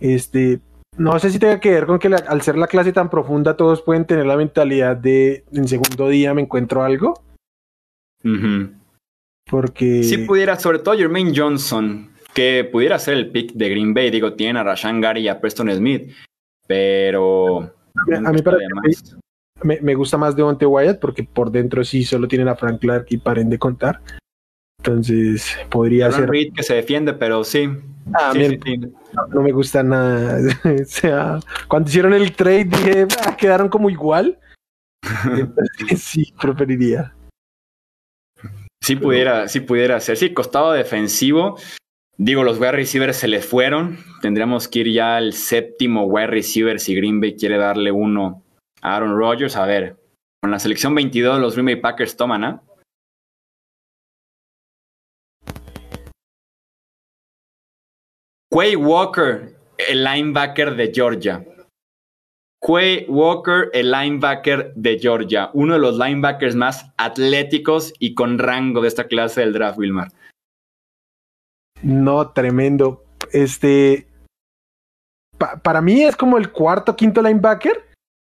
[0.00, 0.60] Este,
[0.96, 3.56] no sé si tenga que ver con que la, al ser la clase tan profunda
[3.56, 7.22] todos pueden tener la mentalidad de en segundo día me encuentro algo.
[8.24, 8.74] Uh -huh.
[9.50, 10.02] Porque...
[10.02, 14.34] Si pudiera, sobre todo Jermaine Johnson, que pudiera ser el pick de Green Bay, digo,
[14.34, 16.12] tienen a Rashan Gary y a Preston Smith,
[16.66, 17.72] pero...
[18.24, 18.58] A mí para
[19.62, 23.06] me, me, gusta más Devonte Wyatt porque por dentro sí solo tienen a Frank Clark
[23.10, 24.00] y paren de contar.
[24.78, 26.30] Entonces podría Aaron ser.
[26.30, 27.68] Reed que se defiende, pero sí.
[28.14, 28.76] Ah, sí, sí, sí.
[28.78, 30.38] No, no, me gusta nada.
[30.64, 34.38] o sea, cuando hicieron el trade dije, ah, quedaron como igual.
[35.24, 37.14] Entonces, sí, preferiría.
[38.82, 40.16] Sí pudiera, sí pudiera ser.
[40.16, 41.58] Sí, costado defensivo.
[42.16, 43.98] Digo, los wide receivers se les fueron.
[44.22, 48.42] Tendríamos que ir ya al séptimo wide receiver si Green Bay quiere darle uno
[48.82, 49.56] a Aaron Rodgers.
[49.56, 49.96] A ver,
[50.42, 52.62] con la selección 22 los Green Bay Packers toman, ¿ah?
[52.62, 52.69] ¿eh?
[58.52, 61.44] Quay Walker, el linebacker de Georgia.
[62.60, 65.50] Quay Walker, el linebacker de Georgia.
[65.54, 70.08] Uno de los linebackers más atléticos y con rango de esta clase del draft, Wilmar.
[71.82, 73.04] No, tremendo.
[73.32, 74.08] Este.
[75.38, 77.86] Pa para mí es como el cuarto, quinto linebacker.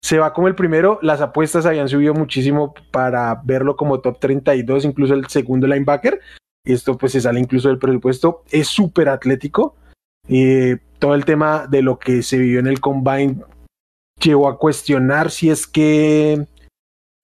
[0.02, 0.98] Se va como el primero.
[1.02, 6.20] Las apuestas habían subido muchísimo para verlo como top 32, incluso el segundo linebacker.
[6.66, 8.42] Esto pues se sale incluso del presupuesto.
[8.50, 9.76] Es súper atlético.
[10.30, 13.42] Eh, todo el tema de lo que se vivió en el combine
[14.22, 16.46] llevó a cuestionar si es que,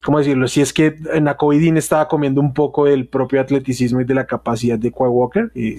[0.02, 0.48] ¿cómo decirlo?
[0.48, 4.78] Si es que Nakovidin estaba comiendo un poco del propio atleticismo y de la capacidad
[4.78, 5.52] de Quay Walker.
[5.54, 5.76] Y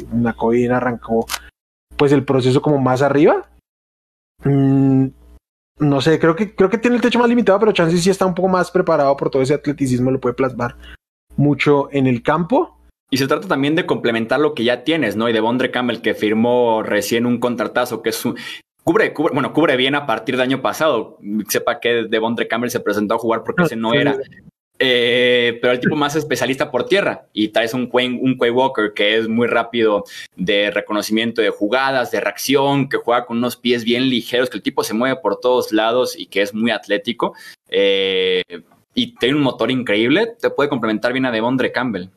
[0.68, 1.26] arrancó
[1.98, 3.50] pues el proceso como más arriba.
[4.44, 5.08] Mm,
[5.80, 8.26] no sé, creo que, creo que tiene el techo más limitado, pero Chansey sí está
[8.26, 10.76] un poco más preparado por todo ese atleticismo, lo puede plasmar
[11.36, 12.77] mucho en el campo.
[13.10, 15.30] Y se trata también de complementar lo que ya tienes, ¿no?
[15.30, 18.38] Y de Bondre Campbell, que firmó recién un contratazo, que es un,
[18.84, 21.18] cubre, cubre, bueno, cubre bien a partir del año pasado.
[21.48, 24.18] Sepa que de Bondre Campbell se presentó a jugar porque ese no era.
[24.80, 27.28] Eh, pero el tipo más especialista por tierra.
[27.34, 30.04] Y traes un Quay, un Quay Walker que es muy rápido
[30.36, 34.64] de reconocimiento de jugadas, de reacción, que juega con unos pies bien ligeros, que el
[34.64, 37.34] tipo se mueve por todos lados y que es muy atlético.
[37.70, 38.44] Eh,
[38.94, 42.10] y tiene un motor increíble, te puede complementar bien a Devondre Campbell.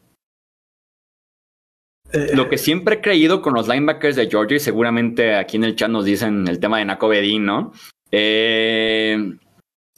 [2.13, 5.65] Eh, Lo que siempre he creído con los linebackers de Georgia, y seguramente aquí en
[5.65, 7.73] el chat nos dicen el tema de Naco Bedín, ¿no?
[8.11, 9.37] Eh,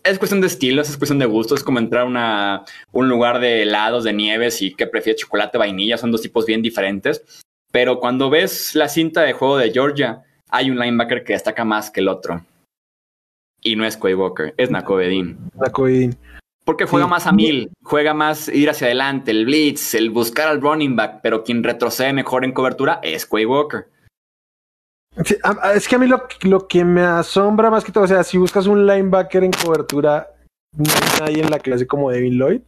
[0.04, 3.40] es cuestión de estilos, es cuestión de gustos, es como entrar a una, un lugar
[3.40, 7.24] de helados, de nieves y que prefiere chocolate vainilla, son dos tipos bien diferentes.
[7.70, 11.90] Pero cuando ves la cinta de juego de Georgia, hay un linebacker que destaca más
[11.90, 12.44] que el otro.
[13.62, 15.38] Y no es Quay Walker, es Naco Bedín.
[15.54, 16.18] Naco Bedín.
[16.64, 17.10] Porque juega sí.
[17.10, 21.20] más a mil, juega más ir hacia adelante, el blitz, el buscar al running back,
[21.22, 23.88] pero quien retrocede mejor en cobertura es Quay Walker.
[25.74, 28.38] es que a mí lo, lo, que me asombra más que todo, o sea, si
[28.38, 30.28] buscas un linebacker en cobertura,
[30.76, 32.60] no hay nadie en la clase como Devin Lloyd.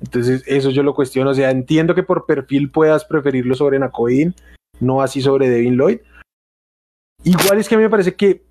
[0.00, 1.30] Entonces, eso yo lo cuestiono.
[1.30, 4.34] O sea, entiendo que por perfil puedas preferirlo sobre Nacoin,
[4.80, 6.00] no así sobre Devin Lloyd.
[7.24, 8.42] Igual es que a mí me parece que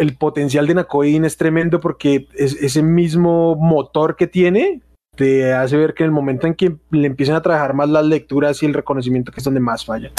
[0.00, 4.80] el, potencial de Nacoin es tremendo porque es, ese mismo motor que tiene
[5.16, 8.04] te hace ver que en el momento en que le empiecen a trabajar más las
[8.04, 10.10] lecturas y el reconocimiento, que es donde más falla.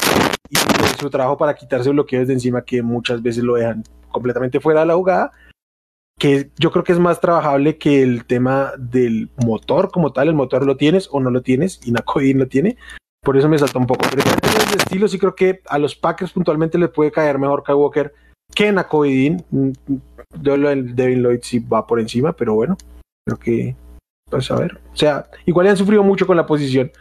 [0.48, 0.56] Y
[0.98, 4.86] su trabajo para quitarse bloqueos de encima que muchas veces lo dejan completamente fuera de
[4.86, 5.32] la jugada,
[6.18, 10.28] que yo creo que es más trabajable que el tema del motor como tal.
[10.28, 12.78] El motor lo tienes o no lo tienes y Nakoin lo tiene.
[13.26, 14.06] Por eso me saltó un poco.
[14.08, 17.64] Pero en de estilo sí creo que a los Packers puntualmente le puede caer mejor
[17.64, 18.14] Kai Walker
[18.54, 19.44] que Nakoidin.
[20.40, 22.76] Yo el Devin Lloyd sí va por encima, pero bueno,
[23.26, 23.76] creo que
[24.30, 24.78] pues a ver.
[24.92, 26.92] O sea, igual han sufrido mucho con la posición.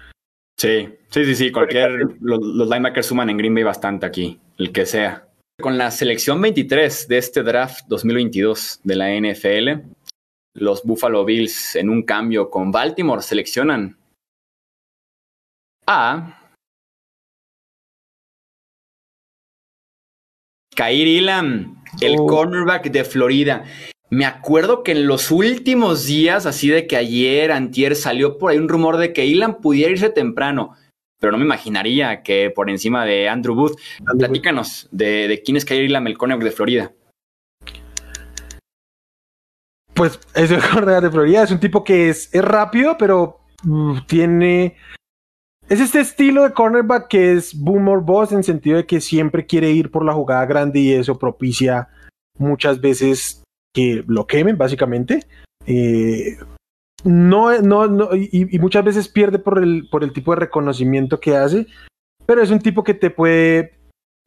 [0.57, 1.52] Sí, sí, sí, sí.
[1.52, 1.91] Cualquier.
[2.19, 5.27] Los, los linebackers suman en Green Bay bastante aquí, el que sea.
[5.61, 9.88] Con la selección 23 de este draft 2022 de la NFL,
[10.56, 13.95] los Buffalo Bills en un cambio con Baltimore seleccionan
[15.88, 16.41] a
[20.76, 22.28] Kair Ilam, el oh.
[22.28, 23.64] cornerback de Florida.
[24.10, 28.57] Me acuerdo que en los últimos días, así de que ayer, antier, salió por ahí
[28.57, 30.76] un rumor de que Ilan pudiera irse temprano,
[31.20, 33.80] pero no me imaginaría que por encima de Andrew Booth.
[34.18, 36.94] Platícanos de, quién es Kair Ilan, el cornerback de Florida.
[39.94, 43.99] Pues es el cornerback de Florida, es un tipo que es, es rápido, pero mm,
[44.07, 44.76] tiene...
[45.68, 49.72] Es este estilo de cornerback que es boomer boss en sentido de que siempre quiere
[49.72, 51.90] ir por la jugada grande y eso propicia
[52.38, 53.44] muchas veces
[53.74, 55.22] que lo quemen, básicamente.
[55.66, 56.38] Eh,
[57.04, 61.36] no, no, no y, muchas veces pierde por el, por el tipo de reconocimiento que
[61.36, 61.66] hace,
[62.26, 63.74] pero es un tipo que te puede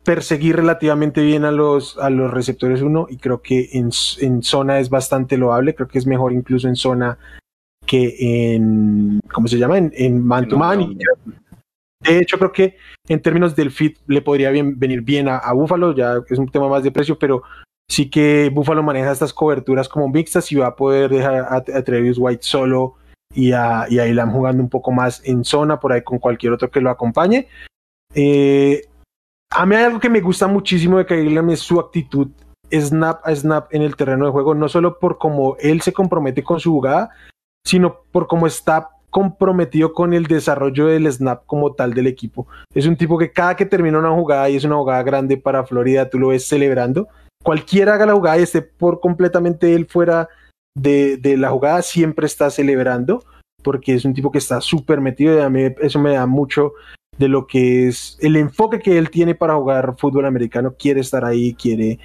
[0.05, 3.91] perseguir relativamente bien a los, a los receptores 1 y creo que en,
[4.21, 7.19] en, zona es bastante loable, creo que es mejor incluso en zona
[7.89, 9.79] que en, ¿cómo se llama?
[9.79, 10.97] En, en man to man.
[12.01, 12.77] De hecho, creo que
[13.09, 16.49] en términos del fit le podría bien, venir bien a, a Buffalo, ya es un
[16.49, 17.43] tema más de precio, pero
[17.91, 22.19] sí que Buffalo maneja estas coberturas como mixtas y va a poder dejar a, Trevis
[22.19, 22.95] White solo
[23.35, 26.53] y a, y a Ilam jugando un poco más en zona, por ahí con cualquier
[26.53, 27.49] otro que lo acompañe.
[28.15, 28.83] Eh,
[29.51, 32.29] a mí hay algo que me gusta muchísimo de Kyle es su actitud
[32.71, 36.43] snap a snap en el terreno de juego, no solo por cómo él se compromete
[36.43, 37.11] con su jugada,
[37.69, 42.47] sino por cómo está comprometido con el desarrollo del snap como tal del equipo.
[42.75, 45.65] Es un tipo que cada que termina una jugada y es una jugada grande para
[45.65, 47.09] Florida, tú lo ves celebrando
[47.43, 50.29] cualquiera haga la jugada y esté por completamente él fuera
[50.77, 53.25] de, la jugada, siempre está celebrando,
[53.63, 56.73] porque es un tipo que está súper metido y eso me da mucho
[57.17, 61.25] de lo que es el enfoque que él tiene para jugar fútbol americano, quiere estar
[61.25, 61.99] ahí, quiere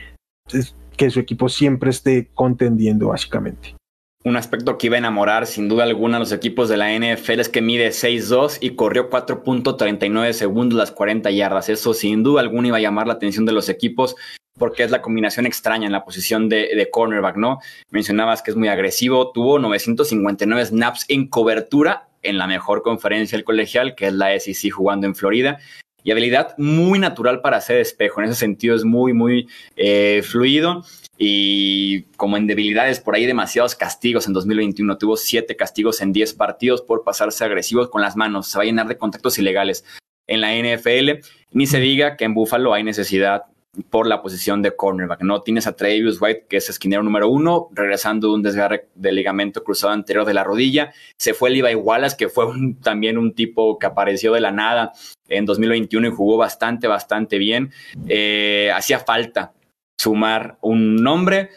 [0.98, 3.76] que su equipo siempre esté contendiendo básicamente.
[4.26, 7.42] Un aspecto que iba a enamorar sin duda alguna a los equipos de la NFL
[7.42, 11.68] es que mide 6'2 y corrió 4.39 segundos las 40 yardas.
[11.68, 14.16] Eso sin duda alguna iba a llamar la atención de los equipos
[14.58, 17.60] porque es la combinación extraña en la posición de, cornerback, ¿no?
[17.90, 23.44] Mencionabas que es muy agresivo, tuvo 959 snaps en cobertura en la mejor conferencia del
[23.44, 25.60] colegial, que es la SEC jugando en Florida,
[26.04, 30.84] y habilidad muy natural para hacer espejo, en ese sentido es muy, muy eh, fluido.
[31.18, 34.98] Y como en debilidades, por ahí demasiados castigos en 2021.
[34.98, 38.48] Tuvo siete castigos en 10 partidos por pasarse agresivos con las manos.
[38.48, 39.86] Se va a llenar de contactos ilegales
[40.28, 41.24] en la NFL.
[41.52, 43.44] Ni se diga que en Buffalo hay necesidad
[43.90, 45.22] por la posición de cornerback.
[45.22, 49.16] No tienes a Travis White, que es esquinero número uno, regresando de un desgarre del
[49.16, 50.94] ligamento cruzado anterior de la rodilla.
[51.18, 52.46] Se fue Levi Wallace, que fue
[52.84, 54.94] también un tipo que apareció de la nada
[55.28, 57.72] en 2021 y jugó bastante, bastante bien.
[58.08, 59.54] Eh, hacía falta
[59.98, 61.50] sumar un nombre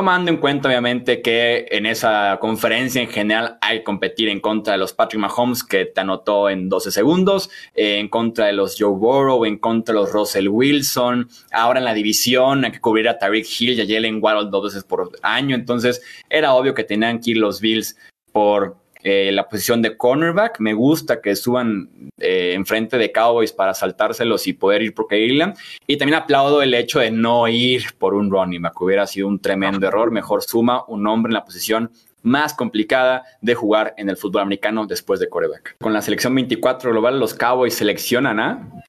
[0.00, 4.72] Tomando en cuenta, obviamente, que en esa conferencia en general hay que competir en contra
[4.72, 8.76] de los Patrick Mahomes, que te anotó en 12 segundos, eh, en contra de los
[8.78, 11.28] Joe Burrow, en contra de los Russell Wilson.
[11.52, 14.72] Ahora en la división hay que cubrir a Tariq Hill y a Jalen Waddle dos
[14.72, 15.54] veces por año.
[15.54, 16.00] Entonces
[16.30, 17.94] era obvio que tenían que ir los Bills
[18.32, 20.60] por eh, la posición de cornerback.
[20.60, 25.54] Me gusta que suban eh, enfrente de Cowboys para saltárselos y poder ir por Kayla.
[25.86, 28.80] Y también aplaudo el hecho de no ir por un running back.
[28.80, 30.10] Hubiera sido un tremendo error.
[30.10, 31.90] Mejor suma un hombre en la posición
[32.22, 35.76] más complicada de jugar en el fútbol americano después de coreback.
[35.80, 38.84] Con la selección 24 global, los Cowboys seleccionan a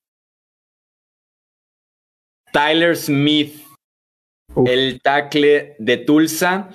[2.51, 3.63] Tyler Smith,
[4.65, 6.69] el tackle de Tulsa,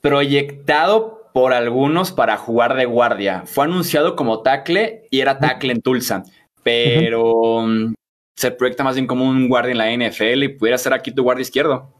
[0.00, 3.44] proyectado por algunos para jugar de guardia.
[3.46, 6.22] Fue anunciado como tackle y era tackle en Tulsa,
[6.62, 7.94] pero mm,
[8.36, 11.22] se proyecta más bien como un guardia en la NFL y pudiera ser aquí tu
[11.22, 11.92] guardia izquierdo.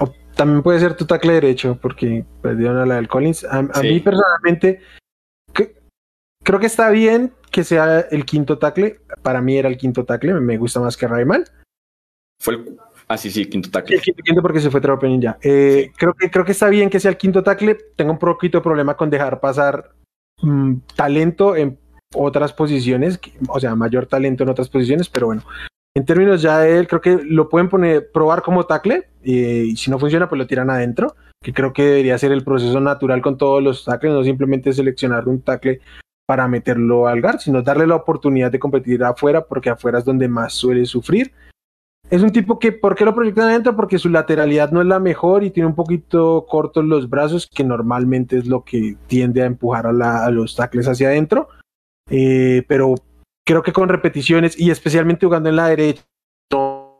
[0.00, 3.44] O también puede ser tu tackle derecho, porque perdieron a la del Collins.
[3.44, 4.80] A, mí personalmente,
[6.42, 9.00] creo que está bien que sea el quinto tackle.
[9.22, 11.44] Para mí era el quinto tackle, me gusta más que Rayman.
[12.38, 13.96] Fue el, ah, sí, sí, quinto tackle.
[13.96, 15.38] El quinto, porque se fue Tropening ya.
[15.42, 17.76] Eh, creo, que, creo que está bien que sea el quinto tackle.
[17.96, 19.92] Tengo un poquito de problema con dejar pasar
[20.42, 21.78] mm, talento en
[22.14, 25.42] otras posiciones, o sea, mayor talento en otras posiciones, pero bueno,
[25.96, 29.90] en términos ya de él, creo que lo pueden poner, probar como tackle y si
[29.90, 33.38] no funciona, pues lo tiran adentro, que creo que debería ser el proceso natural con
[33.38, 35.80] todos los tackles, no simplemente seleccionar un tackle
[36.26, 40.28] para meterlo al guard, sino darle la oportunidad de competir afuera, porque afuera es donde
[40.28, 41.32] más suele sufrir.
[42.08, 43.74] Es un tipo que, ¿por qué lo proyectan adentro?
[43.74, 47.64] Porque su lateralidad no es la mejor y tiene un poquito cortos los brazos, que
[47.64, 51.48] normalmente es lo que tiende a empujar a, a los tackles hacia adentro.
[52.08, 52.94] Eh, pero
[53.44, 56.02] creo que con repeticiones y especialmente jugando en la derecha,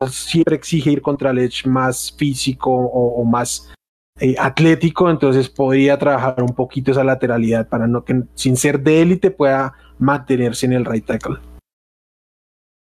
[0.08, 3.72] siempre exige ir contra el edge más físico o, más
[4.20, 9.02] eh, atlético, entonces podría trabajar un poquito esa lateralidad para no que sin ser de
[9.02, 11.38] élite pueda mantenerse en el right tackle.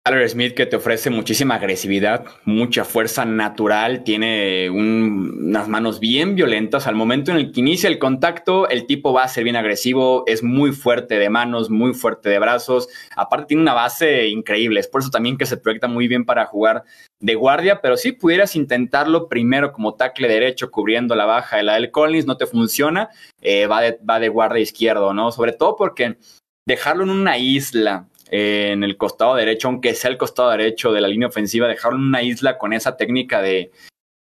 [0.09, 6.87] Tyler Smith que te ofrece muchísima agresividad, mucha fuerza natural, tiene unas manos bien violentas.
[6.87, 10.23] Al momento en el que inicia el contacto, el tipo va a ser bien agresivo,
[10.25, 12.89] es muy fuerte de manos, muy fuerte de brazos.
[13.15, 16.47] Aparte tiene una base increíble, es por eso también que se proyecta muy bien para
[16.47, 16.85] jugar
[17.19, 21.75] de guardia, pero si pudieras intentarlo primero como tackle derecho cubriendo la baja de la
[21.75, 23.09] del Collins, no te funciona,
[23.41, 25.31] eh, va, de, va de guardia izquierdo, ¿no?
[25.31, 26.17] Sobre todo porque
[26.65, 31.07] dejarlo en una isla en el costado derecho, aunque sea el costado derecho de la
[31.07, 33.71] línea ofensiva, dejarlo en una isla con esa técnica de,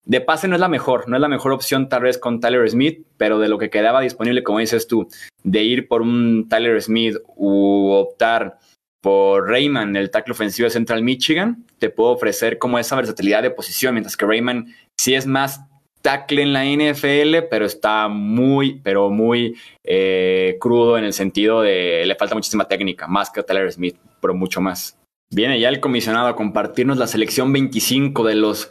[0.04, 2.68] de pase no es la mejor, no es la mejor opción tal vez con Tyler
[2.68, 5.08] Smith, pero de lo que quedaba disponible, como dices tú,
[5.42, 8.58] de ir por un Tyler Smith u optar
[9.00, 13.50] por Rayman, el tackle ofensivo de Central Michigan, te puedo ofrecer como esa versatilidad de
[13.50, 15.62] posición, mientras que Rayman sí es más
[16.02, 22.04] tackle en la NFL, pero está muy, pero muy eh, crudo en el sentido de
[22.06, 24.98] le falta muchísima técnica, más que a Tyler Smith, pero mucho más.
[25.32, 28.70] Viene ya el comisionado a compartirnos la selección 25 de los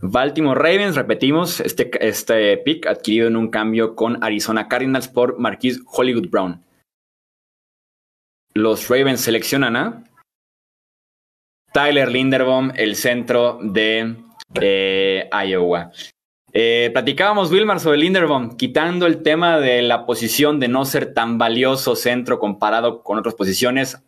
[0.00, 0.96] Baltimore Ravens.
[0.96, 6.64] Repetimos, este, este pick adquirido en un cambio con Arizona Cardinals por Marquis Hollywood Brown.
[8.54, 10.04] Los Ravens seleccionan a
[11.72, 14.16] Tyler Linderbaum, el centro de
[14.60, 15.90] eh, Iowa.
[16.56, 21.36] Eh, platicábamos, Wilmar, sobre Linderbaum, quitando el tema de la posición de no ser tan
[21.36, 24.00] valioso centro comparado con otras posiciones,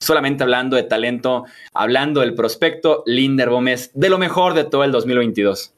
[0.00, 1.44] solamente hablando de talento,
[1.74, 5.74] hablando del prospecto, Linderbaum es de lo mejor de todo el 2022.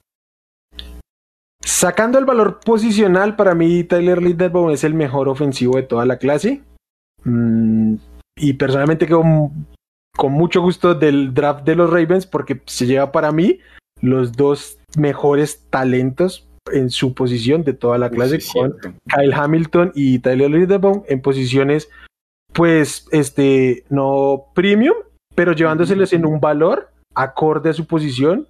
[1.62, 6.18] Sacando el valor posicional, para mí Tyler Linderbaum es el mejor ofensivo de toda la
[6.18, 6.60] clase.
[7.24, 7.94] Mm,
[8.36, 9.22] y personalmente quedo
[10.16, 13.58] con mucho gusto del draft de los Ravens porque se lleva para mí
[14.02, 18.76] los dos mejores talentos en su posición de toda la clase con
[19.08, 21.88] Kyle Hamilton y Tyler Linderbaum en posiciones
[22.52, 24.94] pues este no premium
[25.34, 28.46] pero llevándoselos en un valor acorde a su posición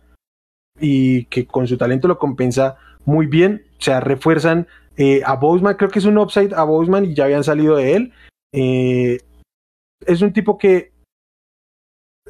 [0.79, 3.65] y que con su talento lo compensa muy bien.
[3.79, 7.25] O sea refuerzan eh, a Boseman creo que es un upside a Boseman y ya
[7.25, 8.13] habían salido de él.
[8.53, 9.19] Eh,
[10.07, 10.93] es un tipo que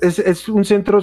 [0.01, 1.01] es, es un centro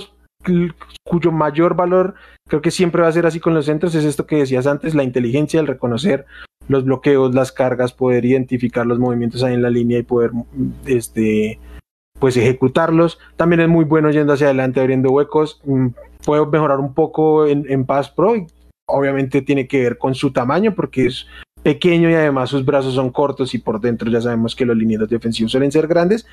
[1.03, 2.15] cuyo mayor valor
[2.47, 4.95] creo que siempre va a ser así con los centros, es esto que decías antes,
[4.95, 6.25] la inteligencia, el reconocer
[6.67, 10.31] los bloqueos, las cargas, poder identificar los movimientos ahí en la línea y poder
[10.85, 11.59] este
[12.19, 13.19] pues ejecutarlos.
[13.35, 15.61] También es muy bueno yendo hacia adelante, abriendo huecos.
[15.65, 15.89] Mm,
[16.25, 18.35] puede mejorar un poco en, en Pass Pro.
[18.35, 18.47] Y
[18.87, 21.27] obviamente tiene que ver con su tamaño porque es
[21.63, 25.09] pequeño y además sus brazos son cortos y por dentro ya sabemos que los linieros
[25.09, 26.25] defensivos suelen ser grandes,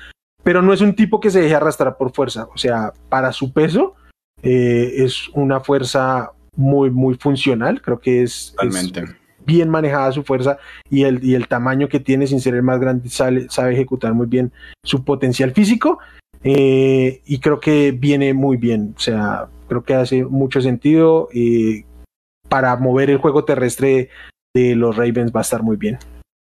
[0.43, 2.47] pero no es un tipo que se deje arrastrar por fuerza.
[2.53, 3.95] O sea, para su peso
[4.45, 7.81] eh, es una fuerza muy, muy funcional.
[7.81, 8.55] Creo que es,
[9.45, 10.57] bien manejada su fuerza
[10.89, 14.27] y el, y el tamaño que tiene sin ser el más grande sabe ejecutar muy
[14.27, 14.51] bien
[14.83, 15.99] su potencial físico.
[16.43, 18.93] Eh, y creo que viene muy bien.
[18.95, 21.27] O sea, creo que hace mucho sentido.
[21.33, 21.85] y
[22.47, 24.09] para mover el juego terrestre
[24.53, 25.97] de los Ravens va a estar muy bien.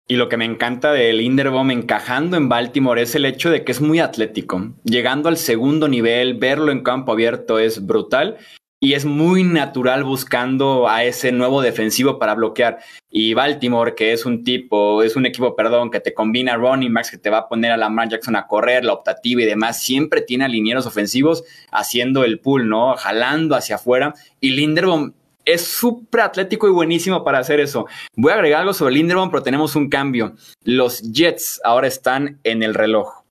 [0.08, 3.72] Y lo que me encanta de Linderbaum encajando en Baltimore es el hecho de que
[3.72, 4.72] es muy atlético.
[4.84, 8.36] Llegando al segundo nivel, verlo en campo abierto es brutal
[8.78, 12.78] y es muy natural buscando a ese nuevo defensivo para bloquear.
[13.10, 17.10] Y Baltimore, que es un tipo, es un equipo, perdón, que te combina running Max,
[17.10, 20.20] que te va a poner a Lamar Jackson a correr, la optativa y demás, siempre
[20.20, 21.42] tiene alineros ofensivos
[21.72, 22.94] haciendo el pull, ¿no?
[22.94, 24.14] Jalando hacia afuera.
[24.40, 25.14] Y Linderbaum
[25.46, 27.86] es súper atlético y buenísimo para hacer eso.
[28.16, 30.34] Voy a agregar algo sobre Linderbaum, pero tenemos un cambio.
[30.64, 33.22] Los Jets ahora están en el reloj.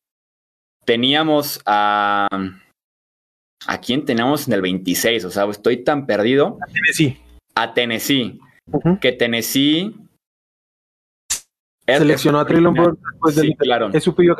[0.86, 2.28] Teníamos a
[3.68, 5.26] ¿A quién tenemos en el 26?
[5.26, 6.60] O sea, estoy tan perdido.
[6.62, 7.18] A Tennessee.
[7.56, 8.40] A Tennessee.
[9.02, 9.96] Que Tennessee.
[11.88, 13.90] Seleccionó a Traylon después sí, claro.
[13.94, 14.36] Es su pedido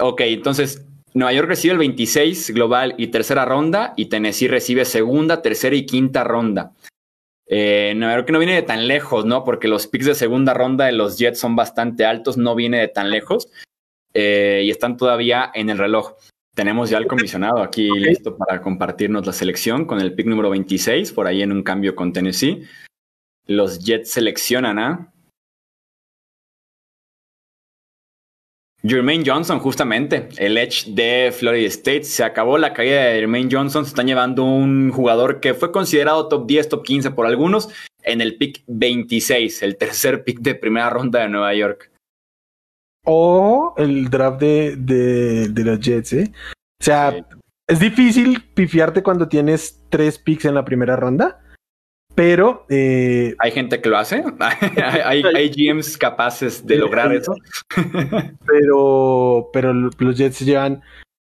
[0.00, 5.42] Ok, entonces Nueva York recibe el 26 global y tercera ronda y Tennessee recibe segunda,
[5.42, 6.72] tercera y quinta ronda.
[7.46, 9.44] Eh, Nueva York no viene de tan lejos, ¿no?
[9.44, 12.88] Porque los picks de segunda ronda de los Jets son bastante altos, no viene de
[12.88, 13.48] tan lejos
[14.14, 16.14] eh, y están todavía en el reloj.
[16.54, 21.12] Tenemos ya el comisionado aquí listo para compartirnos la selección con el pick número 26,
[21.12, 22.66] por ahí en un cambio con Tennessee.
[23.46, 25.11] Los Jets seleccionan a
[28.84, 32.04] Jermaine Johnson, justamente, el Edge de Florida State.
[32.04, 33.84] Se acabó la caída de Jermaine Johnson.
[33.84, 37.68] Se están llevando un jugador que fue considerado top 10, top 15 por algunos,
[38.02, 41.90] en el pick 26, el tercer pick de primera ronda de Nueva York.
[43.04, 46.32] O el draft de, de, los Jets, ¿eh?
[46.80, 47.26] O sea,
[47.68, 51.41] es difícil pifiarte cuando tienes tres picks en la primera ronda.
[52.14, 54.22] Pero eh, hay gente que lo hace,
[55.04, 57.34] hay, hay, GMs capaces de lograr eso.
[58.46, 60.82] pero, pero los Jets llevan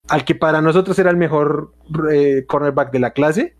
[0.08, 1.74] al que para nosotros era el mejor
[2.12, 3.56] eh, cornerback de la clase,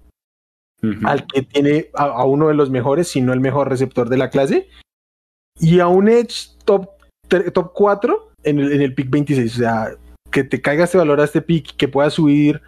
[1.04, 4.30] al que tiene a, uno de los mejores, si no el mejor receptor de la
[4.30, 4.70] clase,
[5.60, 6.88] y a un Edge top,
[7.54, 9.56] top 4 en el, en el pick 26.
[9.56, 9.90] O sea,
[10.32, 12.62] que te caiga este valor a este pick, que pueda subir.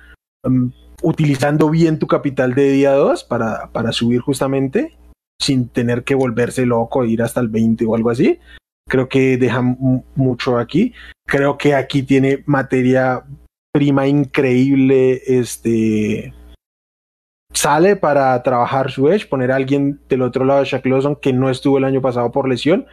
[0.43, 0.71] Um,
[1.01, 4.97] utilizando bien tu capital de día 2 para, para subir justamente
[5.39, 8.39] sin tener que volverse loco e ir hasta el 20 o algo así.
[8.87, 10.93] Creo que deja mucho aquí.
[11.25, 13.23] Creo que aquí tiene materia
[13.71, 15.21] prima increíble.
[15.25, 16.33] Este
[17.53, 21.33] sale para trabajar su edge, poner a alguien del otro lado de Shaq Lawson que
[21.33, 22.85] no estuvo el año pasado por lesión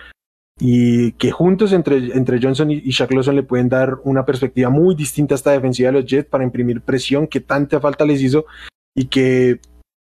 [0.59, 4.95] y que juntos entre, entre Johnson y, Shaq Lawson le pueden dar una perspectiva muy
[4.95, 8.47] distinta a esta defensiva de los Jets para imprimir presión que tanta falta les hizo
[8.95, 9.61] y que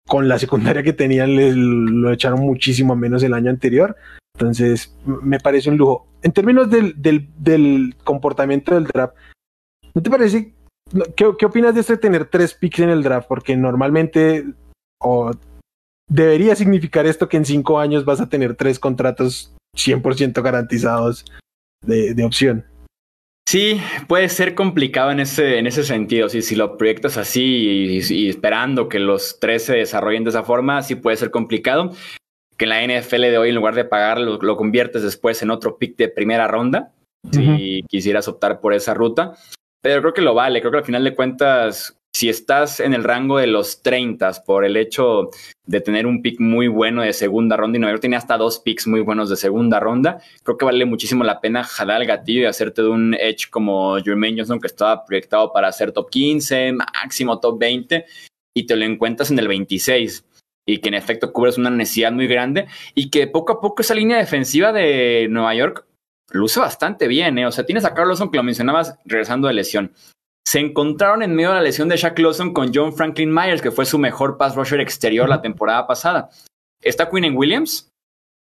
[0.06, 3.96] con la secundaria que tenían lo echaron muchísimo menos el año anterior.
[4.34, 6.06] Entonces, me parece un lujo.
[6.22, 9.14] En términos del, del, comportamiento del draft,
[9.94, 10.54] ¿no te parece?
[11.14, 13.28] ¿qué, ¿Qué opinas de esto de tener tres picks en el draft?
[13.28, 14.46] Porque normalmente,
[15.02, 15.32] o
[16.08, 21.24] debería significar esto que en cinco años vas a tener tres contratos 100% garantizados
[21.84, 22.64] de, opción.
[23.48, 26.28] Sí, puede ser complicado en ese, en ese sentido.
[26.28, 30.96] si lo proyectas así y, esperando que los tres se desarrollen de esa forma, sí
[30.96, 31.92] puede ser complicado.
[32.56, 35.96] Que la NFL de hoy, en lugar de pagarlo, lo conviertes después en otro pick
[35.96, 36.92] de primera ronda,
[37.30, 39.34] si quisieras optar por esa ruta.
[39.80, 40.60] Pero creo que lo vale.
[40.60, 44.64] Creo que al final de cuentas, si estás en el rango de los 30 por
[44.64, 45.30] el hecho
[45.66, 48.58] de tener un pick muy bueno de segunda ronda y Nueva York tenía hasta dos
[48.58, 52.42] picks muy buenos de segunda ronda, creo que vale muchísimo la pena jalar el gatillo
[52.42, 56.72] y hacerte de un edge como Jermaine Johnson que estaba proyectado para ser top 15,
[56.72, 58.04] máximo top 20
[58.54, 60.24] y te lo encuentras en el 26
[60.66, 63.94] y que en efecto cubres una necesidad muy grande y que poco a poco esa
[63.94, 65.86] línea defensiva de Nueva York
[66.30, 67.46] luce bastante bien, ¿eh?
[67.46, 69.92] O sea, tienes a Carlson que lo mencionabas regresando de lesión
[70.48, 73.70] se encontraron en medio de la lesión de Shaq Lawson con John Franklin Myers, que
[73.70, 76.30] fue su mejor pass rusher exterior la temporada pasada.
[76.80, 77.90] Está Quinn Williams,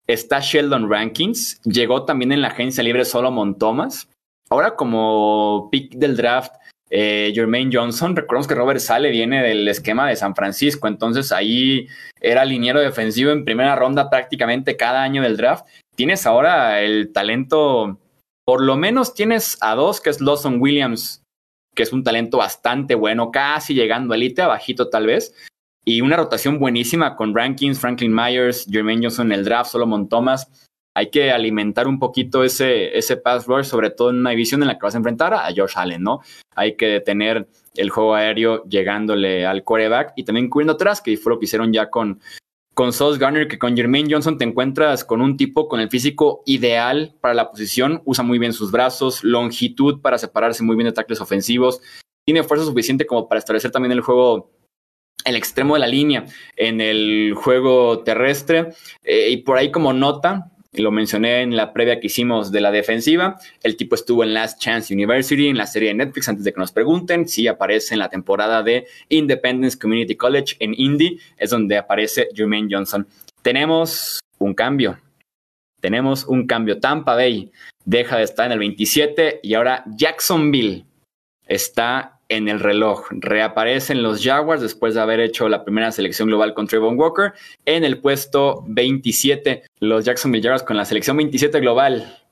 [0.06, 4.08] está Sheldon Rankins, llegó también en la agencia libre Solomon Thomas.
[4.48, 6.52] Ahora como pick del draft,
[6.90, 11.88] eh, Jermaine Johnson, recordemos que Robert Sale viene del esquema de San Francisco, entonces ahí
[12.20, 15.66] era liniero defensivo en primera ronda prácticamente cada año del draft.
[15.96, 17.98] Tienes ahora el talento,
[18.44, 21.24] por lo menos tienes a dos, que es Lawson Williams
[21.76, 25.32] que es un talento bastante bueno, casi llegando a elite, abajito tal vez.
[25.84, 30.66] Y una rotación buenísima con Rankins, Franklin Myers, Jermaine Johnson en el draft, Solomon Thomas.
[30.96, 34.68] Hay que alimentar un poquito ese, ese pass rush, sobre todo en una división en
[34.68, 36.22] la que vas a enfrentar a Josh Allen, ¿no?
[36.56, 37.46] Hay que detener
[37.76, 41.72] el juego aéreo llegándole al quarterback y también cubriendo atrás, que fue lo que hicieron
[41.72, 42.18] ya con,
[42.76, 46.42] con Sauce Garner, que con Jermaine Johnson te encuentras con un tipo con el físico
[46.44, 50.92] ideal para la posición, usa muy bien sus brazos, longitud para separarse muy bien de
[50.92, 51.80] tackles ofensivos,
[52.26, 54.50] tiene fuerza suficiente como para establecer también el juego
[55.24, 58.74] el extremo de la línea en el juego terrestre.
[59.02, 62.70] Eh, y por ahí como nota, lo mencioné en la previa que hicimos de la
[62.70, 63.38] defensiva.
[63.62, 66.60] El tipo estuvo en Last Chance University, en la serie de Netflix, antes de que
[66.60, 67.28] nos pregunten.
[67.28, 72.68] si aparece en la temporada de Independence Community College en Indy, es donde aparece Jermaine
[72.70, 73.06] Johnson.
[73.42, 74.98] Tenemos un cambio.
[75.80, 76.80] Tenemos un cambio.
[76.80, 77.50] Tampa Bay
[77.84, 80.84] deja de estar en el 27 y ahora Jacksonville
[81.46, 83.06] está en el reloj.
[83.10, 87.32] Reaparecen los Jaguars después de haber hecho la primera selección global con Trevon Walker
[87.64, 89.64] en el puesto 27.
[89.80, 92.22] Los Jacksonville Jaguars con la selección 27 global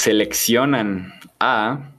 [0.00, 1.92] seleccionan a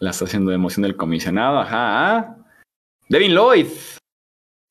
[0.00, 1.58] La está haciendo de emoción del comisionado.
[1.58, 2.36] Ajá.
[3.08, 3.66] Devin Lloyd,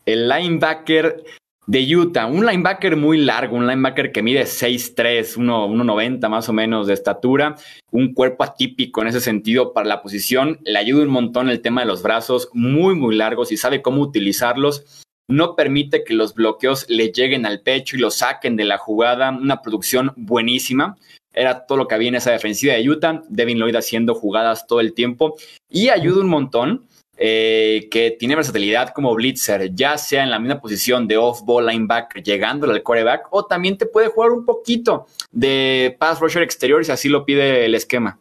[0.05, 1.23] el linebacker
[1.67, 2.25] de Utah.
[2.25, 7.55] Un linebacker muy largo, un linebacker que mide 6'3, 1'90 más o menos de estatura.
[7.91, 10.59] Un cuerpo atípico en ese sentido para la posición.
[10.63, 14.01] Le ayuda un montón el tema de los brazos, muy, muy largos y sabe cómo
[14.01, 18.77] utilizarlos no permite que los bloqueos le lleguen al pecho y lo saquen de la
[18.77, 19.29] jugada.
[19.29, 20.97] Una producción buenísima.
[21.33, 23.21] Era todo lo que había en esa defensiva de Utah.
[23.27, 25.35] Devin Lloyd haciendo jugadas todo el tiempo
[25.69, 26.87] y ayuda un montón.
[27.19, 32.21] Eh, que tiene versatilidad como blitzer, ya sea en la misma posición de off-ball linebacker,
[32.21, 36.91] llegándole al quarterback, o también te puede jugar un poquito de pass rusher exterior si
[36.91, 38.19] así lo pide el esquema.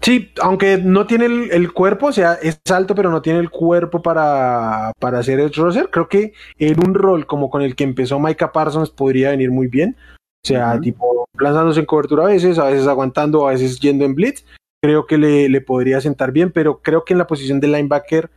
[0.00, 4.00] Sí, aunque no tiene el, cuerpo, o sea, es alto, pero no tiene el cuerpo
[4.00, 5.90] para, para hacer el roser.
[5.90, 9.66] Creo que en un rol como con el que empezó Micah Parsons podría venir muy
[9.66, 9.96] bien.
[10.42, 14.14] O sea, tipo lanzándose en cobertura a veces, a veces aguantando, a veces yendo en
[14.14, 14.44] blitz.
[14.82, 18.30] Creo que le, le podría sentar bien, pero creo que en la posición de linebacker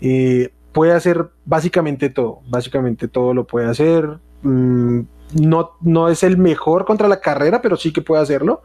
[0.00, 2.40] eh, puede hacer básicamente todo.
[2.48, 4.18] Básicamente todo lo puede hacer.
[4.42, 5.00] Mm,
[5.40, 8.62] no, no es el mejor contra la carrera, pero sí que puede hacerlo.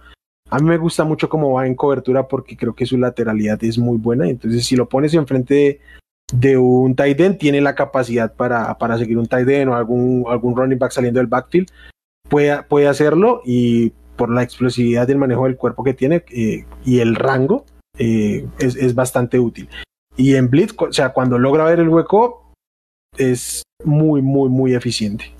[0.49, 3.77] A mí me gusta mucho cómo va en cobertura porque creo que su lateralidad es
[3.77, 4.27] muy buena.
[4.27, 5.79] Entonces, si lo pones enfrente
[6.33, 10.25] de, un tight end, tiene la capacidad para, para seguir un tight end o algún,
[10.27, 11.69] algún running back saliendo del backfield.
[12.27, 16.99] Puede, puede hacerlo y por la explosividad del manejo del cuerpo que tiene eh, y
[16.99, 17.65] el rango,
[17.97, 19.67] eh, es, es bastante útil.
[20.15, 22.53] Y en Blitz, o sea, cuando logra ver el hueco,
[23.17, 25.33] es muy, muy, muy eficiente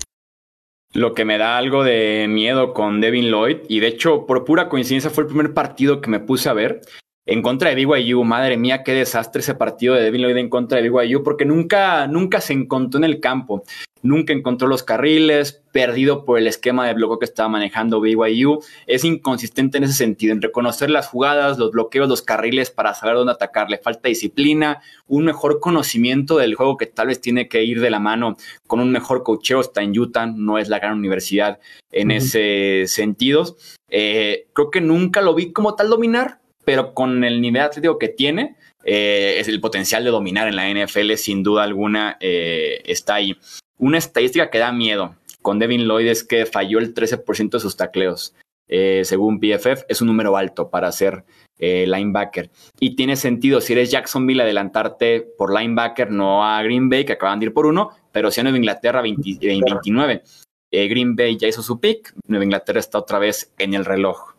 [0.94, 3.58] lo que me da algo de miedo con Devin Lloyd.
[3.68, 6.80] Y de hecho, por pura coincidencia, fue el primer partido que me puse a ver
[7.26, 8.24] en contra de BYU.
[8.24, 12.06] Madre mía, qué desastre ese partido de Devin Lloyd en contra de BYU, porque nunca,
[12.06, 13.64] nunca se encontró en el campo
[14.02, 18.60] nunca encontró los carriles, perdido por el esquema de bloqueo que estaba manejando BYU.
[18.86, 23.14] Es inconsistente en ese sentido, en reconocer las jugadas, los bloqueos, los carriles para saber
[23.14, 23.70] dónde atacar.
[23.70, 27.90] Le falta disciplina, un mejor conocimiento del juego que tal vez tiene que ir de
[27.90, 28.36] la mano
[28.66, 29.60] con un mejor cocheo.
[29.60, 31.58] Está en Utah, no es la gran universidad
[31.90, 33.56] en ese sentido.
[33.88, 38.08] Eh, creo que nunca lo vi como tal dominar, pero con el nivel atlético que
[38.08, 43.36] tiene, eh, el potencial de dominar en la NFL, sin duda alguna, eh, está ahí.
[43.78, 47.76] Una estadística que da miedo con Devin Lloyd es que falló el 13% de sus
[47.76, 48.34] tacleos.
[48.74, 51.24] Eh, según PFF, es un número alto para ser
[51.58, 52.50] eh, linebacker.
[52.80, 57.38] Y tiene sentido si eres Jacksonville adelantarte por linebacker, no a Green Bay, que acaban
[57.38, 60.22] de ir por uno, pero si a Nueva Inglaterra 29.
[60.70, 64.31] Eh, Green Bay ya hizo su pick, Nueva Inglaterra está otra vez en el reloj.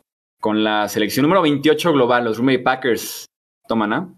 [0.43, 3.27] Con la selección número 28 global, los Green Packers
[3.65, 4.13] toman a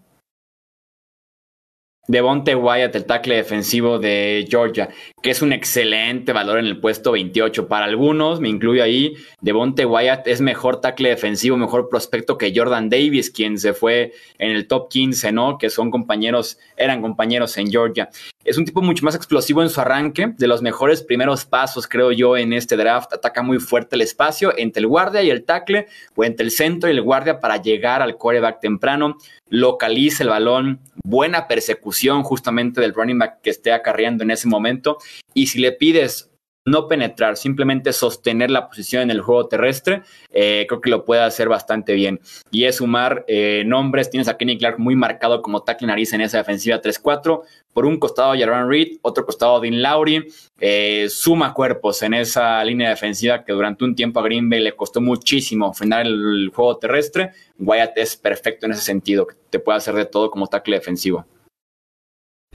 [2.08, 4.88] Devonte Wyatt, el tackle defensivo de Georgia,
[5.22, 7.68] que es un excelente valor en el puesto 28.
[7.68, 12.90] Para algunos, me incluyo ahí, Devonte Wyatt es mejor tackle defensivo, mejor prospecto que Jordan
[12.90, 15.58] Davis, quien se fue en el top 15, ¿no?
[15.58, 18.08] Que son compañeros, eran compañeros en Georgia.
[18.46, 22.12] Es un tipo mucho más explosivo en su arranque, de los mejores primeros pasos, creo
[22.12, 23.12] yo, en este draft.
[23.12, 26.88] Ataca muy fuerte el espacio entre el guardia y el tackle, o entre el centro
[26.88, 29.16] y el guardia para llegar al quarterback temprano.
[29.48, 34.98] Localiza el balón, buena persecución justamente del running back que esté acarreando en ese momento.
[35.34, 36.30] Y si le pides
[36.66, 40.02] no penetrar, simplemente sostener la posición en el juego terrestre,
[40.32, 42.20] eh, creo que lo puede hacer bastante bien.
[42.50, 46.20] Y es sumar eh, nombres, tienes a Kenny Clark muy marcado como tackle nariz en
[46.20, 50.26] esa defensiva 3-4, por un costado Jaron Reed, otro costado Dean Lowry,
[50.58, 54.74] eh, suma cuerpos en esa línea defensiva que durante un tiempo a Green Bay le
[54.74, 57.30] costó muchísimo frenar el juego terrestre.
[57.58, 61.26] Wyatt es perfecto en ese sentido, te puede hacer de todo como tackle defensivo.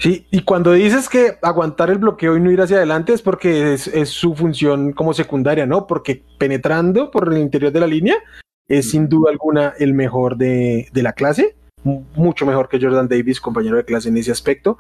[0.02, 3.74] Sí, y cuando dices que aguantar el bloqueo y no ir hacia adelante es porque
[3.74, 5.86] es, su función como secundaria, ¿no?
[5.86, 8.16] Porque penetrando por el interior de la línea
[8.68, 13.78] es sin duda alguna el mejor de, la clase, mucho mejor que Jordan Davis, compañero
[13.78, 14.80] de clase en ese aspecto.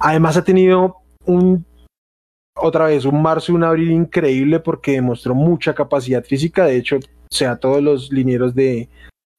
[0.00, 1.64] Además ha tenido un,
[2.56, 6.64] otra vez, un marzo, un abril increíble porque demostró mucha capacidad física.
[6.64, 8.88] De hecho, o sea, todos los linieros de,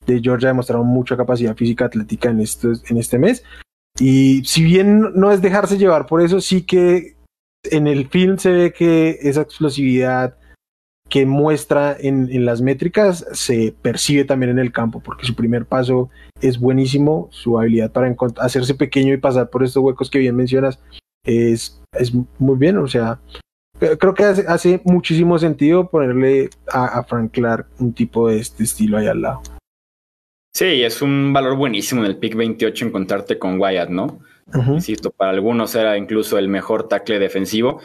[0.06, 3.44] de Georgia demostraron mucha capacidad física atlética en, estos, en este mes.
[4.00, 7.16] Y si bien no es dejarse llevar por eso, sí que
[7.64, 10.38] en el film se ve que esa explosividad
[11.10, 16.10] que muestra en, las métricas se percibe también en el campo, porque su primer paso
[16.40, 20.80] es buenísimo, su habilidad para hacerse pequeño y pasar por estos huecos que bien mencionas
[21.26, 23.20] es, es muy bien, o sea,
[23.80, 28.98] creo que hace, muchísimo sentido ponerle a, a Frank Clark un tipo de este estilo
[28.98, 29.42] ahí al lado.
[30.54, 34.20] Sí, es un valor buenísimo en el pick 28 encontrarte con Wyatt, ¿no?
[34.54, 37.82] Insisto, para algunos era incluso el mejor tackle defensivo.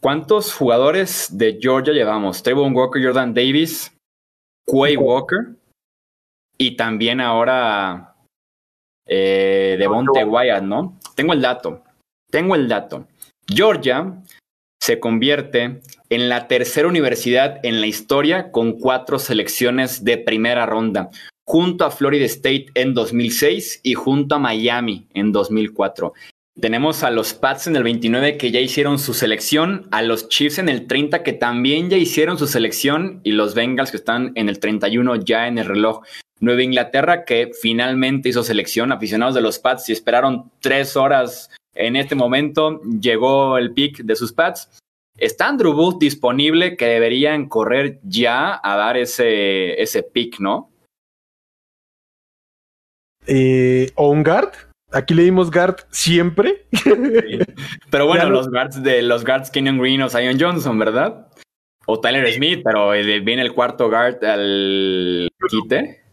[0.00, 2.42] ¿Cuántos jugadores de Georgia llevamos?
[2.42, 3.96] Trayvon Walker, Jordan Davis,
[4.66, 5.56] Quay Walker,
[6.58, 8.14] y también ahora
[9.06, 10.98] eh, de Monte Wyatt, ¿no?
[11.14, 11.84] Tengo el dato,
[12.30, 13.06] tengo el dato.
[13.46, 14.22] Georgia
[14.80, 15.80] se convierte
[16.10, 21.10] en la tercera universidad en la historia con cuatro selecciones de primera ronda,
[21.46, 26.12] junto a Florida State en 2006 y junto a Miami en 2004.
[26.60, 30.58] Tenemos a los Pats en el 29 que ya hicieron su selección, a los Chiefs
[30.58, 34.48] en el 30 que también ya hicieron su selección y los Bengals que están en
[34.48, 36.02] el 31 ya en el reloj.
[36.40, 41.94] Nueva Inglaterra que finalmente hizo selección, aficionados de los Pats y esperaron tres horas en
[41.94, 44.70] este momento, llegó el pick de sus Pats.
[45.18, 50.70] Está Andrew Booth disponible que deberían correr ya a dar ese, ese pick, ¿no?
[53.26, 54.52] Eh, ¿O guard?
[54.92, 56.66] Aquí le dimos guard siempre.
[57.90, 61.28] Pero bueno, los guards de los guards Kenyon Green o Zion Johnson, ¿verdad?
[61.86, 66.05] O Tyler Smith, pero viene el cuarto guard al quite.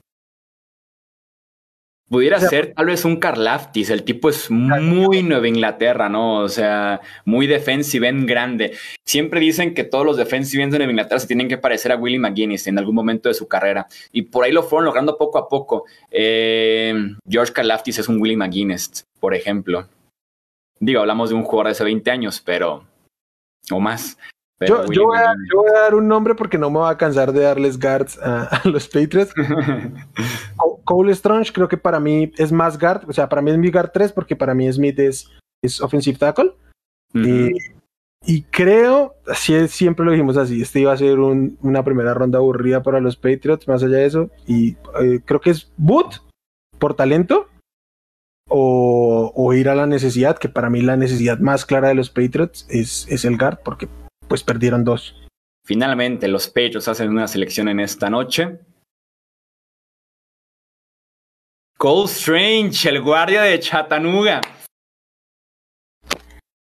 [2.10, 6.40] Pudiera ser tal vez un Carlaftis, el tipo es muy Nueva Inglaterra, ¿no?
[6.40, 8.78] O sea, muy defensive end grande.
[9.06, 11.96] Siempre dicen que todos los defensive ends de Nueva Inglaterra se tienen que parecer a
[11.96, 13.88] Willie McGuinness en algún momento de su carrera.
[14.12, 15.86] Y por ahí lo fueron logrando poco a poco.
[16.12, 16.94] Eh,
[17.28, 19.88] George Carlaftis es un Willie McGuinness, por ejemplo.
[20.80, 22.86] Digo, hablamos de un jugador de hace 20 años, pero...
[23.72, 24.18] o más.
[24.68, 25.34] Yo, voy a,
[25.82, 29.34] dar un nombre porque no me voy a cansar de darles guards a, los Patriots.
[30.84, 33.72] Cole Strange creo que para mí es más guard, o sea, para mí es mi
[33.72, 35.30] guard 3 porque para mí Smith es,
[35.64, 36.54] es offensive tackle.
[38.26, 42.82] y, creo, así siempre lo dijimos así, este iba a ser una primera ronda aburrida
[42.82, 44.30] para los Patriots, más allá de eso.
[44.48, 46.22] Y eh, creo que es Boot
[46.80, 47.48] por talento
[48.50, 52.10] o, o, ir a la necesidad, que para mí la necesidad más clara de los
[52.10, 53.88] Patriots es, es el guard, porque
[54.28, 55.16] pues perdieron dos.
[55.66, 58.60] Finalmente, los Patriots hacen una selección en esta noche.
[61.84, 64.40] Cole Strange, el guardia de Chattanooga.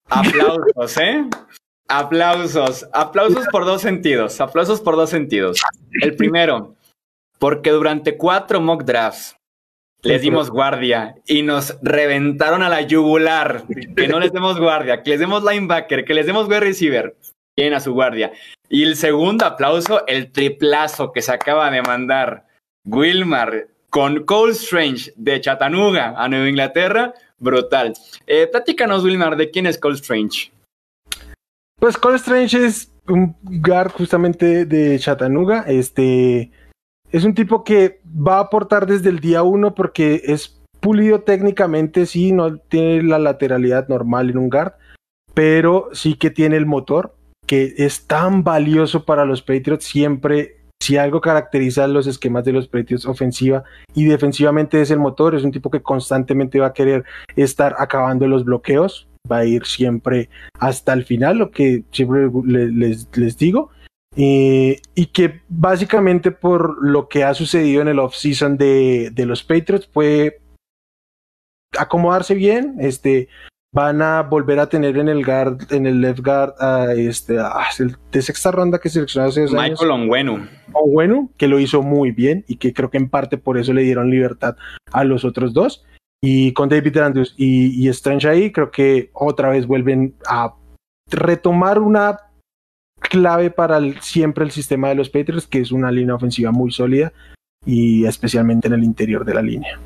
[0.08, 1.26] Aplausos, ¿eh?
[1.88, 2.88] Aplausos.
[2.94, 4.40] Aplausos por dos sentidos.
[4.40, 5.60] Aplausos por dos sentidos.
[6.00, 6.74] El primero,
[7.38, 9.36] porque durante cuatro mock drafts
[10.00, 13.64] les dimos guardia y nos reventaron a la yugular.
[13.94, 17.14] Que no les demos guardia, que les demos linebacker, que les demos wide receiver
[17.74, 18.32] a su guardia.
[18.70, 22.46] Y el segundo aplauso, el triplazo que se acaba de mandar
[22.86, 27.92] Wilmar con Cole Strange de Chattanooga a Nueva Inglaterra, brutal.
[28.26, 30.52] Eh, platícanos, Wilmar, ¿de quién es Cole Strange?
[31.78, 35.64] Pues Cole Strange es un guard justamente de Chattanooga.
[35.66, 36.50] Este
[37.10, 42.06] es un tipo que va a aportar desde el día uno porque es pulido técnicamente,
[42.06, 44.72] sí, no tiene la lateralidad normal en un guard,
[45.34, 50.59] pero sí que tiene el motor que es tan valioso para los Patriots siempre.
[50.82, 55.44] Si algo caracteriza los esquemas de los Patriots ofensiva y defensivamente es el motor, es
[55.44, 57.04] un tipo que constantemente va a querer
[57.36, 63.36] estar acabando los bloqueos, va a ir siempre hasta el final, lo que siempre les,
[63.36, 63.70] digo.
[64.16, 69.44] Eh, y que básicamente por lo que ha sucedido en el offseason de, de los
[69.44, 70.40] Patriots puede
[71.78, 73.28] acomodarse bien, este,
[73.72, 77.38] van a volver a tener en el guard, en el left guard, a este,
[78.10, 79.80] de sexta ronda que seleccionó hace dos años.
[79.80, 80.46] Michael Onwenu.
[80.72, 83.82] Onwenu, que lo hizo muy bien y que creo que en parte por eso le
[83.82, 84.56] dieron libertad
[84.92, 85.84] a los otros dos.
[86.22, 90.54] Y con David Andrews y, y Strange ahí, creo que otra vez vuelven a
[91.10, 92.18] retomar una
[93.00, 97.12] clave para siempre el sistema de los Patriots, que es una línea ofensiva muy sólida
[97.64, 99.80] y especialmente en el interior de la línea.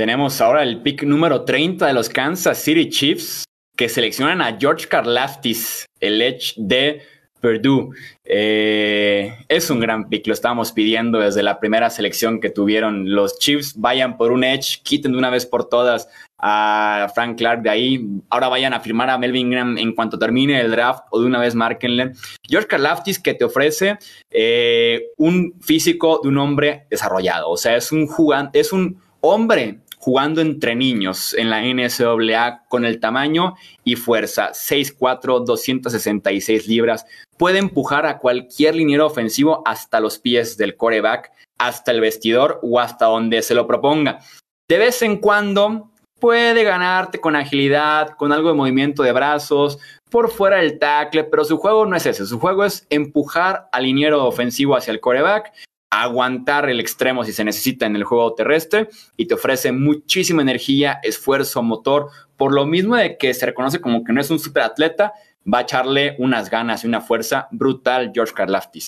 [0.00, 3.44] Tenemos ahora el pick número 30 de los Kansas City Chiefs,
[3.76, 7.02] que seleccionan a George Karlaftis, el edge de
[7.38, 7.90] Purdue.
[8.24, 13.38] Eh, es un gran pick, lo estábamos pidiendo desde la primera selección que tuvieron los
[13.38, 13.74] Chiefs.
[13.76, 16.08] Vayan por un edge, quiten de una vez por todas
[16.38, 18.08] a Frank Clark de ahí.
[18.30, 21.40] Ahora vayan a firmar a Melvin Graham en cuanto termine el draft o de una
[21.40, 22.12] vez márquenle.
[22.48, 23.98] George Karlaftis que te ofrece
[24.30, 27.50] eh, un físico de un hombre desarrollado.
[27.50, 32.86] O sea, es un jugante, es un hombre jugando entre niños en la NCAA con
[32.86, 33.54] el tamaño
[33.84, 37.04] y fuerza 6'4, 266 libras.
[37.36, 42.80] Puede empujar a cualquier liniero ofensivo hasta los pies del coreback, hasta el vestidor o
[42.80, 44.20] hasta donde se lo proponga.
[44.70, 49.78] De vez en cuando puede ganarte con agilidad, con algo de movimiento de brazos,
[50.10, 52.24] por fuera del tackle, pero su juego no es ese.
[52.24, 55.52] Su juego es empujar al liniero ofensivo hacia el coreback
[55.90, 61.00] aguantar el extremo si se necesita en el juego terrestre y te ofrece muchísima energía,
[61.02, 65.12] esfuerzo, motor, por lo mismo de que se reconoce como que no es un superatleta,
[65.52, 68.86] va a echarle unas ganas y una fuerza brutal George Karlaftis.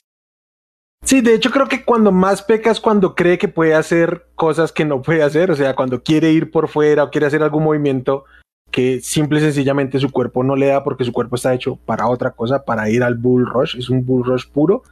[1.04, 4.70] Sí, de hecho creo que cuando más peca es cuando cree que puede hacer cosas
[4.70, 7.64] que no puede hacer, o sea, cuando quiere ir por fuera o quiere hacer algún
[7.64, 8.24] movimiento
[8.70, 12.06] que simple y sencillamente su cuerpo no le da porque su cuerpo está hecho para
[12.06, 14.84] otra cosa, para ir al bull rush, es un bull rush puro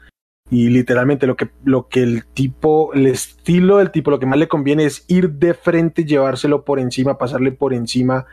[0.51, 4.39] y literalmente lo que, lo que el tipo, el estilo del tipo, lo que más
[4.39, 8.27] le conviene es ir de frente, llevárselo por encima, pasarle por encima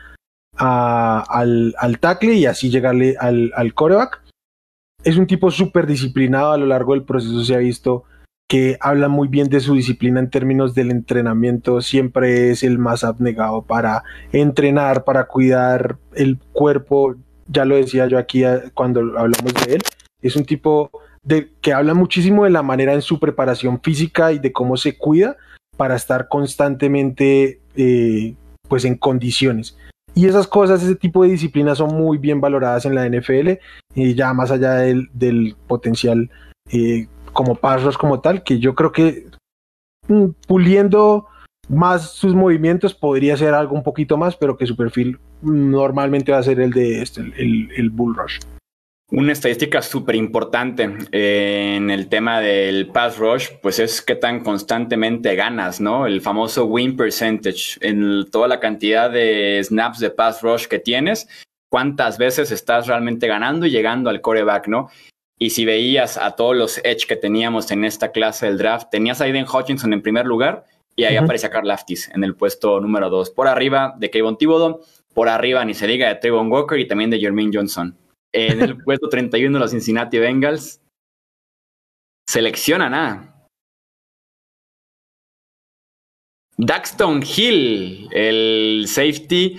[0.56, 4.22] al, al tackle y así llegarle al, al coreback.
[5.04, 8.04] Es un tipo súper disciplinado a lo largo del proceso, se ha visto
[8.48, 13.04] que habla muy bien de su disciplina en términos del entrenamiento, siempre es el más
[13.04, 17.14] abnegado para entrenar, para cuidar el cuerpo,
[17.46, 18.42] ya lo decía yo aquí
[18.72, 19.82] cuando hablamos de él,
[20.22, 20.90] es un tipo
[21.22, 24.96] de, que habla muchísimo de la manera en su preparación física y de cómo se
[24.96, 25.36] cuida
[25.76, 28.34] para estar constantemente eh,
[28.68, 29.76] pues en condiciones.
[30.14, 33.50] Y esas cosas, ese tipo de disciplinas son muy bien valoradas en la NFL,
[33.94, 36.30] y ya más allá del, del potencial
[36.72, 39.26] eh, como pasos como tal, que yo creo que
[40.08, 41.26] mm, puliendo
[41.68, 46.38] más sus movimientos podría ser algo un poquito más, pero que su perfil normalmente va
[46.38, 48.38] a ser el de este, el, el Bull Rush.
[49.10, 54.40] Una estadística súper importante eh, en el tema del pass rush, pues es que tan
[54.44, 56.06] constantemente ganas, ¿no?
[56.06, 61.26] El famoso win percentage, en toda la cantidad de snaps de pass rush que tienes,
[61.70, 64.90] cuántas veces estás realmente ganando y llegando al coreback, ¿no?
[65.38, 69.22] Y si veías a todos los edge que teníamos en esta clase del draft, tenías
[69.22, 70.66] a Aiden Hutchinson en primer lugar
[70.96, 73.30] y ahí aparecía Carl Laftis en el puesto número dos.
[73.30, 74.80] Por arriba de Kevin Thibodeau,
[75.14, 77.96] por arriba ni se diga de Trayvon Walker y también de Jermaine Johnson.
[78.32, 80.80] En el puesto 31 los Cincinnati Bengals
[82.28, 83.48] seleccionan a
[86.56, 89.56] Daxton Hill, el safety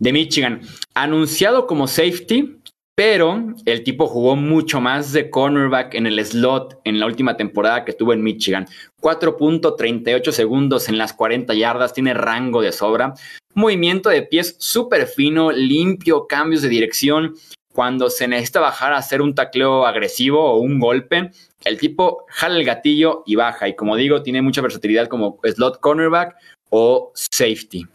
[0.00, 0.62] de Michigan,
[0.94, 2.58] anunciado como safety
[2.98, 7.84] pero el tipo jugó mucho más de cornerback en el slot en la última temporada
[7.84, 8.66] que tuvo en Michigan.
[9.00, 13.14] 4.38 segundos en las 40 yardas, tiene rango de sobra.
[13.54, 17.36] Movimiento de pies súper fino, limpio, cambios de dirección.
[17.78, 21.30] Cuando se necesita bajar a hacer un tacleo agresivo o un golpe,
[21.64, 23.68] el tipo jala el gatillo y baja.
[23.68, 26.34] Y como digo, tiene mucha versatilidad como slot cornerback
[26.70, 27.86] o safety.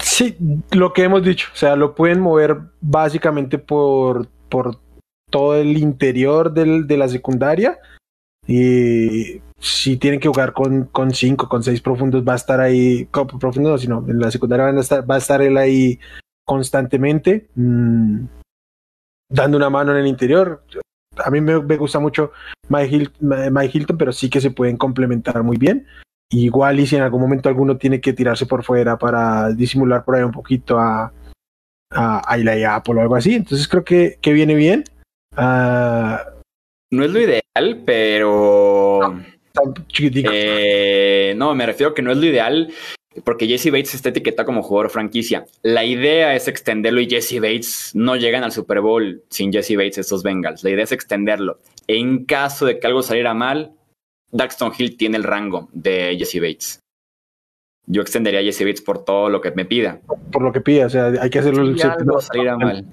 [0.00, 0.36] Sí,
[0.72, 4.80] lo que hemos dicho, o sea, lo pueden mover básicamente por, por
[5.30, 7.78] todo el interior del, de la secundaria.
[8.44, 13.04] Y si tienen que jugar con, con cinco, con seis profundos, va a estar ahí,
[13.04, 16.00] profundos no, sino en la secundaria van a estar, va a estar él ahí
[16.48, 18.24] constantemente, mmm,
[19.30, 20.62] dando una mano en el interior.
[21.18, 22.32] A mí me, me gusta mucho
[22.68, 25.86] Mike, Mike Hilton, pero sí que se pueden complementar muy bien.
[26.30, 30.16] Igual y si en algún momento alguno tiene que tirarse por fuera para disimular por
[30.16, 31.12] ahí un poquito a,
[31.90, 33.34] a, a y Apple o algo así.
[33.34, 34.84] Entonces creo que, que viene bien.
[35.36, 36.16] Uh,
[36.90, 39.00] no es lo ideal, pero...
[39.54, 39.74] No,
[40.32, 42.72] eh, no, me refiero a que no es lo ideal
[43.24, 45.44] porque Jesse Bates está etiquetado como jugador franquicia.
[45.62, 49.98] La idea es extenderlo y Jesse Bates no llegan al Super Bowl sin Jesse Bates
[49.98, 50.64] estos Bengals.
[50.64, 51.58] La idea es extenderlo.
[51.86, 53.72] En caso de que algo saliera mal,
[54.30, 56.80] Daxton Hill tiene el rango de Jesse Bates.
[57.86, 60.00] Yo extendería a Jesse Bates por todo lo que me pida.
[60.30, 61.74] Por lo que pida, o sea, hay que hacerlo.
[61.76, 61.82] Si
[62.38, 62.86] algo mal.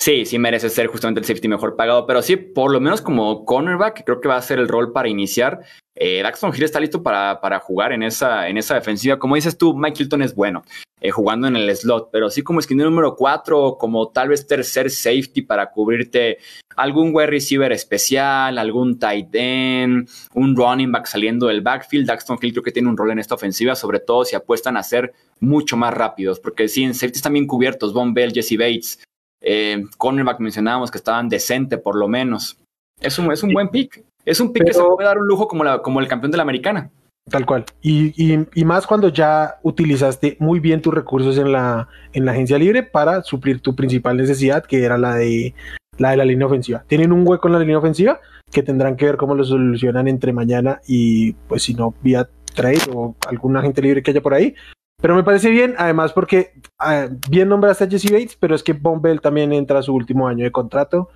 [0.00, 3.44] Sí, sí merece ser justamente el safety mejor pagado, pero sí, por lo menos como
[3.44, 5.60] cornerback, creo que va a ser el rol para iniciar.
[5.94, 9.18] Eh, Daxton Hill está listo para, para jugar en esa, en esa defensiva.
[9.18, 10.64] Como dices tú, Mike Hilton es bueno
[11.00, 14.90] eh, jugando en el slot, pero sí como esquina número 4, como tal vez tercer
[14.90, 16.38] safety para cubrirte
[16.76, 22.06] algún wide receiver especial, algún tight end, un running back saliendo del backfield.
[22.06, 24.82] Daxton Hill creo que tiene un rol en esta ofensiva, sobre todo si apuestan a
[24.82, 28.98] ser mucho más rápidos, porque sí, en safety están bien cubiertos, Von Bell, Jesse Bates,
[29.42, 32.58] eh, cornerback mencionábamos que estaban decente por lo menos.
[33.00, 34.04] Es un, es un buen pick.
[34.24, 36.36] Es un pick que se puede dar un lujo como, la, como el campeón de
[36.36, 36.90] la americana.
[37.28, 37.64] Tal cual.
[37.80, 42.32] Y, y, y, más cuando ya utilizaste muy bien tus recursos en la, en la
[42.32, 45.54] agencia libre para suplir tu principal necesidad, que era la de
[45.98, 46.84] la de la línea ofensiva.
[46.88, 48.20] Tienen un hueco en la línea ofensiva
[48.50, 52.80] que tendrán que ver cómo lo solucionan entre mañana y pues si no vía trade
[52.92, 54.54] o algún agente libre que haya por ahí.
[55.02, 58.72] Pero me parece bien, además porque uh, bien nombraste a Jesse Bates, pero es que
[58.72, 61.10] Bombell también entra a su último año de contrato.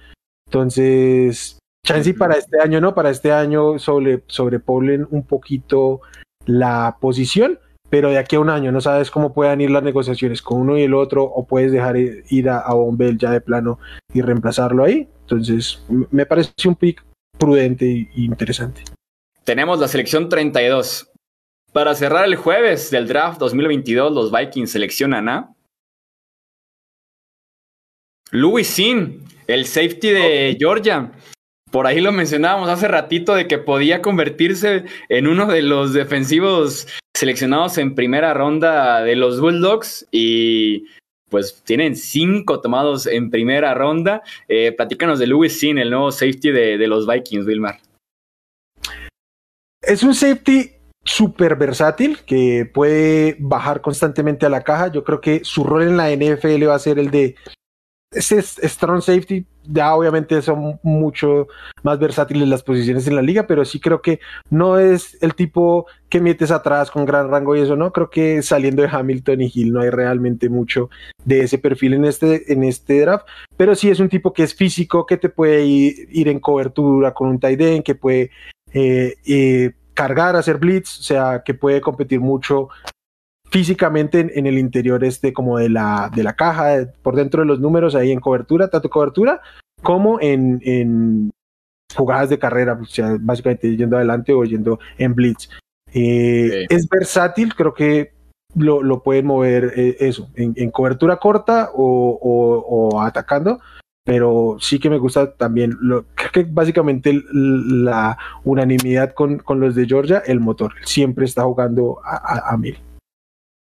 [0.49, 2.97] Entonces, chance para este año, ¿no?
[2.97, 6.01] Para este año sobre, sobrepoblen un poquito
[6.47, 10.43] la posición, pero de aquí a un año no sabes cómo puedan ir las negociaciones
[10.43, 13.79] con uno y el otro, o puedes dejar ir a, a Bombell ya de plano
[14.13, 15.09] y reemplazarlo ahí.
[15.21, 15.81] Entonces,
[16.11, 17.05] me parece un pick
[17.39, 18.83] prudente e interesante.
[19.45, 21.13] Tenemos la selección 32.
[21.77, 25.55] Para cerrar el jueves del draft 2022, los Vikings seleccionan a
[28.31, 31.13] Louis Sin, el safety de Georgia.
[31.71, 36.89] por ahí lo mencionábamos hace ratito de que podía convertirse en uno de los defensivos
[37.15, 40.87] seleccionados en primera ronda de los Bulldogs y
[41.29, 44.23] pues tienen cinco tomados en primera ronda.
[44.49, 47.81] Eh, platícanos de Louis Sin, el nuevo safety de, de los Vikings, Wilmar.
[49.83, 50.76] Es un safety
[51.07, 54.89] súper versátil que puede bajar constantemente a la caja.
[54.89, 57.37] Yo creo que su rol en la NFL va a ser el de
[58.11, 61.49] ese strong safety, ya obviamente son mucho
[61.83, 65.87] más versátiles las posiciones en la liga, pero sí creo que no es el tipo
[66.09, 67.93] que metes atrás con gran rango y eso, ¿no?
[67.93, 70.89] Creo que saliendo de Hamilton y Hill no hay realmente mucho
[71.25, 73.27] de ese perfil en este, en este draft,
[73.57, 77.29] pero sí es un tipo que es físico, que te puede ir, en cobertura con
[77.29, 78.31] un tight end, que puede
[78.73, 82.69] eh, eh, cargar, hacer blitz, o sea, que puede competir mucho
[83.51, 87.59] físicamente en, el interior este como de la, de la caja, por dentro de los
[87.59, 89.41] números, ahí en cobertura, tanto cobertura
[89.83, 91.31] como en, en
[91.95, 95.49] jugadas de carrera, o sea, básicamente yendo adelante o yendo en blitz.
[95.93, 98.13] Eh, es versátil, creo que
[98.55, 102.19] lo, lo pueden mover eh, eso, en, cobertura corta o,
[102.91, 103.61] o, atacando,
[104.07, 109.75] pero sí que me gusta también, lo, creo que básicamente la unanimidad con, con, los
[109.75, 112.79] de Georgia, el motor, siempre está jugando a, a mil.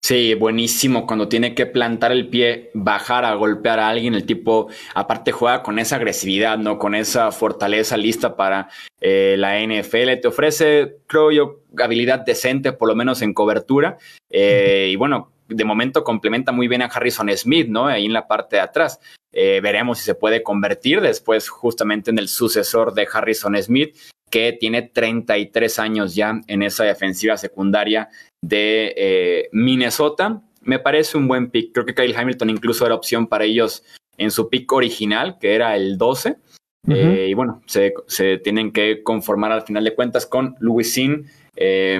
[0.01, 1.05] Sí, buenísimo.
[1.05, 5.61] Cuando tiene que plantar el pie, bajar a golpear a alguien, el tipo aparte juega
[5.61, 6.79] con esa agresividad, ¿no?
[6.79, 8.69] Con esa fortaleza lista para
[9.01, 10.21] eh, la NFL.
[10.21, 13.97] Te ofrece, creo yo, habilidad decente, por lo menos en cobertura.
[14.29, 17.87] Eh, y bueno, de momento complementa muy bien a Harrison Smith, ¿no?
[17.87, 18.99] Ahí en la parte de atrás.
[19.31, 23.95] Eh, veremos si se puede convertir después justamente en el sucesor de Harrison Smith
[24.29, 28.09] que tiene 33 años ya en esa defensiva secundaria
[28.41, 30.41] de eh, Minnesota.
[30.61, 31.73] Me parece un buen pick.
[31.73, 33.83] Creo que Kyle Hamilton incluso era opción para ellos
[34.17, 36.37] en su pick original, que era el 12.
[36.87, 37.93] Eh, y bueno, se,
[38.43, 41.99] tienen que conformar al final de cuentas con Louisin, eh,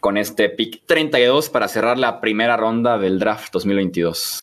[0.00, 4.40] con este pick 32 para cerrar la primera ronda del draft 2022.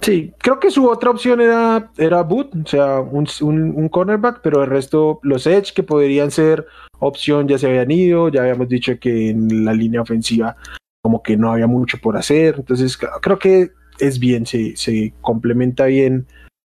[0.00, 4.62] Sí, creo que su otra opción era, era Boot, o sea, un, un, cornerback, pero
[4.62, 6.66] el resto, los Edge que podrían ser
[6.98, 10.56] opción ya se habían ido, ya habíamos dicho que en la línea ofensiva
[11.02, 15.86] como que no había mucho por hacer, entonces creo que es bien, se, se complementa
[15.86, 16.26] bien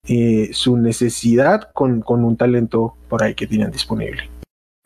[0.07, 4.30] eh, su necesidad con, con un talento por ahí que tenían disponible.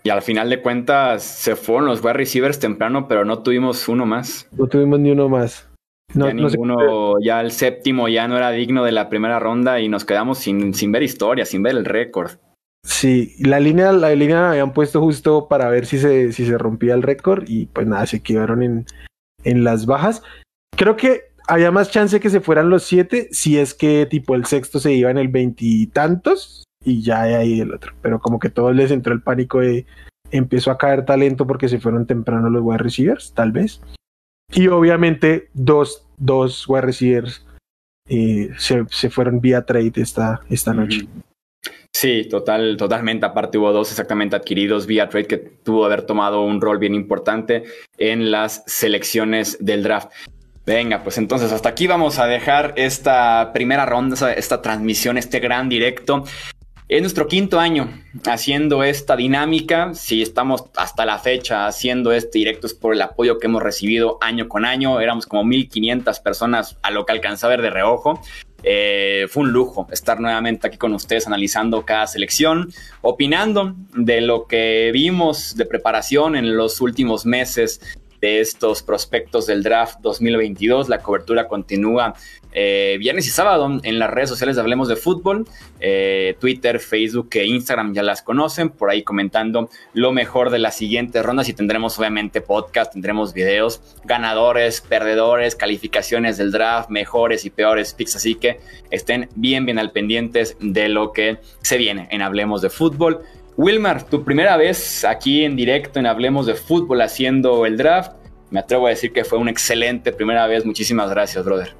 [0.05, 4.05] Y al final de cuentas se fueron los wide receivers temprano, pero no tuvimos uno
[4.05, 4.47] más.
[4.55, 5.67] No tuvimos ni uno más.
[6.13, 9.89] No, ya ninguno, ya el séptimo ya no era digno de la primera ronda y
[9.89, 12.33] nos quedamos sin, sin ver historia, sin ver el récord.
[12.85, 16.93] Sí, la línea, la línea habían puesto justo para ver si se, si se rompía
[16.93, 18.85] el récord y pues nada, se quedaron en,
[19.43, 20.21] en las bajas.
[20.77, 24.45] Creo que había más chance que se fueran los siete si es que tipo el
[24.45, 27.93] sexto se iba en el veintitantos y, ya ahí el otro.
[28.01, 29.85] Pero como que todos les entró el pánico de
[30.31, 33.81] empezó a caer talento porque se fueron temprano los wide receivers, tal vez.
[34.53, 37.45] Y obviamente dos, dos wide receivers
[38.07, 41.07] eh, se, se, fueron vía trade esta, esta noche.
[41.95, 43.25] Sí, total, totalmente.
[43.25, 47.63] Aparte hubo dos exactamente adquiridos vía trade que tuvo haber tomado un rol bien importante
[47.97, 50.11] en las selecciones del draft.
[50.65, 55.69] Venga, pues entonces hasta aquí vamos a dejar esta primera ronda, esta transmisión, este gran
[55.69, 56.25] directo.
[56.87, 57.89] Es nuestro quinto año
[58.25, 59.95] haciendo esta dinámica.
[59.95, 64.19] Si estamos hasta la fecha haciendo este directo es por el apoyo que hemos recibido
[64.21, 64.99] año con año.
[64.99, 68.21] Éramos como 1500 personas a lo que alcanza a ver de reojo.
[68.61, 72.71] Eh, fue un lujo estar nuevamente aquí con ustedes analizando cada selección,
[73.01, 77.81] opinando de lo que vimos de preparación en los últimos meses
[78.25, 80.89] de estos prospectos del draft 2022.
[80.89, 82.15] La cobertura continúa
[82.57, 85.45] eh, viernes y sábado en las redes sociales de Hablemos de Fútbol,
[85.79, 90.75] eh, Twitter, Facebook e Instagram ya las conocen, por ahí comentando lo mejor de las
[90.75, 97.51] siguientes rondas y tendremos obviamente podcast, tendremos videos, ganadores, perdedores, calificaciones del draft, mejores y
[97.51, 102.23] peores picks, así que estén bien, bien al pendientes de lo que se viene en
[102.23, 103.19] Hablemos de Fútbol.
[103.57, 108.11] Wilmar, tu primera vez aquí en directo en Hablemos de Fútbol haciendo el draft.
[108.51, 110.65] Me atrevo a decir que fue una excelente primera vez.
[110.65, 111.73] Muchísimas gracias, brother.